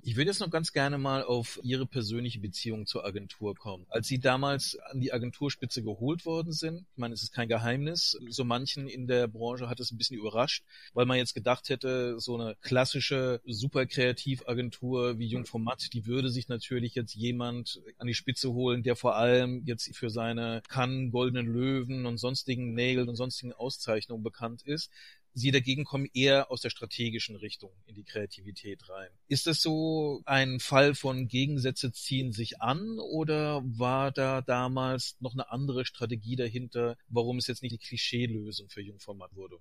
Ich 0.02 0.16
würde 0.16 0.30
jetzt 0.30 0.40
noch 0.40 0.50
ganz 0.50 0.72
gerne 0.72 0.98
mal 0.98 1.22
auf 1.24 1.58
Ihre 1.62 1.87
persönliche 1.87 2.40
Beziehung 2.40 2.87
zur 2.87 3.04
Agentur 3.04 3.54
kommen. 3.54 3.87
Als 3.88 4.06
Sie 4.06 4.18
damals 4.18 4.78
an 4.90 5.00
die 5.00 5.12
Agenturspitze 5.12 5.82
geholt 5.82 6.24
worden 6.26 6.52
sind, 6.52 6.87
ich 6.92 6.98
meine, 6.98 7.14
es 7.14 7.22
ist 7.22 7.32
kein 7.32 7.48
Geheimnis, 7.48 8.18
so 8.28 8.44
manchen 8.44 8.88
in 8.88 9.06
der 9.06 9.26
Branche 9.26 9.68
hat 9.68 9.80
es 9.80 9.90
ein 9.90 9.98
bisschen 9.98 10.18
überrascht, 10.18 10.64
weil 10.92 11.06
man 11.06 11.18
jetzt 11.18 11.34
gedacht 11.34 11.68
hätte, 11.68 12.20
so 12.20 12.37
eine 12.37 12.56
klassische 12.60 13.40
super 13.44 13.87
Kreativagentur 13.87 15.18
wie 15.18 15.26
Jungformat, 15.26 15.92
die 15.92 16.06
würde 16.06 16.30
sich 16.30 16.48
natürlich 16.48 16.94
jetzt 16.94 17.14
jemand 17.14 17.80
an 17.98 18.06
die 18.06 18.14
Spitze 18.14 18.52
holen, 18.52 18.82
der 18.82 18.96
vor 18.96 19.16
allem 19.16 19.62
jetzt 19.64 19.94
für 19.96 20.10
seine 20.10 20.62
Cannes, 20.68 21.12
Goldenen 21.12 21.46
Löwen 21.46 22.06
und 22.06 22.18
sonstigen 22.18 22.74
Nägeln 22.74 23.08
und 23.08 23.16
sonstigen 23.16 23.52
Auszeichnungen 23.52 24.22
bekannt 24.22 24.62
ist. 24.62 24.90
Sie 25.35 25.51
dagegen 25.51 25.85
kommen 25.85 26.09
eher 26.14 26.51
aus 26.51 26.61
der 26.61 26.70
strategischen 26.70 27.35
Richtung 27.35 27.73
in 27.87 27.97
die 27.97 28.05
Kreativität 28.05 28.88
rein. 28.88 29.11
Ist 29.27 29.49
das 29.49 29.61
so 29.61 30.23
ein 30.27 30.61
Fall 30.61 30.94
von 30.94 31.27
Gegensätze 31.27 31.92
ziehen 31.92 32.33
sich 32.33 32.62
an 32.62 33.01
oder 33.01 33.62
war 33.64 34.12
da 34.12 34.42
damals 34.42 35.16
noch 35.20 35.33
eine 35.33 35.51
andere 35.51 35.85
Strategie 35.85 36.37
dahinter, 36.37 36.97
warum 37.09 37.38
es 37.38 37.49
jetzt 37.49 37.62
nicht 37.62 37.73
die 37.73 37.79
Klischeelösung 37.79 38.68
für 38.68 38.81
Jungformat 38.81 39.35
wurde? 39.35 39.59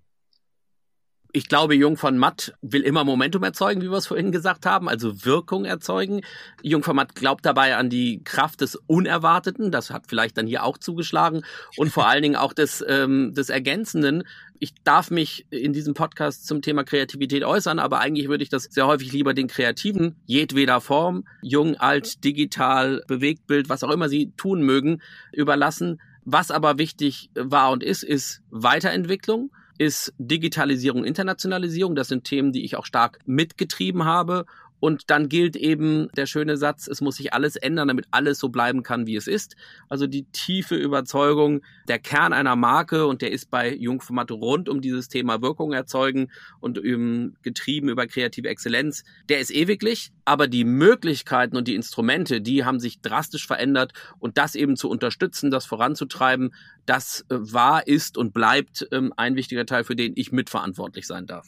Ich 1.35 1.49
glaube, 1.49 1.73
Jung 1.73 1.97
von 1.97 2.19
Matt 2.19 2.53
will 2.61 2.83
immer 2.83 3.03
Momentum 3.03 3.41
erzeugen, 3.41 3.81
wie 3.81 3.89
wir 3.89 3.97
es 3.97 4.05
vorhin 4.05 4.31
gesagt 4.31 4.67
haben, 4.67 4.87
also 4.87 5.25
Wirkung 5.25 5.65
erzeugen. 5.65 6.21
Jung 6.61 6.83
von 6.83 6.95
Matt 6.95 7.15
glaubt 7.15 7.43
dabei 7.43 7.75
an 7.75 7.89
die 7.89 8.23
Kraft 8.23 8.61
des 8.61 8.75
Unerwarteten, 8.75 9.71
das 9.71 9.89
hat 9.89 10.03
vielleicht 10.07 10.37
dann 10.37 10.45
hier 10.45 10.63
auch 10.63 10.77
zugeschlagen 10.77 11.43
und 11.75 11.91
vor 11.91 12.07
allen 12.07 12.21
Dingen 12.21 12.35
auch 12.35 12.53
des, 12.53 12.85
ähm, 12.87 13.33
des 13.33 13.49
Ergänzenden. 13.49 14.23
Ich 14.59 14.75
darf 14.83 15.09
mich 15.09 15.47
in 15.49 15.73
diesem 15.73 15.95
Podcast 15.95 16.45
zum 16.45 16.61
Thema 16.61 16.83
Kreativität 16.83 17.43
äußern, 17.43 17.79
aber 17.79 17.99
eigentlich 17.99 18.29
würde 18.29 18.43
ich 18.43 18.49
das 18.49 18.65
sehr 18.65 18.85
häufig 18.85 19.11
lieber 19.11 19.33
den 19.33 19.47
Kreativen, 19.47 20.15
jedweder 20.27 20.81
Form, 20.81 21.27
jung, 21.41 21.77
alt, 21.77 22.23
digital, 22.23 23.03
Bewegtbild, 23.07 23.69
was 23.69 23.83
auch 23.83 23.91
immer 23.91 24.07
sie 24.07 24.31
tun 24.37 24.61
mögen, 24.61 25.01
überlassen. 25.31 25.99
Was 26.25 26.51
aber 26.51 26.77
wichtig 26.77 27.31
war 27.33 27.71
und 27.71 27.83
ist, 27.83 28.03
ist 28.03 28.41
Weiterentwicklung 28.51 29.49
ist 29.77 30.13
Digitalisierung, 30.17 31.03
Internationalisierung. 31.05 31.95
Das 31.95 32.07
sind 32.07 32.23
Themen, 32.23 32.51
die 32.51 32.63
ich 32.63 32.75
auch 32.75 32.85
stark 32.85 33.19
mitgetrieben 33.25 34.05
habe. 34.05 34.45
Und 34.83 35.09
dann 35.09 35.29
gilt 35.29 35.55
eben 35.55 36.09
der 36.17 36.25
schöne 36.25 36.57
Satz, 36.57 36.87
es 36.87 36.99
muss 36.99 37.15
sich 37.15 37.33
alles 37.33 37.55
ändern, 37.55 37.87
damit 37.87 38.05
alles 38.11 38.37
so 38.37 38.49
bleiben 38.49 38.83
kann, 38.83 39.07
wie 39.07 39.15
es 39.15 39.27
ist. 39.27 39.55
Also 39.87 40.07
die 40.07 40.25
tiefe 40.25 40.75
Überzeugung, 40.75 41.61
der 41.87 41.99
Kern 41.99 42.33
einer 42.33 42.57
Marke, 42.57 43.07
und 43.07 43.21
der 43.21 43.31
ist 43.31 43.49
bei 43.49 43.73
Jungformat 43.73 44.29
rund 44.31 44.67
um 44.67 44.81
dieses 44.81 45.07
Thema 45.07 45.41
Wirkung 45.41 45.71
erzeugen 45.71 46.29
und 46.59 46.79
um, 46.79 47.33
getrieben 47.43 47.87
über 47.87 48.07
kreative 48.07 48.49
Exzellenz, 48.49 49.05
der 49.29 49.39
ist 49.39 49.51
ewiglich. 49.51 50.11
Aber 50.25 50.47
die 50.47 50.65
Möglichkeiten 50.65 51.55
und 51.55 51.69
die 51.69 51.75
Instrumente, 51.75 52.41
die 52.41 52.65
haben 52.65 52.81
sich 52.81 52.99
drastisch 52.99 53.47
verändert. 53.47 53.93
Und 54.19 54.37
das 54.37 54.53
eben 54.53 54.75
zu 54.75 54.89
unterstützen, 54.89 55.49
das 55.49 55.65
voranzutreiben, 55.65 56.53
das 56.85 57.21
äh, 57.29 57.35
war, 57.39 57.87
ist 57.87 58.17
und 58.17 58.33
bleibt 58.33 58.85
ähm, 58.91 59.13
ein 59.15 59.37
wichtiger 59.37 59.65
Teil, 59.65 59.85
für 59.85 59.95
den 59.95 60.11
ich 60.17 60.33
mitverantwortlich 60.33 61.07
sein 61.07 61.25
darf. 61.25 61.47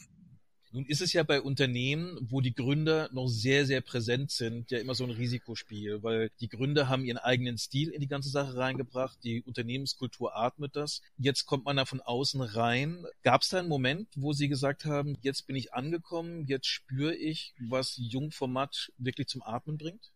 Nun 0.76 0.84
ist 0.84 1.00
es 1.00 1.14
ja 1.14 1.22
bei 1.22 1.40
Unternehmen, 1.40 2.18
wo 2.20 2.42
die 2.42 2.54
Gründer 2.54 3.08
noch 3.10 3.28
sehr, 3.28 3.64
sehr 3.64 3.80
präsent 3.80 4.30
sind, 4.30 4.70
ja 4.70 4.78
immer 4.78 4.94
so 4.94 5.04
ein 5.04 5.10
Risikospiel, 5.10 6.02
weil 6.02 6.30
die 6.38 6.50
Gründer 6.50 6.86
haben 6.86 7.06
ihren 7.06 7.16
eigenen 7.16 7.56
Stil 7.56 7.88
in 7.88 8.02
die 8.02 8.08
ganze 8.08 8.28
Sache 8.28 8.58
reingebracht, 8.58 9.16
die 9.24 9.40
Unternehmenskultur 9.40 10.36
atmet 10.36 10.76
das. 10.76 11.00
Jetzt 11.16 11.46
kommt 11.46 11.64
man 11.64 11.78
da 11.78 11.86
von 11.86 12.02
außen 12.02 12.42
rein. 12.42 13.06
Gab 13.22 13.40
es 13.40 13.48
da 13.48 13.60
einen 13.60 13.70
Moment, 13.70 14.08
wo 14.16 14.34
Sie 14.34 14.48
gesagt 14.48 14.84
haben, 14.84 15.16
jetzt 15.22 15.46
bin 15.46 15.56
ich 15.56 15.72
angekommen, 15.72 16.44
jetzt 16.46 16.66
spüre 16.66 17.14
ich, 17.14 17.54
was 17.58 17.94
Jungformat 17.96 18.92
wirklich 18.98 19.28
zum 19.28 19.42
Atmen 19.42 19.78
bringt? 19.78 20.10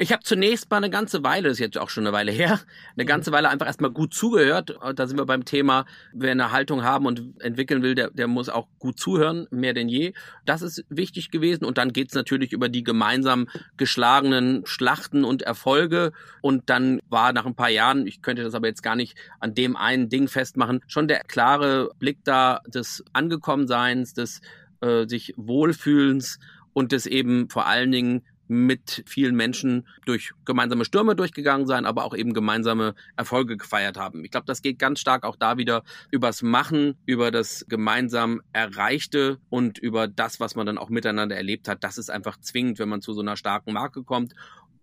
Ich 0.00 0.12
habe 0.12 0.22
zunächst 0.22 0.70
mal 0.70 0.76
eine 0.76 0.90
ganze 0.90 1.24
Weile, 1.24 1.48
das 1.48 1.54
ist 1.54 1.58
jetzt 1.58 1.76
auch 1.76 1.90
schon 1.90 2.06
eine 2.06 2.12
Weile 2.12 2.30
her, 2.30 2.60
eine 2.94 3.02
mhm. 3.02 3.08
ganze 3.08 3.32
Weile 3.32 3.48
einfach 3.48 3.66
erstmal 3.66 3.90
gut 3.90 4.14
zugehört. 4.14 4.78
Da 4.94 5.06
sind 5.08 5.18
wir 5.18 5.26
beim 5.26 5.44
Thema, 5.44 5.86
wer 6.12 6.30
eine 6.30 6.52
Haltung 6.52 6.84
haben 6.84 7.04
und 7.04 7.42
entwickeln 7.42 7.82
will, 7.82 7.96
der, 7.96 8.10
der 8.12 8.28
muss 8.28 8.48
auch 8.48 8.68
gut 8.78 9.00
zuhören, 9.00 9.48
mehr 9.50 9.74
denn 9.74 9.88
je. 9.88 10.12
Das 10.44 10.62
ist 10.62 10.84
wichtig 10.88 11.32
gewesen. 11.32 11.64
Und 11.64 11.78
dann 11.78 11.92
geht's 11.92 12.14
natürlich 12.14 12.52
über 12.52 12.68
die 12.68 12.84
gemeinsam 12.84 13.48
geschlagenen 13.76 14.64
Schlachten 14.66 15.24
und 15.24 15.42
Erfolge. 15.42 16.12
Und 16.42 16.70
dann 16.70 17.00
war 17.08 17.32
nach 17.32 17.44
ein 17.44 17.56
paar 17.56 17.70
Jahren, 17.70 18.06
ich 18.06 18.22
könnte 18.22 18.44
das 18.44 18.54
aber 18.54 18.68
jetzt 18.68 18.84
gar 18.84 18.94
nicht 18.94 19.16
an 19.40 19.54
dem 19.54 19.74
einen 19.74 20.08
Ding 20.08 20.28
festmachen, 20.28 20.80
schon 20.86 21.08
der 21.08 21.24
klare 21.24 21.90
Blick 21.98 22.18
da 22.22 22.60
des 22.68 23.04
Angekommenseins, 23.14 24.14
des 24.14 24.42
äh, 24.80 25.08
sich 25.08 25.34
Wohlfühlens 25.36 26.38
und 26.72 26.92
des 26.92 27.06
eben 27.06 27.50
vor 27.50 27.66
allen 27.66 27.90
Dingen 27.90 28.22
mit 28.48 29.04
vielen 29.06 29.36
Menschen 29.36 29.86
durch 30.06 30.32
gemeinsame 30.44 30.84
Stürme 30.84 31.14
durchgegangen 31.14 31.66
sein, 31.66 31.84
aber 31.84 32.04
auch 32.04 32.16
eben 32.16 32.32
gemeinsame 32.32 32.94
Erfolge 33.16 33.56
gefeiert 33.56 33.96
haben. 33.96 34.24
Ich 34.24 34.30
glaube, 34.30 34.46
das 34.46 34.62
geht 34.62 34.78
ganz 34.78 35.00
stark 35.00 35.24
auch 35.24 35.36
da 35.36 35.58
wieder 35.58 35.84
übers 36.10 36.42
Machen, 36.42 36.96
über 37.06 37.30
das 37.30 37.66
gemeinsam 37.68 38.40
Erreichte 38.52 39.38
und 39.50 39.78
über 39.78 40.08
das, 40.08 40.40
was 40.40 40.56
man 40.56 40.66
dann 40.66 40.78
auch 40.78 40.88
miteinander 40.88 41.36
erlebt 41.36 41.68
hat. 41.68 41.84
Das 41.84 41.98
ist 41.98 42.10
einfach 42.10 42.38
zwingend, 42.40 42.78
wenn 42.78 42.88
man 42.88 43.02
zu 43.02 43.12
so 43.12 43.20
einer 43.20 43.36
starken 43.36 43.72
Marke 43.74 44.02
kommt. 44.02 44.34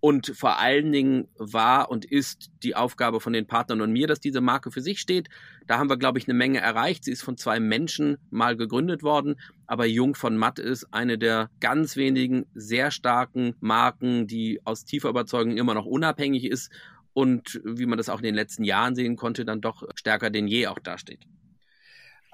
Und 0.06 0.34
vor 0.36 0.60
allen 0.60 0.92
Dingen 0.92 1.30
war 1.36 1.90
und 1.90 2.06
ist 2.06 2.52
die 2.62 2.76
Aufgabe 2.76 3.20
von 3.20 3.34
den 3.34 3.48
Partnern 3.48 3.82
und 3.82 3.92
mir, 3.92 4.06
dass 4.06 4.20
diese 4.20 4.40
Marke 4.40 4.70
für 4.70 4.82
sich 4.82 5.00
steht. 5.00 5.30
Da 5.66 5.80
haben 5.80 5.90
wir, 5.90 5.98
glaube 5.98 6.20
ich, 6.20 6.28
eine 6.28 6.36
Menge 6.36 6.60
erreicht. 6.60 7.04
Sie 7.04 7.12
ist 7.12 7.24
von 7.24 7.38
zwei 7.38 7.60
Menschen 7.60 8.20
mal 8.30 8.56
gegründet 8.56 9.02
worden, 9.02 9.40
aber 9.66 9.88
Jung 9.88 10.14
von 10.14 10.38
Matt 10.38 10.60
ist 10.60 10.94
eine 10.94 11.18
der 11.18 11.50
ganz 11.60 11.96
wenigen 11.96 12.46
sehr 12.54 12.92
starken 12.92 13.56
Marken, 13.62 14.28
die 14.28 14.62
aus 14.64 14.86
tiefer 14.86 15.10
Überzeugung 15.10 15.58
immer 15.58 15.74
noch 15.74 15.88
unabhängig 15.88 16.46
ist 16.46 16.72
und 17.14 17.60
wie 17.64 17.88
man 17.88 17.98
das 17.98 18.10
auch 18.10 18.20
in 18.20 18.26
den 18.26 18.36
letzten 18.36 18.64
Jahren 18.64 18.94
sehen 18.94 19.16
konnte, 19.16 19.44
dann 19.44 19.60
doch 19.60 19.88
stärker 19.96 20.30
denn 20.30 20.48
je 20.48 20.68
auch 20.68 20.78
dasteht. 20.78 21.26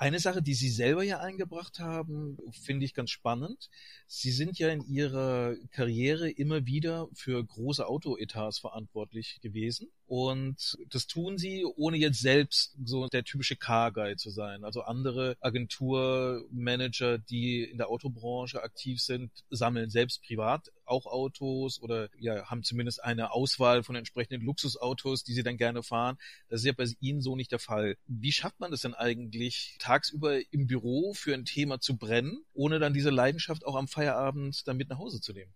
Eine 0.02 0.18
Sache, 0.20 0.42
die 0.42 0.56
Sie 0.56 0.72
selber 0.72 1.04
ja 1.04 1.20
eingebracht 1.20 1.78
haben, 1.78 2.36
finde 2.50 2.86
ich 2.86 2.96
ganz 2.96 3.12
spannend. 3.12 3.70
Sie 4.08 4.32
sind 4.32 4.58
ja 4.58 4.70
in 4.70 4.82
Ihrer 4.82 5.54
Karriere 5.70 6.28
immer 6.28 6.66
wieder 6.66 7.08
für 7.14 7.46
große 7.46 7.86
Autoetats 7.86 8.58
verantwortlich 8.58 9.42
gewesen. 9.42 9.92
Und 10.12 10.78
das 10.90 11.08
tun 11.08 11.38
sie, 11.38 11.64
ohne 11.64 11.96
jetzt 11.96 12.20
selbst 12.20 12.76
so 12.84 13.08
der 13.08 13.24
typische 13.24 13.56
Car-Guy 13.56 14.18
zu 14.18 14.30
sein. 14.30 14.66
Also 14.66 14.82
andere 14.82 15.38
Agenturmanager, 15.40 17.18
die 17.18 17.64
in 17.64 17.78
der 17.78 17.88
Autobranche 17.88 18.62
aktiv 18.62 19.02
sind, 19.02 19.32
sammeln 19.50 19.90
selbst 19.90 20.22
privat 20.22 20.70
auch 20.84 21.06
Autos 21.06 21.82
oder 21.82 22.10
ja, 22.20 22.46
haben 22.48 22.64
zumindest 22.64 23.02
eine 23.02 23.32
Auswahl 23.32 23.84
von 23.84 23.96
entsprechenden 23.96 24.42
Luxusautos, 24.42 25.24
die 25.24 25.34
sie 25.34 25.44
dann 25.44 25.56
gerne 25.56 25.82
fahren. 25.82 26.18
Das 26.50 26.60
ist 26.60 26.66
ja 26.66 26.74
bei 26.74 26.88
Ihnen 27.00 27.22
so 27.22 27.38
nicht 27.38 27.54
der 27.54 27.60
Fall. 27.60 27.96
Wie 28.06 28.34
schafft 28.34 28.60
man 28.60 28.72
das 28.72 28.82
denn 28.82 28.94
eigentlich, 28.94 29.78
tagsüber 29.80 30.42
im 30.52 30.68
Büro 30.68 31.14
für 31.14 31.34
ein 31.34 31.46
Thema 31.46 31.80
zu 31.80 31.96
brennen, 31.96 32.44
ohne 32.52 32.80
dann 32.80 32.94
diese 32.94 33.12
Leidenschaft 33.12 33.66
auch 33.66 33.76
am 33.76 33.88
Feierabend 33.88 34.68
dann 34.68 34.76
mit 34.76 34.90
nach 34.90 35.00
Hause 35.00 35.22
zu 35.22 35.32
nehmen? 35.32 35.54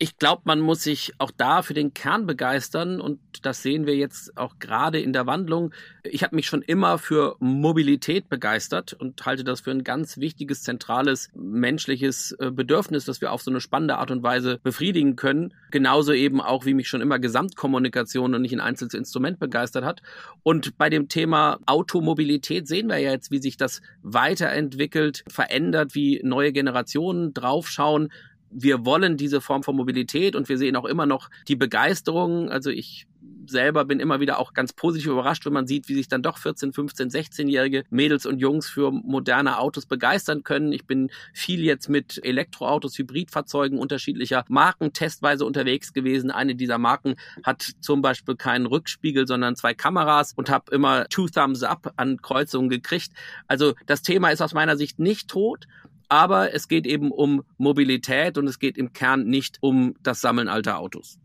Ich 0.00 0.16
glaube, 0.16 0.42
man 0.44 0.60
muss 0.60 0.84
sich 0.84 1.12
auch 1.18 1.32
da 1.36 1.62
für 1.62 1.74
den 1.74 1.92
Kern 1.92 2.24
begeistern 2.24 3.00
und 3.00 3.18
das 3.42 3.62
sehen 3.62 3.84
wir 3.84 3.96
jetzt 3.96 4.36
auch 4.36 4.60
gerade 4.60 5.00
in 5.00 5.12
der 5.12 5.26
Wandlung. 5.26 5.74
Ich 6.04 6.22
habe 6.22 6.36
mich 6.36 6.46
schon 6.46 6.62
immer 6.62 6.98
für 6.98 7.34
Mobilität 7.40 8.28
begeistert 8.28 8.92
und 8.92 9.26
halte 9.26 9.42
das 9.42 9.62
für 9.62 9.72
ein 9.72 9.82
ganz 9.82 10.18
wichtiges, 10.18 10.62
zentrales 10.62 11.30
menschliches 11.34 12.30
äh, 12.38 12.52
Bedürfnis, 12.52 13.06
das 13.06 13.20
wir 13.20 13.32
auf 13.32 13.42
so 13.42 13.50
eine 13.50 13.60
spannende 13.60 13.96
Art 13.96 14.12
und 14.12 14.22
Weise 14.22 14.60
befriedigen 14.62 15.16
können. 15.16 15.52
Genauso 15.72 16.12
eben 16.12 16.40
auch, 16.40 16.64
wie 16.64 16.74
mich 16.74 16.88
schon 16.88 17.00
immer 17.00 17.18
Gesamtkommunikation 17.18 18.36
und 18.36 18.42
nicht 18.42 18.54
ein 18.54 18.60
einzelnes 18.60 18.94
Instrument 18.94 19.40
begeistert 19.40 19.84
hat. 19.84 20.00
Und 20.44 20.78
bei 20.78 20.90
dem 20.90 21.08
Thema 21.08 21.58
Automobilität 21.66 22.68
sehen 22.68 22.88
wir 22.88 22.98
ja 22.98 23.10
jetzt, 23.10 23.32
wie 23.32 23.40
sich 23.40 23.56
das 23.56 23.82
weiterentwickelt, 24.02 25.24
verändert, 25.28 25.96
wie 25.96 26.20
neue 26.22 26.52
Generationen 26.52 27.34
draufschauen, 27.34 28.10
wir 28.50 28.84
wollen 28.84 29.16
diese 29.16 29.40
Form 29.40 29.62
von 29.62 29.76
Mobilität 29.76 30.36
und 30.36 30.48
wir 30.48 30.58
sehen 30.58 30.76
auch 30.76 30.84
immer 30.84 31.06
noch 31.06 31.30
die 31.48 31.56
Begeisterung. 31.56 32.50
Also 32.50 32.70
ich 32.70 33.06
selber 33.46 33.84
bin 33.84 34.00
immer 34.00 34.20
wieder 34.20 34.38
auch 34.38 34.52
ganz 34.52 34.72
positiv 34.72 35.10
überrascht, 35.10 35.46
wenn 35.46 35.52
man 35.52 35.66
sieht, 35.66 35.88
wie 35.88 35.94
sich 35.94 36.08
dann 36.08 36.22
doch 36.22 36.38
14, 36.38 36.72
15, 36.72 37.10
16-jährige 37.10 37.84
Mädels 37.90 38.26
und 38.26 38.38
Jungs 38.38 38.68
für 38.68 38.92
moderne 38.92 39.58
Autos 39.58 39.86
begeistern 39.86 40.42
können. 40.42 40.72
Ich 40.72 40.86
bin 40.86 41.10
viel 41.32 41.62
jetzt 41.62 41.88
mit 41.88 42.20
Elektroautos, 42.22 42.98
Hybridfahrzeugen 42.98 43.78
unterschiedlicher 43.78 44.44
Marken 44.48 44.92
testweise 44.92 45.44
unterwegs 45.44 45.92
gewesen. 45.92 46.30
Eine 46.30 46.54
dieser 46.54 46.78
Marken 46.78 47.14
hat 47.42 47.62
zum 47.80 48.02
Beispiel 48.02 48.36
keinen 48.36 48.66
Rückspiegel, 48.66 49.26
sondern 49.26 49.56
zwei 49.56 49.74
Kameras 49.74 50.34
und 50.34 50.50
habe 50.50 50.74
immer 50.74 51.08
Two 51.08 51.28
Thumbs 51.28 51.62
Up 51.62 51.92
an 51.96 52.20
Kreuzungen 52.20 52.68
gekriegt. 52.68 53.12
Also 53.46 53.74
das 53.86 54.02
Thema 54.02 54.30
ist 54.30 54.42
aus 54.42 54.54
meiner 54.54 54.76
Sicht 54.76 54.98
nicht 54.98 55.28
tot 55.28 55.66
aber 56.08 56.54
es 56.54 56.68
geht 56.68 56.86
eben 56.86 57.10
um 57.12 57.44
Mobilität 57.56 58.38
und 58.38 58.46
es 58.46 58.58
geht 58.58 58.78
im 58.78 58.92
Kern 58.92 59.26
nicht 59.26 59.58
um 59.60 59.94
das 60.02 60.20
Sammeln 60.20 60.48
alter 60.48 60.78
Autos. 60.78 61.18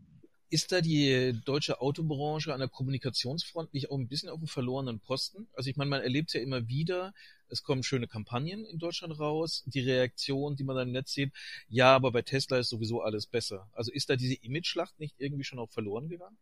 Ist 0.50 0.70
da 0.70 0.80
die 0.80 1.40
deutsche 1.44 1.80
Autobranche 1.80 2.52
an 2.52 2.60
der 2.60 2.68
Kommunikationsfront 2.68 3.74
nicht 3.74 3.90
auch 3.90 3.98
ein 3.98 4.06
bisschen 4.06 4.28
auf 4.28 4.38
dem 4.38 4.46
verlorenen 4.46 5.00
Posten? 5.00 5.48
Also 5.54 5.68
ich 5.68 5.76
meine, 5.76 5.90
man 5.90 6.02
erlebt 6.02 6.32
ja 6.32 6.40
immer 6.40 6.68
wieder, 6.68 7.12
es 7.48 7.64
kommen 7.64 7.82
schöne 7.82 8.06
Kampagnen 8.06 8.64
in 8.64 8.78
Deutschland 8.78 9.18
raus, 9.18 9.64
die 9.66 9.80
Reaktion, 9.80 10.54
die 10.54 10.62
man 10.62 10.76
dann 10.76 10.88
im 10.88 10.92
Netz 10.92 11.12
sieht, 11.12 11.32
ja, 11.68 11.94
aber 11.94 12.12
bei 12.12 12.22
Tesla 12.22 12.58
ist 12.58 12.68
sowieso 12.68 13.00
alles 13.00 13.26
besser. 13.26 13.68
Also 13.72 13.90
ist 13.90 14.10
da 14.10 14.16
diese 14.16 14.34
Image-Schlacht 14.34 15.00
nicht 15.00 15.16
irgendwie 15.18 15.44
schon 15.44 15.58
auch 15.58 15.70
verloren 15.70 16.08
gegangen? 16.08 16.36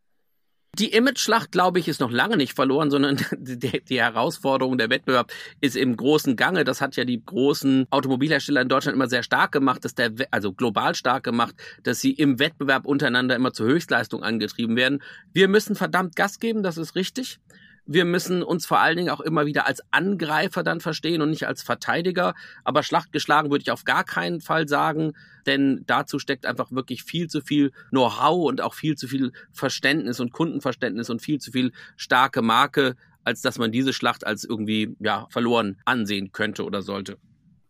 Die 0.79 0.95
Image-Schlacht, 0.95 1.53
glaube 1.53 1.81
ich, 1.81 1.89
ist 1.89 2.01
noch 2.01 2.11
lange 2.11 2.39
nicht 2.39 2.55
verloren, 2.55 2.91
sondern 2.91 3.19
die, 3.37 3.85
die, 3.85 4.01
Herausforderung, 4.01 4.79
der 4.79 4.89
Wettbewerb 4.89 5.31
ist 5.61 5.77
im 5.77 5.95
großen 5.95 6.35
Gange. 6.35 6.65
Das 6.65 6.81
hat 6.81 6.97
ja 6.97 7.05
die 7.05 7.23
großen 7.23 7.87
Automobilhersteller 7.91 8.63
in 8.63 8.71
Deutschland 8.71 8.97
immer 8.97 9.07
sehr 9.07 9.23
stark 9.23 9.53
gemacht, 9.53 9.85
dass 9.85 9.95
der, 9.95 10.13
also 10.31 10.55
global 10.55 10.95
stark 10.95 11.25
gemacht, 11.25 11.55
dass 11.83 12.01
sie 12.01 12.13
im 12.13 12.39
Wettbewerb 12.39 12.87
untereinander 12.87 13.37
immer 13.37 13.53
zur 13.53 13.67
Höchstleistung 13.67 14.23
angetrieben 14.23 14.75
werden. 14.75 15.03
Wir 15.35 15.47
müssen 15.47 15.77
verdammt 15.77 16.17
Gas 16.17 16.39
geben, 16.39 16.63
das 16.63 16.79
ist 16.79 16.95
richtig. 16.95 17.39
Wir 17.85 18.05
müssen 18.05 18.43
uns 18.43 18.65
vor 18.65 18.79
allen 18.79 18.97
Dingen 18.97 19.11
auch 19.11 19.21
immer 19.21 19.45
wieder 19.45 19.67
als 19.67 19.83
Angreifer 19.91 20.63
dann 20.63 20.81
verstehen 20.81 21.21
und 21.21 21.31
nicht 21.31 21.47
als 21.47 21.63
Verteidiger. 21.63 22.35
Aber 22.65 22.83
Schlacht 22.83 23.13
geschlagen 23.13 23.51
würde 23.51 23.63
ich 23.63 23.71
auf 23.71 23.85
gar 23.85 24.05
keinen 24.05 24.41
Fall 24.41 24.69
sagen, 24.69 25.15
denn 25.47 25.83
dazu 25.87 26.19
steckt 26.19 26.47
einfach 26.47 26.71
wirklich 26.71 27.03
viel 27.03 27.29
zu 27.29 27.41
viel 27.41 27.73
Know-how 27.91 28.49
und 28.49 28.61
auch 28.61 28.75
viel 28.75 28.97
zu 28.97 29.09
viel 29.09 29.33
Verständnis 29.53 30.21
und 30.21 30.33
Kundenverständnis 30.33 31.11
und 31.11 31.21
viel 31.23 31.41
zu 31.41 31.51
viel 31.51 31.73
starke 31.97 32.41
Marke, 32.41 32.95
als 33.25 33.41
dass 33.43 33.59
man 33.59 33.73
diese 33.73 33.93
Schlacht 33.93 34.27
als 34.27 34.45
irgendwie 34.45 34.97
ja 35.01 35.27
verloren 35.31 35.79
ansehen 35.85 36.33
könnte 36.33 36.65
oder 36.65 36.83
sollte. 36.83 37.19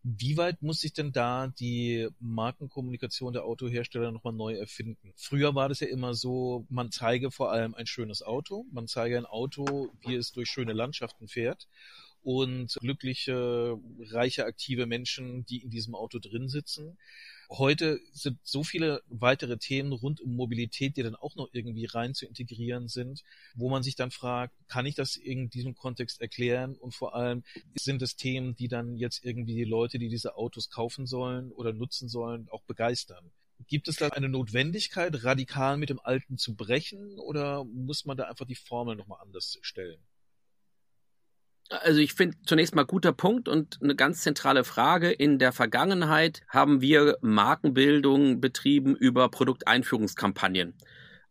Wie 0.05 0.37
weit 0.37 0.63
muss 0.63 0.81
sich 0.81 0.93
denn 0.93 1.13
da 1.13 1.47
die 1.47 2.09
Markenkommunikation 2.19 3.33
der 3.33 3.45
Autohersteller 3.45 4.11
nochmal 4.11 4.33
neu 4.33 4.55
erfinden? 4.55 5.13
Früher 5.15 5.55
war 5.55 5.69
das 5.69 5.79
ja 5.79 5.87
immer 5.87 6.15
so, 6.15 6.67
man 6.69 6.91
zeige 6.91 7.31
vor 7.31 7.53
allem 7.53 7.75
ein 7.75 7.87
schönes 7.87 8.23
Auto, 8.23 8.67
man 8.73 8.89
zeige 8.89 9.17
ein 9.17 9.27
Auto, 9.27 9.91
wie 10.01 10.17
es 10.17 10.33
durch 10.33 10.51
schöne 10.51 10.73
Landschaften 10.73 11.29
fährt 11.29 11.69
und 12.25 12.75
glückliche, 12.81 13.79
reiche, 14.11 14.45
aktive 14.45 14.87
Menschen, 14.87 15.47
die 15.47 15.63
in 15.63 15.71
diesem 15.71 15.95
Auto 15.95 16.19
drin 16.19 16.49
sitzen 16.49 16.99
heute 17.59 18.01
sind 18.13 18.39
so 18.43 18.65
viele 18.65 19.03
weitere 19.09 19.59
Themen 19.59 19.93
rund 19.93 20.21
um 20.21 20.35
Mobilität, 20.35 20.97
die 20.97 21.03
dann 21.03 21.15
auch 21.15 21.37
noch 21.37 21.49
irgendwie 21.53 21.87
rein 21.87 22.15
zu 22.15 22.27
integrieren 22.27 22.89
sind, 22.89 23.23
wo 23.55 23.69
man 23.69 23.83
sich 23.83 23.97
dann 23.97 24.11
fragt, 24.11 24.55
kann 24.69 24.87
ich 24.87 24.95
das 24.95 25.17
in 25.17 25.51
diesem 25.51 25.75
Kontext 25.75 26.21
erklären? 26.21 26.77
Und 26.77 26.95
vor 26.95 27.15
allem 27.15 27.45
sind 27.75 28.03
es 28.03 28.17
Themen, 28.17 28.57
die 28.57 28.69
dann 28.69 28.97
jetzt 28.97 29.25
irgendwie 29.25 29.55
die 29.55 29.65
Leute, 29.65 29.99
die 29.99 30.09
diese 30.09 30.37
Autos 30.37 30.71
kaufen 30.71 31.07
sollen 31.07 31.53
oder 31.53 31.73
nutzen 31.73 32.09
sollen, 32.09 32.49
auch 32.51 32.63
begeistern? 32.63 33.31
Gibt 33.69 33.89
es 33.89 33.97
da 33.97 34.09
eine 34.09 34.29
Notwendigkeit, 34.29 35.23
radikal 35.25 35.77
mit 35.77 35.91
dem 35.91 36.01
Alten 36.01 36.37
zu 36.37 36.55
brechen 36.55 37.19
oder 37.19 37.65
muss 37.65 38.05
man 38.05 38.17
da 38.17 38.25
einfach 38.25 38.47
die 38.47 38.57
Formel 38.57 38.97
nochmal 38.97 39.21
anders 39.23 39.59
stellen? 39.61 40.01
Also 41.81 42.01
ich 42.01 42.13
finde 42.13 42.37
zunächst 42.45 42.75
mal 42.75 42.85
guter 42.85 43.13
Punkt 43.13 43.49
und 43.49 43.79
eine 43.83 43.97
ganz 43.97 44.21
zentrale 44.21 44.63
Frage. 44.63 45.11
In 45.11 45.39
der 45.39 45.53
Vergangenheit 45.53 46.43
haben 46.49 46.83
wir 46.83 47.17
Markenbildung 47.23 48.41
betrieben 48.41 48.95
über 48.95 49.31
Produkteinführungskampagnen. 49.31 50.75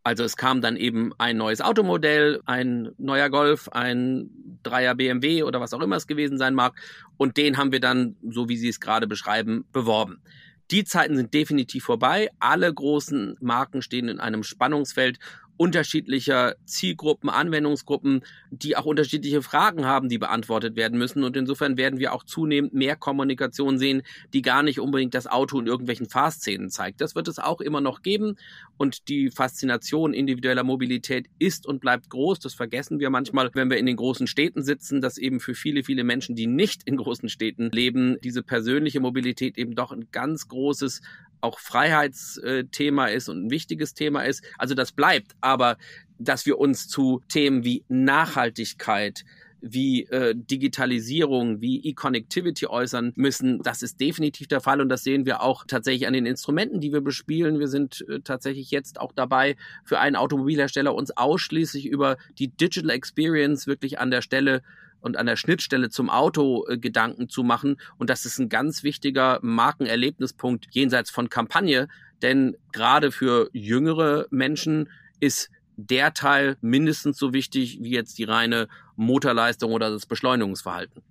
Also 0.04 0.24
es 0.24 0.36
kam 0.36 0.62
dann 0.62 0.78
eben 0.78 1.14
ein 1.20 1.38
neues 1.38 1.62
Automodell, 1.62 2.42
ein 2.46 2.90
neuer 2.98 3.30
Golf, 3.30 3.70
ein 3.70 4.32
Dreier 4.64 4.96
BMW 4.96 5.44
oder 5.44 5.62
was 5.62 5.74
auch 5.74 5.82
immer 5.82 5.96
es 5.96 6.08
gewesen 6.08 6.40
sein 6.40 6.56
mag. 6.56 6.74
Und 7.18 7.38
den 7.38 7.58
haben 7.58 7.72
wir 7.72 7.80
dann, 7.80 8.16
so 8.28 8.50
wie 8.50 8.58
Sie 8.58 8.70
es 8.70 8.80
gerade 8.80 9.06
beschreiben, 9.06 9.66
beworben. 9.72 10.24
Die 10.72 10.86
Zeiten 10.86 11.18
sind 11.18 11.34
definitiv 11.34 11.84
vorbei. 11.84 12.30
Alle 12.40 12.74
großen 12.74 13.36
Marken 13.42 13.82
stehen 13.82 14.08
in 14.08 14.20
einem 14.20 14.42
Spannungsfeld 14.42 15.20
unterschiedlicher 15.62 16.56
Zielgruppen, 16.66 17.30
Anwendungsgruppen, 17.30 18.24
die 18.50 18.76
auch 18.76 18.86
unterschiedliche 18.86 19.44
Fragen 19.44 19.86
haben, 19.86 20.10
die 20.10 20.18
beantwortet 20.18 20.76
werden 20.76 20.98
müssen. 20.98 21.24
Und 21.24 21.38
insofern 21.38 21.78
werden 21.78 22.00
wir 22.00 22.14
auch 22.14 22.24
zunehmend 22.24 22.74
mehr 22.74 22.96
Kommunikation 22.96 23.78
sehen, 23.78 24.02
die 24.34 24.42
gar 24.42 24.64
nicht 24.64 24.80
unbedingt 24.80 25.14
das 25.14 25.28
Auto 25.28 25.60
in 25.60 25.68
irgendwelchen 25.68 26.10
Fahrszenen 26.10 26.72
zeigt. 26.72 27.00
Das 27.00 27.14
wird 27.14 27.28
es 27.28 27.38
auch 27.38 27.62
immer 27.62 27.80
noch 27.80 28.02
geben. 28.02 28.38
Und 28.78 29.08
die 29.08 29.30
Faszination 29.30 30.16
individueller 30.16 30.64
Mobilität 30.64 31.28
ist 31.38 31.68
und 31.68 31.80
bleibt 31.80 32.10
groß. 32.10 32.40
Das 32.40 32.56
vergessen 32.56 33.00
wir 33.00 33.12
manchmal, 33.12 33.52
wenn 33.54 33.70
wir 33.70 33.78
in 33.78 33.86
den 33.86 33.98
großen 33.98 34.26
Städten 34.26 34.64
sitzen, 34.64 35.00
dass 35.00 35.20
eben 35.20 35.40
für 35.40 35.54
viele, 35.54 35.84
viele 35.84 36.04
Menschen, 36.04 36.34
die 36.34 36.48
nicht 36.48 36.82
in 36.86 36.98
großen 36.98 37.30
Städten 37.30 37.70
leben, 37.70 38.18
diese 38.24 38.42
persönliche 38.42 39.00
Mobilität 39.00 39.60
eben 39.60 39.76
doch 39.76 39.92
ein 39.92 40.08
ganz 40.12 40.48
großes 40.48 41.02
auch 41.42 41.60
Freiheitsthema 41.60 43.08
ist 43.08 43.30
und 43.30 43.46
ein 43.46 43.52
wichtiges 43.52 43.94
Thema 43.94 44.24
ist. 44.24 44.44
Also 44.58 44.76
das 44.76 44.92
bleibt, 44.92 45.36
aber 45.42 45.78
dass 46.18 46.46
wir 46.46 46.60
uns 46.60 46.88
zu 46.88 47.22
Themen 47.28 47.64
wie 47.64 47.84
Nachhaltigkeit, 47.88 49.24
wie 49.62 50.06
äh, 50.08 50.34
Digitalisierung, 50.36 51.62
wie 51.62 51.84
E-Connectivity 51.86 52.66
äußern 52.66 53.14
müssen. 53.16 53.62
Das 53.62 53.84
ist 53.84 54.00
definitiv 54.00 54.48
der 54.48 54.60
Fall 54.60 54.82
und 54.82 54.90
das 54.90 55.04
sehen 55.04 55.26
wir 55.26 55.42
auch 55.42 55.66
tatsächlich 55.68 56.08
an 56.08 56.14
den 56.14 56.26
Instrumenten, 56.26 56.82
die 56.82 56.92
wir 56.92 57.02
bespielen. 57.02 57.60
Wir 57.60 57.68
sind 57.68 58.04
äh, 58.10 58.22
tatsächlich 58.22 58.72
jetzt 58.72 59.00
auch 59.00 59.12
dabei, 59.14 59.56
für 59.86 60.00
einen 60.00 60.16
Automobilhersteller 60.16 60.94
uns 60.96 61.16
ausschließlich 61.16 61.86
über 61.86 62.18
die 62.40 62.48
Digital 62.48 62.90
Experience 62.90 63.68
wirklich 63.68 64.00
an 64.00 64.10
der 64.10 64.24
Stelle 64.24 64.64
und 65.02 65.18
an 65.18 65.26
der 65.26 65.36
Schnittstelle 65.36 65.90
zum 65.90 66.10
Auto 66.10 66.66
äh, 66.68 66.78
Gedanken 66.78 67.30
zu 67.30 67.44
machen. 67.44 67.78
Und 67.98 68.10
das 68.10 68.26
ist 68.26 68.40
ein 68.40 68.50
ganz 68.50 68.84
wichtiger 68.84 69.40
Markenerlebnispunkt 69.42 70.68
jenseits 70.72 71.10
von 71.10 71.30
Kampagne, 71.30 71.88
denn 72.22 72.56
gerade 72.72 73.12
für 73.12 73.50
jüngere 73.52 74.28
Menschen 74.30 74.90
ist 75.20 75.50
der 75.76 76.14
Teil 76.14 76.58
mindestens 76.62 77.18
so 77.18 77.34
wichtig 77.34 77.80
wie 77.82 77.92
jetzt 77.92 78.18
die 78.18 78.24
reine 78.24 78.68
Motorleistung 78.96 79.72
oder 79.72 79.90
das 79.90 80.06
Beschleunigungsverhalten. 80.06 81.02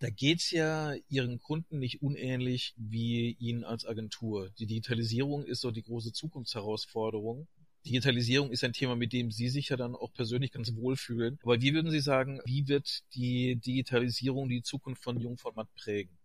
Da 0.00 0.10
geht's 0.10 0.52
ja 0.52 0.94
Ihren 1.08 1.40
Kunden 1.40 1.80
nicht 1.80 2.02
unähnlich 2.02 2.72
wie 2.76 3.36
Ihnen 3.40 3.64
als 3.64 3.84
Agentur. 3.84 4.50
Die 4.58 4.66
Digitalisierung 4.66 5.44
ist 5.44 5.60
so 5.60 5.72
die 5.72 5.82
große 5.82 6.12
Zukunftsherausforderung. 6.12 7.48
Digitalisierung 7.88 8.50
ist 8.50 8.64
ein 8.64 8.72
Thema, 8.72 8.96
mit 8.96 9.12
dem 9.12 9.30
Sie 9.30 9.48
sich 9.48 9.70
ja 9.70 9.76
dann 9.76 9.94
auch 9.94 10.12
persönlich 10.12 10.52
ganz 10.52 10.74
wohlfühlen. 10.74 11.38
Aber 11.42 11.60
wie 11.62 11.72
würden 11.72 11.90
Sie 11.90 12.00
sagen, 12.00 12.40
wie 12.44 12.68
wird 12.68 13.02
die 13.14 13.56
Digitalisierung 13.56 14.48
die 14.48 14.62
Zukunft 14.62 15.02
von 15.02 15.18
Jungformat 15.18 15.68
prägen? 15.74 16.16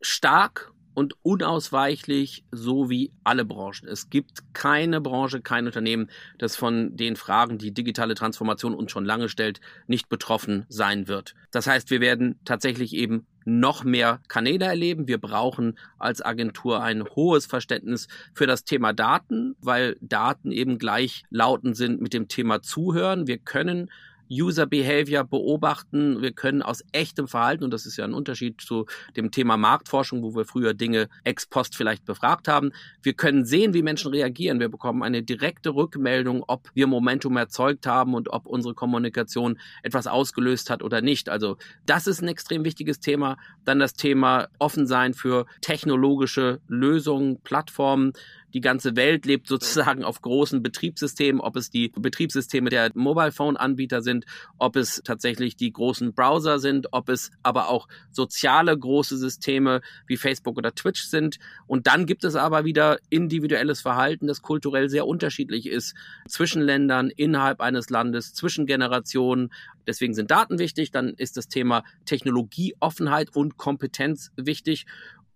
Stark 0.00 0.72
und 0.94 1.14
unausweichlich, 1.22 2.44
so 2.52 2.88
wie 2.88 3.12
alle 3.24 3.44
Branchen. 3.44 3.86
Es 3.88 4.08
gibt 4.08 4.54
keine 4.54 5.00
Branche, 5.00 5.42
kein 5.42 5.66
Unternehmen, 5.66 6.08
das 6.38 6.56
von 6.56 6.96
den 6.96 7.16
Fragen, 7.16 7.58
die 7.58 7.74
digitale 7.74 8.14
Transformation 8.14 8.74
uns 8.74 8.92
schon 8.92 9.04
lange 9.04 9.28
stellt, 9.28 9.60
nicht 9.86 10.08
betroffen 10.08 10.64
sein 10.68 11.08
wird. 11.08 11.34
Das 11.50 11.66
heißt, 11.66 11.90
wir 11.90 12.00
werden 12.00 12.40
tatsächlich 12.44 12.94
eben 12.94 13.26
noch 13.46 13.84
mehr 13.84 14.20
Kanäle 14.28 14.66
erleben. 14.66 15.08
Wir 15.08 15.18
brauchen 15.18 15.78
als 15.98 16.20
Agentur 16.22 16.82
ein 16.82 17.04
hohes 17.04 17.46
Verständnis 17.46 18.08
für 18.34 18.46
das 18.46 18.64
Thema 18.64 18.92
Daten, 18.92 19.56
weil 19.60 19.96
Daten 20.00 20.50
eben 20.50 20.78
gleichlautend 20.78 21.76
sind 21.76 22.02
mit 22.02 22.12
dem 22.12 22.28
Thema 22.28 22.60
Zuhören. 22.60 23.26
Wir 23.26 23.38
können 23.38 23.90
User 24.30 24.66
Behavior 24.66 25.24
beobachten. 25.24 26.22
Wir 26.22 26.32
können 26.32 26.62
aus 26.62 26.84
echtem 26.92 27.28
Verhalten, 27.28 27.64
und 27.64 27.72
das 27.72 27.86
ist 27.86 27.96
ja 27.96 28.04
ein 28.04 28.14
Unterschied 28.14 28.60
zu 28.60 28.86
dem 29.16 29.30
Thema 29.30 29.56
Marktforschung, 29.56 30.22
wo 30.22 30.34
wir 30.34 30.44
früher 30.44 30.74
Dinge 30.74 31.08
ex 31.24 31.46
post 31.46 31.76
vielleicht 31.76 32.04
befragt 32.04 32.48
haben. 32.48 32.72
Wir 33.02 33.14
können 33.14 33.44
sehen, 33.44 33.74
wie 33.74 33.82
Menschen 33.82 34.10
reagieren. 34.10 34.60
Wir 34.60 34.68
bekommen 34.68 35.02
eine 35.02 35.22
direkte 35.22 35.74
Rückmeldung, 35.74 36.44
ob 36.46 36.70
wir 36.74 36.86
Momentum 36.86 37.36
erzeugt 37.36 37.86
haben 37.86 38.14
und 38.14 38.30
ob 38.32 38.46
unsere 38.46 38.74
Kommunikation 38.74 39.58
etwas 39.82 40.06
ausgelöst 40.06 40.70
hat 40.70 40.82
oder 40.82 41.00
nicht. 41.00 41.28
Also 41.28 41.56
das 41.86 42.06
ist 42.06 42.22
ein 42.22 42.28
extrem 42.28 42.64
wichtiges 42.64 43.00
Thema. 43.00 43.36
Dann 43.64 43.78
das 43.78 43.94
Thema 43.94 44.48
offen 44.58 44.86
sein 44.86 45.14
für 45.14 45.46
technologische 45.60 46.60
Lösungen, 46.68 47.40
Plattformen 47.42 48.12
die 48.56 48.62
ganze 48.62 48.96
Welt 48.96 49.26
lebt 49.26 49.48
sozusagen 49.48 50.02
auf 50.02 50.22
großen 50.22 50.62
Betriebssystemen, 50.62 51.42
ob 51.42 51.56
es 51.56 51.68
die 51.68 51.92
Betriebssysteme 51.94 52.70
der 52.70 52.90
Mobile 52.94 53.30
Phone 53.30 53.58
Anbieter 53.58 54.00
sind, 54.00 54.24
ob 54.56 54.76
es 54.76 55.02
tatsächlich 55.04 55.56
die 55.56 55.70
großen 55.70 56.14
Browser 56.14 56.58
sind, 56.58 56.86
ob 56.92 57.10
es 57.10 57.30
aber 57.42 57.68
auch 57.68 57.86
soziale 58.10 58.76
große 58.76 59.18
Systeme 59.18 59.82
wie 60.06 60.16
Facebook 60.16 60.56
oder 60.56 60.74
Twitch 60.74 61.02
sind. 61.02 61.36
Und 61.66 61.86
dann 61.86 62.06
gibt 62.06 62.24
es 62.24 62.34
aber 62.34 62.64
wieder 62.64 62.96
individuelles 63.10 63.82
Verhalten, 63.82 64.26
das 64.26 64.40
kulturell 64.40 64.88
sehr 64.88 65.06
unterschiedlich 65.06 65.66
ist 65.66 65.94
zwischen 66.26 66.62
Ländern, 66.62 67.10
innerhalb 67.10 67.60
eines 67.60 67.90
Landes, 67.90 68.32
zwischen 68.32 68.64
Generationen. 68.64 69.52
Deswegen 69.86 70.14
sind 70.14 70.30
Daten 70.30 70.58
wichtig. 70.58 70.92
Dann 70.92 71.10
ist 71.10 71.36
das 71.36 71.48
Thema 71.48 71.84
Technologieoffenheit 72.06 73.36
und 73.36 73.58
Kompetenz 73.58 74.32
wichtig. 74.34 74.86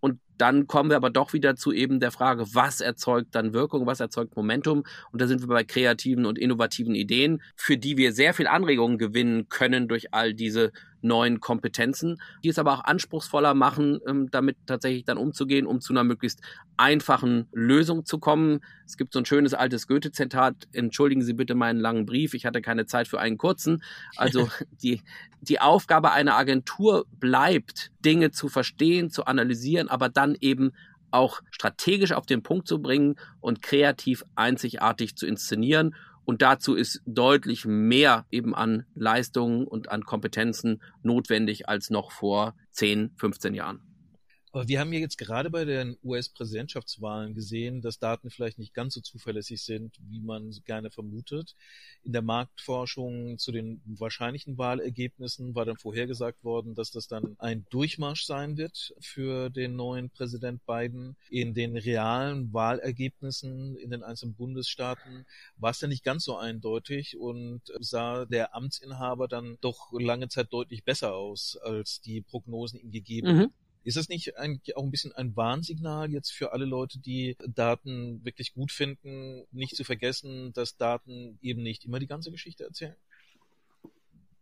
Und 0.01 0.19
dann 0.37 0.67
kommen 0.67 0.89
wir 0.89 0.97
aber 0.97 1.11
doch 1.11 1.31
wieder 1.33 1.55
zu 1.55 1.71
eben 1.71 1.99
der 1.99 2.11
Frage, 2.11 2.45
was 2.53 2.81
erzeugt 2.81 3.35
dann 3.35 3.53
Wirkung, 3.53 3.85
was 3.85 3.99
erzeugt 3.99 4.35
Momentum? 4.35 4.83
Und 5.11 5.21
da 5.21 5.27
sind 5.27 5.41
wir 5.41 5.47
bei 5.47 5.63
kreativen 5.63 6.25
und 6.25 6.37
innovativen 6.37 6.95
Ideen, 6.95 7.41
für 7.55 7.77
die 7.77 7.95
wir 7.95 8.11
sehr 8.11 8.33
viel 8.33 8.47
Anregungen 8.47 8.97
gewinnen 8.97 9.47
können 9.47 9.87
durch 9.87 10.13
all 10.13 10.33
diese 10.33 10.71
neuen 11.01 11.39
Kompetenzen, 11.39 12.21
die 12.43 12.49
es 12.49 12.57
aber 12.57 12.73
auch 12.73 12.83
anspruchsvoller 12.83 13.53
machen, 13.53 13.99
ähm, 14.07 14.31
damit 14.31 14.57
tatsächlich 14.65 15.05
dann 15.05 15.17
umzugehen, 15.17 15.67
um 15.67 15.81
zu 15.81 15.93
einer 15.93 16.03
möglichst 16.03 16.41
einfachen 16.77 17.47
Lösung 17.51 18.05
zu 18.05 18.17
kommen. 18.17 18.61
Es 18.85 18.97
gibt 18.97 19.13
so 19.13 19.19
ein 19.19 19.25
schönes 19.25 19.53
altes 19.53 19.87
Goethe-Zitat, 19.87 20.67
entschuldigen 20.71 21.21
Sie 21.21 21.33
bitte 21.33 21.55
meinen 21.55 21.79
langen 21.79 22.05
Brief, 22.05 22.33
ich 22.33 22.45
hatte 22.45 22.61
keine 22.61 22.85
Zeit 22.85 23.07
für 23.07 23.19
einen 23.19 23.37
kurzen. 23.37 23.83
Also 24.15 24.49
die, 24.81 25.01
die 25.41 25.59
Aufgabe 25.59 26.11
einer 26.11 26.35
Agentur 26.35 27.05
bleibt, 27.19 27.91
Dinge 28.03 28.31
zu 28.31 28.47
verstehen, 28.47 29.09
zu 29.11 29.25
analysieren, 29.25 29.89
aber 29.89 30.09
dann 30.09 30.31
dann 30.31 30.37
eben 30.39 30.71
auch 31.09 31.41
strategisch 31.51 32.13
auf 32.13 32.25
den 32.25 32.41
Punkt 32.41 32.67
zu 32.67 32.81
bringen 32.81 33.15
und 33.41 33.61
kreativ 33.61 34.23
einzigartig 34.35 35.17
zu 35.17 35.27
inszenieren. 35.27 35.93
Und 36.31 36.41
dazu 36.41 36.75
ist 36.75 37.01
deutlich 37.05 37.65
mehr 37.65 38.25
eben 38.31 38.55
an 38.55 38.85
Leistungen 38.95 39.67
und 39.67 39.91
an 39.91 40.05
Kompetenzen 40.05 40.81
notwendig 41.03 41.67
als 41.67 41.89
noch 41.89 42.13
vor 42.13 42.55
10, 42.71 43.11
15 43.17 43.53
Jahren. 43.53 43.90
Aber 44.53 44.67
wir 44.67 44.81
haben 44.81 44.91
ja 44.91 44.99
jetzt 44.99 45.17
gerade 45.17 45.49
bei 45.49 45.63
den 45.63 45.97
US-Präsidentschaftswahlen 46.03 47.33
gesehen, 47.33 47.81
dass 47.81 47.99
Daten 47.99 48.29
vielleicht 48.29 48.59
nicht 48.59 48.73
ganz 48.73 48.95
so 48.95 49.01
zuverlässig 49.01 49.63
sind, 49.63 49.95
wie 50.09 50.19
man 50.19 50.51
gerne 50.65 50.91
vermutet. 50.91 51.55
In 52.03 52.11
der 52.11 52.21
Marktforschung 52.21 53.37
zu 53.37 53.53
den 53.53 53.81
wahrscheinlichen 53.85 54.57
Wahlergebnissen 54.57 55.55
war 55.55 55.63
dann 55.63 55.77
vorhergesagt 55.77 56.43
worden, 56.43 56.75
dass 56.75 56.91
das 56.91 57.07
dann 57.07 57.35
ein 57.39 57.65
Durchmarsch 57.69 58.25
sein 58.25 58.57
wird 58.57 58.93
für 58.99 59.49
den 59.49 59.77
neuen 59.77 60.09
Präsident 60.09 60.65
Biden. 60.65 61.15
In 61.29 61.53
den 61.53 61.77
realen 61.77 62.51
Wahlergebnissen 62.51 63.77
in 63.77 63.89
den 63.89 64.03
einzelnen 64.03 64.35
Bundesstaaten 64.35 65.25
war 65.55 65.71
es 65.71 65.79
dann 65.79 65.91
nicht 65.91 66.03
ganz 66.03 66.25
so 66.25 66.35
eindeutig 66.35 67.17
und 67.17 67.61
sah 67.79 68.25
der 68.25 68.53
Amtsinhaber 68.53 69.29
dann 69.29 69.57
doch 69.61 69.93
lange 69.93 70.27
Zeit 70.27 70.51
deutlich 70.51 70.83
besser 70.83 71.15
aus, 71.15 71.55
als 71.55 72.01
die 72.01 72.19
Prognosen 72.19 72.81
ihm 72.81 72.91
gegeben. 72.91 73.37
Mhm. 73.37 73.53
Ist 73.83 73.97
das 73.97 74.09
nicht 74.09 74.37
eigentlich 74.37 74.77
auch 74.77 74.83
ein 74.83 74.91
bisschen 74.91 75.11
ein 75.13 75.35
Warnsignal 75.35 76.11
jetzt 76.11 76.31
für 76.31 76.53
alle 76.53 76.65
Leute, 76.65 76.99
die 76.99 77.35
Daten 77.47 78.23
wirklich 78.23 78.53
gut 78.53 78.71
finden, 78.71 79.43
nicht 79.51 79.75
zu 79.75 79.83
vergessen, 79.83 80.53
dass 80.53 80.77
Daten 80.77 81.39
eben 81.41 81.63
nicht 81.63 81.85
immer 81.85 81.99
die 81.99 82.07
ganze 82.07 82.31
Geschichte 82.31 82.63
erzählen? 82.63 82.95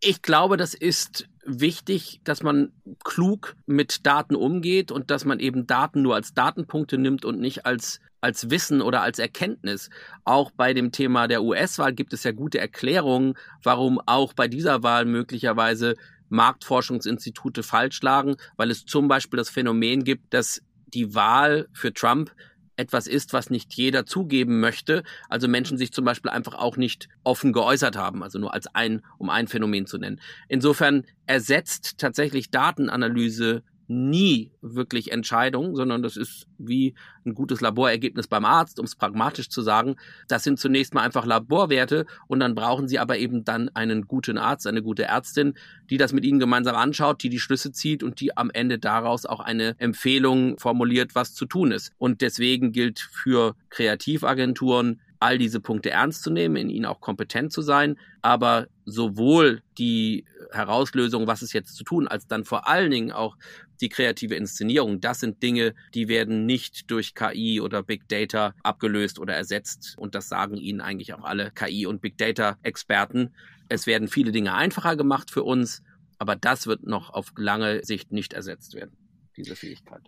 Ich 0.02 0.22
glaube, 0.22 0.56
das 0.56 0.74
ist 0.74 1.28
wichtig, 1.46 2.22
dass 2.24 2.42
man 2.42 2.72
klug 3.04 3.56
mit 3.66 4.06
Daten 4.06 4.36
umgeht 4.36 4.92
und 4.92 5.12
dass 5.12 5.26
man 5.26 5.40
eben 5.40 5.68
Daten 5.68 6.02
nur 6.02 6.16
als 6.16 6.34
Datenpunkte 6.34 6.98
nimmt 6.98 7.26
und 7.26 7.40
nicht 7.40 7.66
als, 7.66 8.00
als 8.22 8.50
Wissen 8.50 8.82
oder 8.82 9.02
als 9.02 9.20
Erkenntnis. 9.20 9.90
Auch 10.24 10.52
bei 10.52 10.74
dem 10.74 10.94
Thema 10.94 11.28
der 11.28 11.44
US-Wahl 11.44 11.94
gibt 11.94 12.14
es 12.14 12.24
ja 12.24 12.32
gute 12.32 12.60
Erklärungen, 12.60 13.34
warum 13.62 14.00
auch 14.06 14.32
bei 14.34 14.48
dieser 14.48 14.84
Wahl 14.84 15.04
möglicherweise 15.04 15.96
Marktforschungsinstitute 16.30 17.64
falsch 17.64 18.02
lagen, 18.02 18.36
weil 18.58 18.72
es 18.72 18.86
zum 18.86 19.08
Beispiel 19.08 19.38
das 19.38 19.50
Phänomen 19.50 20.04
gibt, 20.04 20.34
dass 20.34 20.62
die 20.88 21.14
Wahl 21.14 21.68
für 21.74 21.94
Trump 21.94 22.32
etwas 22.80 23.08
ist, 23.08 23.34
was 23.34 23.50
nicht 23.50 23.74
jeder 23.74 24.06
zugeben 24.06 24.62
möchte. 24.62 25.04
Also 25.28 25.48
Menschen 25.48 25.78
sich 25.78 25.92
zum 25.92 26.06
Beispiel 26.06 26.32
einfach 26.32 26.54
auch 26.54 26.78
nicht 26.78 27.10
offen 27.24 27.52
geäußert 27.52 27.98
haben, 27.98 28.24
also 28.24 28.40
nur 28.40 28.54
als 28.54 28.74
ein, 28.74 29.02
um 29.18 29.30
ein 29.30 29.48
Phänomen 29.48 29.86
zu 29.86 29.98
nennen. 29.98 30.22
Insofern 30.48 31.06
ersetzt 31.26 31.98
tatsächlich 31.98 32.52
Datenanalyse 32.52 33.64
nie 33.90 34.52
wirklich 34.62 35.12
Entscheidungen, 35.12 35.76
sondern 35.76 36.04
das 36.04 36.16
ist 36.16 36.48
wie 36.58 36.94
ein 37.26 37.34
gutes 37.34 37.60
Laborergebnis 37.60 38.28
beim 38.28 38.46
Arzt, 38.46 38.80
um 38.80 38.86
es 38.86 38.96
pragmatisch 38.96 39.50
zu 39.50 39.62
sagen. 39.62 39.96
Das 40.28 40.44
sind 40.44 40.60
zunächst 40.60 40.94
mal 40.94 41.02
einfach 41.02 41.26
Laborwerte 41.26 42.06
und 42.28 42.40
dann 42.40 42.56
brauchen 42.56 42.88
Sie 42.88 43.00
aber 43.00 43.18
eben 43.18 43.44
dann 43.44 43.70
einen 43.70 44.08
guten 44.08 44.38
Arzt, 44.38 44.68
eine 44.68 44.84
gute 44.84 45.04
Ärztin, 45.04 45.56
die 45.90 45.98
das 45.98 46.14
mit 46.14 46.24
Ihnen 46.24 46.40
gemeinsam 46.40 46.76
anschaut, 46.76 47.24
die 47.24 47.30
die 47.30 47.40
Schlüsse 47.40 47.72
zieht 47.72 48.04
und 48.04 48.22
die 48.22 48.38
am 48.38 48.52
Ende 48.52 48.78
daraus 48.78 49.26
auch 49.26 49.40
eine 49.40 49.76
Empfehlung 49.80 50.58
formuliert, 50.60 51.16
was 51.16 51.34
zu 51.34 51.46
tun 51.46 51.72
ist. 51.72 51.92
Und 51.98 52.22
deswegen 52.22 52.72
gilt 52.72 53.00
für 53.00 53.56
Kreativagenturen 53.70 55.00
all 55.20 55.38
diese 55.38 55.60
Punkte 55.60 55.90
ernst 55.92 56.24
zu 56.24 56.32
nehmen, 56.32 56.56
in 56.56 56.70
ihnen 56.70 56.86
auch 56.86 57.02
kompetent 57.02 57.52
zu 57.52 57.62
sein, 57.62 57.98
aber 58.22 58.68
sowohl 58.86 59.62
die 59.78 60.26
Herauslösung, 60.52 61.28
was 61.28 61.42
ist 61.42 61.54
jetzt 61.54 61.76
zu 61.76 61.84
tun, 61.84 62.08
als 62.08 62.28
dann 62.28 62.46
vor 62.46 62.68
allen 62.68 62.92
Dingen 62.92 63.12
auch 63.12 63.38
die 63.82 63.90
kreative 63.90 64.36
Inszenierung. 64.36 65.02
Das 65.02 65.20
sind 65.20 65.44
Dinge, 65.44 65.76
die 65.94 66.08
werden 66.08 66.46
nicht 66.46 66.90
durch 66.90 67.16
KI 67.16 67.62
oder 67.62 67.84
Big 67.84 68.08
Data 68.08 68.54
abgelöst 68.64 69.20
oder 69.20 69.36
ersetzt. 69.36 69.96
Und 69.98 70.16
das 70.16 70.30
sagen 70.30 70.58
Ihnen 70.58 70.82
eigentlich 70.82 71.14
auch 71.14 71.24
alle 71.24 71.52
KI 71.52 71.86
und 71.86 72.02
Big 72.02 72.18
Data 72.18 72.58
Experten. 72.64 73.34
Es 73.70 73.88
werden 73.88 74.08
viele 74.08 74.32
Dinge 74.32 74.54
einfacher 74.54 74.96
gemacht 74.96 75.32
für 75.32 75.44
uns, 75.44 75.84
aber 76.18 76.36
das 76.36 76.68
wird 76.68 76.84
noch 76.84 77.12
auf 77.12 77.34
lange 77.38 77.84
Sicht 77.86 78.12
nicht 78.12 78.34
ersetzt 78.34 78.74
werden, 78.74 78.98
diese 79.38 79.56
Fähigkeit 79.56 80.02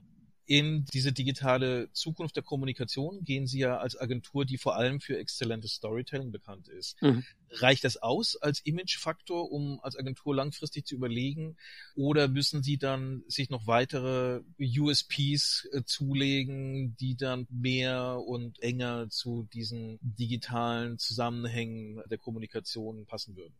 in 0.51 0.83
diese 0.93 1.13
digitale 1.13 1.89
Zukunft 1.93 2.35
der 2.35 2.43
Kommunikation 2.43 3.23
gehen 3.23 3.47
Sie 3.47 3.59
ja 3.59 3.77
als 3.77 3.97
Agentur, 3.97 4.43
die 4.43 4.57
vor 4.57 4.75
allem 4.75 4.99
für 4.99 5.17
exzellentes 5.17 5.75
Storytelling 5.75 6.33
bekannt 6.33 6.67
ist. 6.67 7.01
Mhm. 7.01 7.23
Reicht 7.51 7.85
das 7.85 7.95
aus 7.95 8.35
als 8.35 8.59
Imagefaktor, 8.65 9.49
um 9.49 9.79
als 9.81 9.95
Agentur 9.95 10.35
langfristig 10.35 10.85
zu 10.85 10.95
überlegen? 10.95 11.55
Oder 11.95 12.27
müssen 12.27 12.63
Sie 12.63 12.77
dann 12.77 13.23
sich 13.29 13.49
noch 13.49 13.65
weitere 13.65 14.41
USPs 14.59 15.69
äh, 15.71 15.83
zulegen, 15.85 16.97
die 16.97 17.15
dann 17.15 17.47
mehr 17.49 18.19
und 18.19 18.61
enger 18.61 19.07
zu 19.09 19.47
diesen 19.53 19.99
digitalen 20.01 20.97
Zusammenhängen 20.97 22.03
der 22.09 22.17
Kommunikation 22.17 23.05
passen 23.05 23.37
würden? 23.37 23.55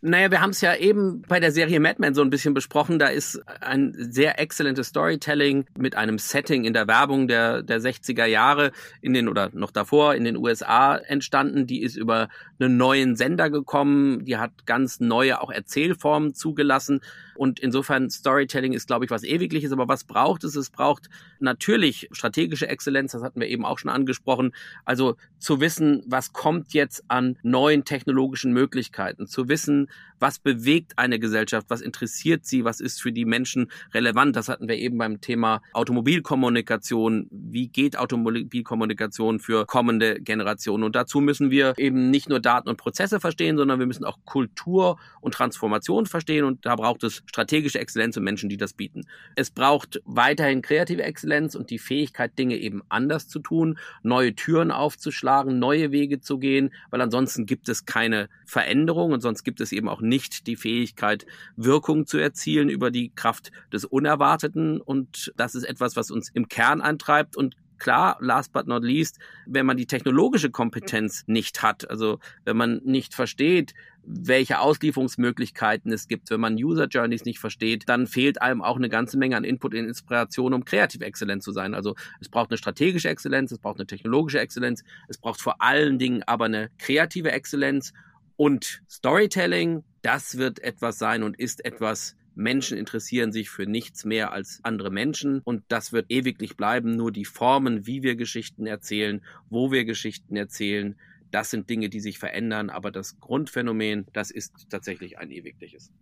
Naja, 0.00 0.30
wir 0.30 0.40
haben 0.40 0.50
es 0.50 0.60
ja 0.60 0.76
eben 0.76 1.22
bei 1.22 1.40
der 1.40 1.50
Serie 1.50 1.80
Mad 1.80 1.96
Men 1.98 2.14
so 2.14 2.22
ein 2.22 2.30
bisschen 2.30 2.54
besprochen. 2.54 3.00
Da 3.00 3.08
ist 3.08 3.42
ein 3.60 3.94
sehr 3.96 4.38
exzellentes 4.38 4.86
Storytelling 4.88 5.66
mit 5.76 5.96
einem 5.96 6.18
Setting 6.18 6.64
in 6.64 6.72
der 6.72 6.86
Werbung 6.86 7.26
der, 7.26 7.64
der 7.64 7.80
60er 7.80 8.24
Jahre 8.24 8.70
in 9.00 9.12
den 9.12 9.28
oder 9.28 9.50
noch 9.52 9.72
davor 9.72 10.14
in 10.14 10.22
den 10.22 10.36
USA 10.36 10.94
entstanden. 10.94 11.66
Die 11.66 11.82
ist 11.82 11.96
über 11.96 12.28
einen 12.60 12.76
neuen 12.76 13.16
Sender 13.16 13.50
gekommen. 13.50 14.24
Die 14.24 14.36
hat 14.36 14.66
ganz 14.66 15.00
neue 15.00 15.40
auch 15.40 15.50
Erzählformen 15.50 16.32
zugelassen. 16.32 17.00
Und 17.38 17.60
insofern 17.60 18.10
Storytelling 18.10 18.72
ist, 18.72 18.88
glaube 18.88 19.04
ich, 19.04 19.12
was 19.12 19.22
Ewigliches. 19.22 19.70
Aber 19.70 19.86
was 19.86 20.02
braucht 20.02 20.42
es? 20.42 20.56
Es 20.56 20.70
braucht 20.70 21.08
natürlich 21.38 22.08
strategische 22.10 22.66
Exzellenz. 22.66 23.12
Das 23.12 23.22
hatten 23.22 23.40
wir 23.40 23.46
eben 23.46 23.64
auch 23.64 23.78
schon 23.78 23.90
angesprochen. 23.90 24.52
Also 24.84 25.16
zu 25.38 25.60
wissen, 25.60 26.02
was 26.06 26.32
kommt 26.32 26.74
jetzt 26.74 27.04
an 27.06 27.38
neuen 27.44 27.84
technologischen 27.84 28.52
Möglichkeiten. 28.52 29.28
Zu 29.28 29.48
wissen, 29.48 29.88
was 30.20 30.38
bewegt 30.38 30.92
eine 30.96 31.18
Gesellschaft, 31.18 31.66
was 31.70 31.80
interessiert 31.80 32.44
sie, 32.44 32.64
was 32.64 32.80
ist 32.80 33.00
für 33.00 33.12
die 33.12 33.24
Menschen 33.24 33.70
relevant. 33.92 34.36
Das 34.36 34.48
hatten 34.48 34.68
wir 34.68 34.76
eben 34.76 34.98
beim 34.98 35.20
Thema 35.20 35.60
Automobilkommunikation. 35.72 37.28
Wie 37.30 37.68
geht 37.68 37.98
Automobilkommunikation 37.98 39.40
für 39.40 39.66
kommende 39.66 40.20
Generationen? 40.20 40.84
Und 40.84 40.96
dazu 40.96 41.20
müssen 41.20 41.50
wir 41.50 41.74
eben 41.76 42.10
nicht 42.10 42.28
nur 42.28 42.40
Daten 42.40 42.68
und 42.68 42.76
Prozesse 42.76 43.20
verstehen, 43.20 43.56
sondern 43.56 43.78
wir 43.78 43.86
müssen 43.86 44.04
auch 44.04 44.18
Kultur 44.24 44.98
und 45.20 45.34
Transformation 45.34 46.06
verstehen. 46.06 46.44
Und 46.44 46.64
da 46.66 46.76
braucht 46.76 47.04
es 47.04 47.22
strategische 47.26 47.78
Exzellenz 47.78 48.16
und 48.16 48.24
Menschen, 48.24 48.48
die 48.48 48.56
das 48.56 48.72
bieten. 48.72 49.06
Es 49.34 49.50
braucht 49.50 50.00
weiterhin 50.04 50.62
kreative 50.62 51.02
Exzellenz 51.02 51.54
und 51.54 51.70
die 51.70 51.78
Fähigkeit, 51.78 52.38
Dinge 52.38 52.56
eben 52.56 52.82
anders 52.88 53.28
zu 53.28 53.38
tun, 53.38 53.78
neue 54.02 54.34
Türen 54.34 54.70
aufzuschlagen, 54.70 55.58
neue 55.58 55.92
Wege 55.92 56.20
zu 56.20 56.38
gehen, 56.38 56.70
weil 56.90 57.00
ansonsten 57.00 57.46
gibt 57.46 57.68
es 57.68 57.86
keine 57.86 58.28
Veränderung 58.44 59.12
und 59.12 59.20
sonst 59.20 59.44
gibt 59.44 59.60
es 59.60 59.72
eben 59.72 59.88
auch 59.88 60.00
nicht 60.08 60.46
die 60.46 60.56
Fähigkeit, 60.56 61.26
Wirkung 61.56 62.06
zu 62.06 62.18
erzielen 62.18 62.68
über 62.68 62.90
die 62.90 63.10
Kraft 63.14 63.52
des 63.72 63.84
Unerwarteten. 63.84 64.80
Und 64.80 65.32
das 65.36 65.54
ist 65.54 65.64
etwas, 65.64 65.96
was 65.96 66.10
uns 66.10 66.30
im 66.30 66.48
Kern 66.48 66.80
antreibt 66.80 67.36
und 67.36 67.56
klar, 67.78 68.16
last 68.20 68.52
but 68.52 68.66
not 68.66 68.82
least, 68.82 69.18
wenn 69.46 69.66
man 69.66 69.76
die 69.76 69.86
technologische 69.86 70.50
Kompetenz 70.50 71.24
nicht 71.26 71.62
hat, 71.62 71.88
also 71.88 72.18
wenn 72.44 72.56
man 72.56 72.80
nicht 72.84 73.14
versteht, 73.14 73.74
welche 74.10 74.60
Auslieferungsmöglichkeiten 74.60 75.92
es 75.92 76.08
gibt, 76.08 76.30
wenn 76.30 76.40
man 76.40 76.54
User 76.54 76.86
Journeys 76.86 77.24
nicht 77.24 77.38
versteht, 77.38 77.88
dann 77.88 78.06
fehlt 78.06 78.40
einem 78.40 78.62
auch 78.62 78.76
eine 78.76 78.88
ganze 78.88 79.18
Menge 79.18 79.36
an 79.36 79.44
Input 79.44 79.74
und 79.74 79.86
Inspiration, 79.86 80.54
um 80.54 80.64
kreativ 80.64 81.02
exzellent 81.02 81.42
zu 81.42 81.52
sein. 81.52 81.74
Also 81.74 81.94
es 82.20 82.28
braucht 82.28 82.50
eine 82.50 82.56
strategische 82.56 83.10
Exzellenz, 83.10 83.52
es 83.52 83.58
braucht 83.58 83.78
eine 83.78 83.86
technologische 83.86 84.40
Exzellenz, 84.40 84.82
es 85.08 85.18
braucht 85.18 85.40
vor 85.40 85.60
allen 85.60 85.98
Dingen 85.98 86.22
aber 86.22 86.46
eine 86.46 86.70
kreative 86.78 87.32
Exzellenz 87.32 87.92
und 88.36 88.82
Storytelling, 88.88 89.84
das 90.08 90.38
wird 90.38 90.60
etwas 90.60 90.96
sein 90.96 91.22
und 91.22 91.38
ist 91.38 91.66
etwas, 91.66 92.16
Menschen 92.34 92.78
interessieren 92.78 93.30
sich 93.30 93.50
für 93.50 93.66
nichts 93.66 94.06
mehr 94.06 94.32
als 94.32 94.60
andere 94.62 94.90
Menschen 94.90 95.42
und 95.42 95.64
das 95.68 95.92
wird 95.92 96.06
ewiglich 96.10 96.56
bleiben. 96.56 96.96
Nur 96.96 97.12
die 97.12 97.26
Formen, 97.26 97.86
wie 97.86 98.02
wir 98.02 98.16
Geschichten 98.16 98.66
erzählen, 98.66 99.22
wo 99.50 99.70
wir 99.70 99.84
Geschichten 99.84 100.34
erzählen, 100.34 100.98
das 101.30 101.50
sind 101.50 101.68
Dinge, 101.68 101.90
die 101.90 102.00
sich 102.00 102.18
verändern, 102.18 102.70
aber 102.70 102.90
das 102.90 103.20
Grundphänomen, 103.20 104.06
das 104.14 104.30
ist 104.30 104.70
tatsächlich 104.70 105.18
ein 105.18 105.30
ewigliches. 105.30 105.92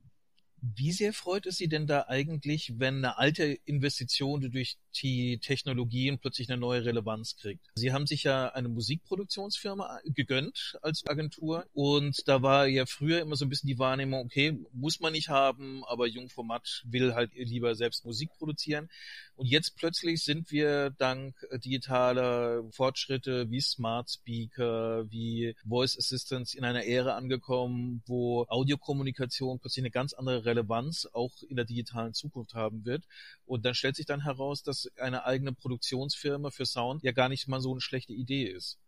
Wie 0.62 0.92
sehr 0.92 1.12
freut 1.12 1.44
es 1.46 1.56
Sie 1.56 1.68
denn 1.68 1.88
da 1.88 2.04
eigentlich, 2.06 2.74
wenn 2.76 2.98
eine 2.98 3.18
alte 3.18 3.58
Investition 3.64 4.40
durch 4.52 4.78
die 5.02 5.38
Technologien 5.38 6.18
plötzlich 6.18 6.50
eine 6.50 6.60
neue 6.60 6.84
Relevanz 6.84 7.36
kriegt? 7.36 7.66
Sie 7.74 7.92
haben 7.92 8.06
sich 8.06 8.24
ja 8.24 8.48
eine 8.48 8.68
Musikproduktionsfirma 8.68 10.00
gegönnt 10.04 10.78
als 10.82 11.06
Agentur 11.06 11.66
und 11.72 12.26
da 12.26 12.42
war 12.42 12.66
ja 12.66 12.86
früher 12.86 13.20
immer 13.20 13.36
so 13.36 13.44
ein 13.44 13.48
bisschen 13.48 13.68
die 13.68 13.78
Wahrnehmung, 13.78 14.24
okay, 14.24 14.58
muss 14.72 15.00
man 15.00 15.12
nicht 15.12 15.28
haben, 15.28 15.84
aber 15.84 16.06
Jungformat 16.06 16.82
will 16.86 17.14
halt 17.14 17.32
lieber 17.34 17.74
selbst 17.74 18.04
Musik 18.04 18.30
produzieren. 18.38 18.88
Und 19.36 19.46
jetzt 19.46 19.76
plötzlich 19.76 20.24
sind 20.24 20.50
wir 20.50 20.90
dank 20.90 21.34
digitaler 21.62 22.64
Fortschritte 22.70 23.50
wie 23.50 23.60
Smart 23.60 24.10
Speaker, 24.10 25.10
wie 25.10 25.54
Voice 25.68 25.98
Assistants 25.98 26.54
in 26.54 26.64
einer 26.64 26.86
Ära 26.86 27.16
angekommen, 27.16 28.02
wo 28.06 28.46
Audiokommunikation 28.48 29.58
plötzlich 29.58 29.82
eine 29.82 29.90
ganz 29.90 30.14
andere 30.14 30.44
Relevanz 30.46 31.06
auch 31.12 31.32
in 31.48 31.56
der 31.56 31.66
digitalen 31.66 32.14
Zukunft 32.14 32.54
haben 32.54 32.84
wird. 32.84 33.04
Und 33.44 33.64
dann 33.64 33.74
stellt 33.74 33.96
sich 33.96 34.06
dann 34.06 34.22
heraus, 34.22 34.62
dass 34.62 34.85
eine 34.98 35.24
eigene 35.24 35.52
Produktionsfirma 35.52 36.50
für 36.50 36.66
Sound 36.66 37.02
ja 37.02 37.12
gar 37.12 37.28
nicht 37.28 37.48
mal 37.48 37.60
so 37.60 37.72
eine 37.72 37.80
schlechte 37.80 38.12
Idee 38.12 38.44
ist. 38.44 38.78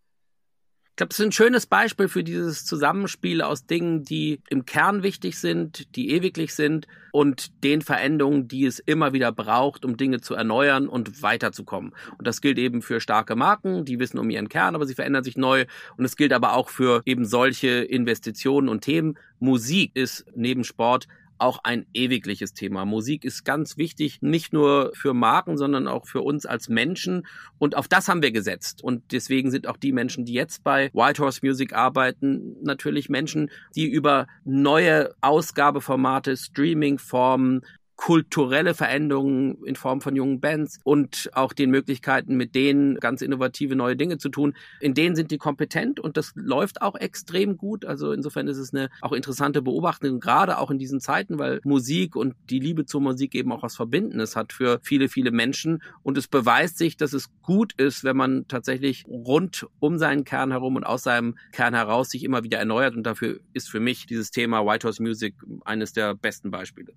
Ich 0.98 1.00
glaube, 1.00 1.12
es 1.12 1.20
ist 1.20 1.26
ein 1.26 1.30
schönes 1.32 1.66
Beispiel 1.66 2.08
für 2.08 2.24
dieses 2.24 2.64
Zusammenspiel 2.64 3.40
aus 3.40 3.66
Dingen, 3.66 4.02
die 4.02 4.42
im 4.50 4.64
Kern 4.64 5.04
wichtig 5.04 5.38
sind, 5.38 5.94
die 5.94 6.10
ewiglich 6.10 6.56
sind 6.56 6.88
und 7.12 7.62
den 7.62 7.82
Veränderungen, 7.82 8.48
die 8.48 8.66
es 8.66 8.80
immer 8.80 9.12
wieder 9.12 9.30
braucht, 9.30 9.84
um 9.84 9.96
Dinge 9.96 10.20
zu 10.20 10.34
erneuern 10.34 10.88
und 10.88 11.22
weiterzukommen. 11.22 11.94
Und 12.18 12.26
das 12.26 12.40
gilt 12.40 12.58
eben 12.58 12.82
für 12.82 13.00
starke 13.00 13.36
Marken, 13.36 13.84
die 13.84 14.00
wissen 14.00 14.18
um 14.18 14.28
ihren 14.28 14.48
Kern, 14.48 14.74
aber 14.74 14.86
sie 14.86 14.96
verändern 14.96 15.22
sich 15.22 15.36
neu. 15.36 15.66
Und 15.96 16.04
es 16.04 16.16
gilt 16.16 16.32
aber 16.32 16.54
auch 16.54 16.68
für 16.68 17.02
eben 17.04 17.24
solche 17.24 17.68
Investitionen 17.68 18.68
und 18.68 18.80
Themen. 18.80 19.16
Musik 19.38 19.92
ist 19.94 20.24
neben 20.34 20.64
Sport 20.64 21.06
auch 21.38 21.60
ein 21.64 21.86
ewigliches 21.94 22.52
Thema. 22.52 22.84
Musik 22.84 23.24
ist 23.24 23.44
ganz 23.44 23.76
wichtig, 23.76 24.18
nicht 24.20 24.52
nur 24.52 24.92
für 24.94 25.14
Marken, 25.14 25.56
sondern 25.56 25.88
auch 25.88 26.06
für 26.06 26.22
uns 26.22 26.46
als 26.46 26.68
Menschen. 26.68 27.26
Und 27.58 27.76
auf 27.76 27.88
das 27.88 28.08
haben 28.08 28.22
wir 28.22 28.32
gesetzt. 28.32 28.82
Und 28.82 29.12
deswegen 29.12 29.50
sind 29.50 29.66
auch 29.66 29.76
die 29.76 29.92
Menschen, 29.92 30.24
die 30.24 30.34
jetzt 30.34 30.64
bei 30.64 30.90
White 30.92 31.22
Horse 31.22 31.40
Music 31.42 31.72
arbeiten, 31.72 32.56
natürlich 32.62 33.08
Menschen, 33.08 33.50
die 33.74 33.86
über 33.86 34.26
neue 34.44 35.14
Ausgabeformate, 35.20 36.36
Streamingformen, 36.36 37.62
kulturelle 37.98 38.74
Veränderungen 38.74 39.62
in 39.64 39.74
Form 39.74 40.00
von 40.00 40.14
jungen 40.14 40.40
Bands 40.40 40.78
und 40.84 41.28
auch 41.34 41.52
den 41.52 41.68
Möglichkeiten, 41.70 42.36
mit 42.36 42.54
denen 42.54 42.94
ganz 43.00 43.22
innovative 43.22 43.74
neue 43.74 43.96
Dinge 43.96 44.18
zu 44.18 44.28
tun. 44.28 44.54
In 44.80 44.94
denen 44.94 45.16
sind 45.16 45.32
die 45.32 45.36
kompetent 45.36 45.98
und 45.98 46.16
das 46.16 46.32
läuft 46.36 46.80
auch 46.80 46.94
extrem 46.94 47.56
gut. 47.56 47.84
Also 47.84 48.12
insofern 48.12 48.46
ist 48.46 48.56
es 48.56 48.72
eine 48.72 48.88
auch 49.02 49.12
interessante 49.12 49.62
Beobachtung, 49.62 50.20
gerade 50.20 50.58
auch 50.58 50.70
in 50.70 50.78
diesen 50.78 51.00
Zeiten, 51.00 51.40
weil 51.40 51.60
Musik 51.64 52.14
und 52.14 52.36
die 52.48 52.60
Liebe 52.60 52.86
zur 52.86 53.00
Musik 53.00 53.34
eben 53.34 53.50
auch 53.50 53.64
was 53.64 53.74
Verbindendes 53.74 54.36
hat 54.36 54.52
für 54.52 54.78
viele, 54.82 55.08
viele 55.08 55.32
Menschen. 55.32 55.82
Und 56.04 56.16
es 56.16 56.28
beweist 56.28 56.78
sich, 56.78 56.96
dass 56.96 57.12
es 57.12 57.28
gut 57.42 57.72
ist, 57.78 58.04
wenn 58.04 58.16
man 58.16 58.46
tatsächlich 58.46 59.04
rund 59.08 59.66
um 59.80 59.98
seinen 59.98 60.22
Kern 60.22 60.52
herum 60.52 60.76
und 60.76 60.84
aus 60.84 61.02
seinem 61.02 61.36
Kern 61.50 61.74
heraus 61.74 62.10
sich 62.10 62.22
immer 62.22 62.44
wieder 62.44 62.58
erneuert. 62.58 62.94
Und 62.94 63.02
dafür 63.02 63.40
ist 63.54 63.68
für 63.68 63.80
mich 63.80 64.06
dieses 64.06 64.30
Thema 64.30 64.64
White 64.64 64.86
House 64.86 65.00
Music 65.00 65.34
eines 65.64 65.92
der 65.92 66.14
besten 66.14 66.52
Beispiele. 66.52 66.94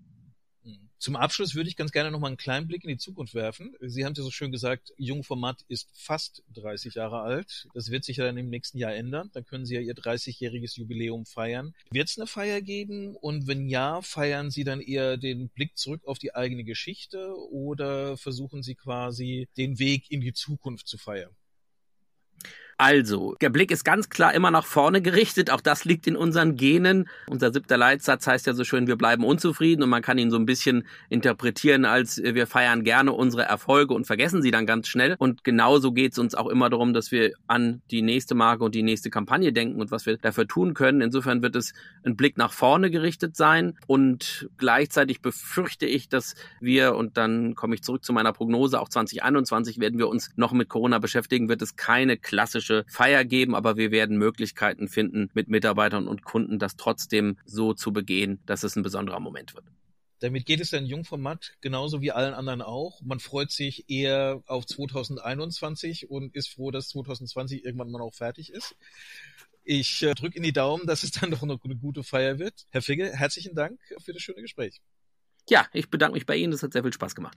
Zum 1.02 1.16
Abschluss 1.16 1.56
würde 1.56 1.68
ich 1.68 1.78
ganz 1.78 1.92
gerne 1.92 2.12
noch 2.12 2.20
mal 2.20 2.28
einen 2.28 2.38
kleinen 2.38 2.68
Blick 2.68 2.84
in 2.84 2.90
die 2.92 2.98
Zukunft 2.98 3.34
werfen. 3.34 3.76
Sie 3.80 4.06
haben 4.06 4.14
ja 4.16 4.22
so 4.22 4.30
schön 4.30 4.52
gesagt, 4.52 4.94
Jungformat 4.98 5.66
ist 5.68 5.90
fast 5.96 6.44
30 6.54 6.94
Jahre 6.94 7.22
alt. 7.22 7.68
Das 7.74 7.90
wird 7.90 8.04
sich 8.04 8.18
ja 8.18 8.26
dann 8.26 8.38
im 8.38 8.52
nächsten 8.52 8.78
Jahr 8.78 8.94
ändern. 8.94 9.32
Dann 9.34 9.44
können 9.44 9.66
Sie 9.66 9.74
ja 9.74 9.82
Ihr 9.82 9.96
30-jähriges 9.96 10.78
Jubiläum 10.78 11.26
feiern. 11.26 11.74
Wird 11.90 12.08
es 12.08 12.20
eine 12.20 12.28
Feier 12.28 12.62
geben? 12.62 13.16
Und 13.16 13.48
wenn 13.48 13.68
ja, 13.68 14.04
feiern 14.04 14.52
Sie 14.52 14.64
dann 14.64 14.80
eher 14.80 15.18
den 15.18 15.50
Blick 15.50 15.76
zurück 15.76 16.06
auf 16.06 16.20
die 16.20 16.36
eigene 16.36 16.64
Geschichte 16.64 17.34
oder 17.50 18.16
versuchen 18.16 18.62
Sie 18.62 18.76
quasi 18.76 19.48
den 19.58 19.80
Weg 19.80 20.12
in 20.12 20.22
die 20.22 20.34
Zukunft 20.34 20.88
zu 20.88 21.00
feiern? 21.00 21.36
Also, 22.82 23.36
der 23.42 23.52
Blick 23.52 23.70
ist 23.70 23.84
ganz 23.84 24.10
klar 24.10 24.34
immer 24.34 24.50
nach 24.50 24.66
vorne 24.66 25.04
gerichtet. 25.04 25.52
Auch 25.52 25.62
das 25.62 25.86
liegt 25.86 26.08
in 26.08 26.16
unseren 26.16 26.56
Genen. 26.56 27.08
Unser 27.28 27.54
siebter 27.54 27.78
Leitsatz 27.78 28.26
heißt 28.26 28.48
ja 28.48 28.56
so 28.56 28.64
schön, 28.64 28.88
wir 28.88 28.96
bleiben 28.96 29.24
unzufrieden 29.24 29.84
und 29.84 29.90
man 29.90 30.02
kann 30.02 30.18
ihn 30.18 30.32
so 30.32 30.38
ein 30.38 30.48
bisschen 30.48 30.88
interpretieren 31.08 31.86
als 31.86 32.18
wir 32.18 32.48
feiern 32.48 32.84
gerne 32.84 33.12
unsere 33.12 33.44
Erfolge 33.44 33.94
und 33.94 34.08
vergessen 34.08 34.42
sie 34.42 34.50
dann 34.50 34.66
ganz 34.66 34.88
schnell. 34.88 35.16
Und 35.20 35.44
genauso 35.44 35.92
geht 35.92 36.14
es 36.14 36.18
uns 36.18 36.34
auch 36.34 36.48
immer 36.48 36.72
darum, 36.72 36.92
dass 36.92 37.12
wir 37.12 37.34
an 37.46 37.84
die 37.92 38.02
nächste 38.02 38.34
Marke 38.34 38.64
und 38.64 38.74
die 38.74 38.82
nächste 38.82 39.12
Kampagne 39.12 39.54
denken 39.54 39.80
und 39.80 39.92
was 39.92 40.08
wir 40.08 40.18
dafür 40.18 40.48
tun 40.48 40.74
können. 40.74 41.02
Insofern 41.02 41.44
wird 41.44 41.56
es 41.56 41.74
ein 42.04 42.16
Blick 42.16 42.36
nach 42.40 42.52
vorne 42.52 42.90
gerichtet 42.90 43.36
sein 43.36 43.78
und 43.86 44.50
gleichzeitig 44.58 45.22
befürchte 45.22 45.86
ich, 45.86 46.10
dass 46.10 46.34
wir, 46.60 46.96
und 46.96 47.18
dann 47.18 47.54
komme 47.54 47.76
ich 47.76 47.84
zurück 47.84 48.04
zu 48.04 48.12
meiner 48.12 48.34
Prognose, 48.34 48.80
auch 48.80 48.90
2021 48.90 49.80
werden 49.80 50.00
wir 50.00 50.10
uns 50.10 50.32
noch 50.36 50.52
mit 50.52 50.68
Corona 50.68 50.98
beschäftigen, 50.98 51.48
wird 51.48 51.62
es 51.62 51.76
keine 51.76 52.18
klassische 52.18 52.71
klassische 52.72 52.86
Feier 52.88 53.26
geben, 53.26 53.56
aber 53.56 53.78
wir 53.78 53.92
werden 53.92 54.18
Möglichkeiten 54.18 54.88
finden, 54.88 55.30
mit 55.34 55.48
Mitarbeitern 55.48 56.08
und 56.08 56.24
Kunden 56.24 56.60
das 56.60 56.76
trotzdem 56.76 57.38
so 57.46 57.74
zu 57.74 57.94
begehen, 57.94 58.42
dass 58.46 58.64
es 58.64 58.76
ein 58.76 58.84
besonderer 58.84 59.20
Moment 59.20 59.54
wird. 59.56 59.66
Damit 60.20 60.46
geht 60.46 60.62
es 60.62 60.70
dann 60.70 60.86
Jungformat 60.86 61.54
genauso 61.62 62.02
wie 62.02 62.12
allen 62.12 62.36
anderen 62.36 62.62
auch. 62.62 63.02
Man 63.02 63.20
freut 63.20 63.50
sich 63.50 63.90
eher 63.90 64.44
auf 64.46 64.68
2021 64.68 66.12
und 66.12 66.36
ist 66.36 66.50
froh, 66.50 66.70
dass 66.70 66.90
2020 66.90 67.66
irgendwann 67.66 67.90
mal 67.90 68.02
auch 68.02 68.14
fertig 68.14 68.52
ist. 68.52 68.76
Ich 69.64 70.04
äh, 70.04 70.14
drücke 70.14 70.38
in 70.38 70.44
die 70.44 70.54
Daumen, 70.54 70.86
dass 70.86 71.04
es 71.04 71.12
dann 71.12 71.32
doch 71.32 71.42
noch 71.42 71.64
eine 71.64 71.76
gute 71.76 72.04
Feier 72.04 72.38
wird. 72.38 72.66
Herr 72.70 72.84
Figge, 72.84 73.12
herzlichen 73.12 73.56
Dank 73.56 73.80
für 74.00 74.14
das 74.14 74.22
schöne 74.22 74.42
Gespräch. 74.42 74.80
Ja, 75.50 75.68
ich 75.74 75.90
bedanke 75.90 76.14
mich 76.14 76.28
bei 76.28 76.36
Ihnen. 76.36 76.52
Das 76.52 76.62
hat 76.62 76.74
sehr 76.74 76.84
viel 76.84 76.94
Spaß 76.94 77.16
gemacht. 77.16 77.30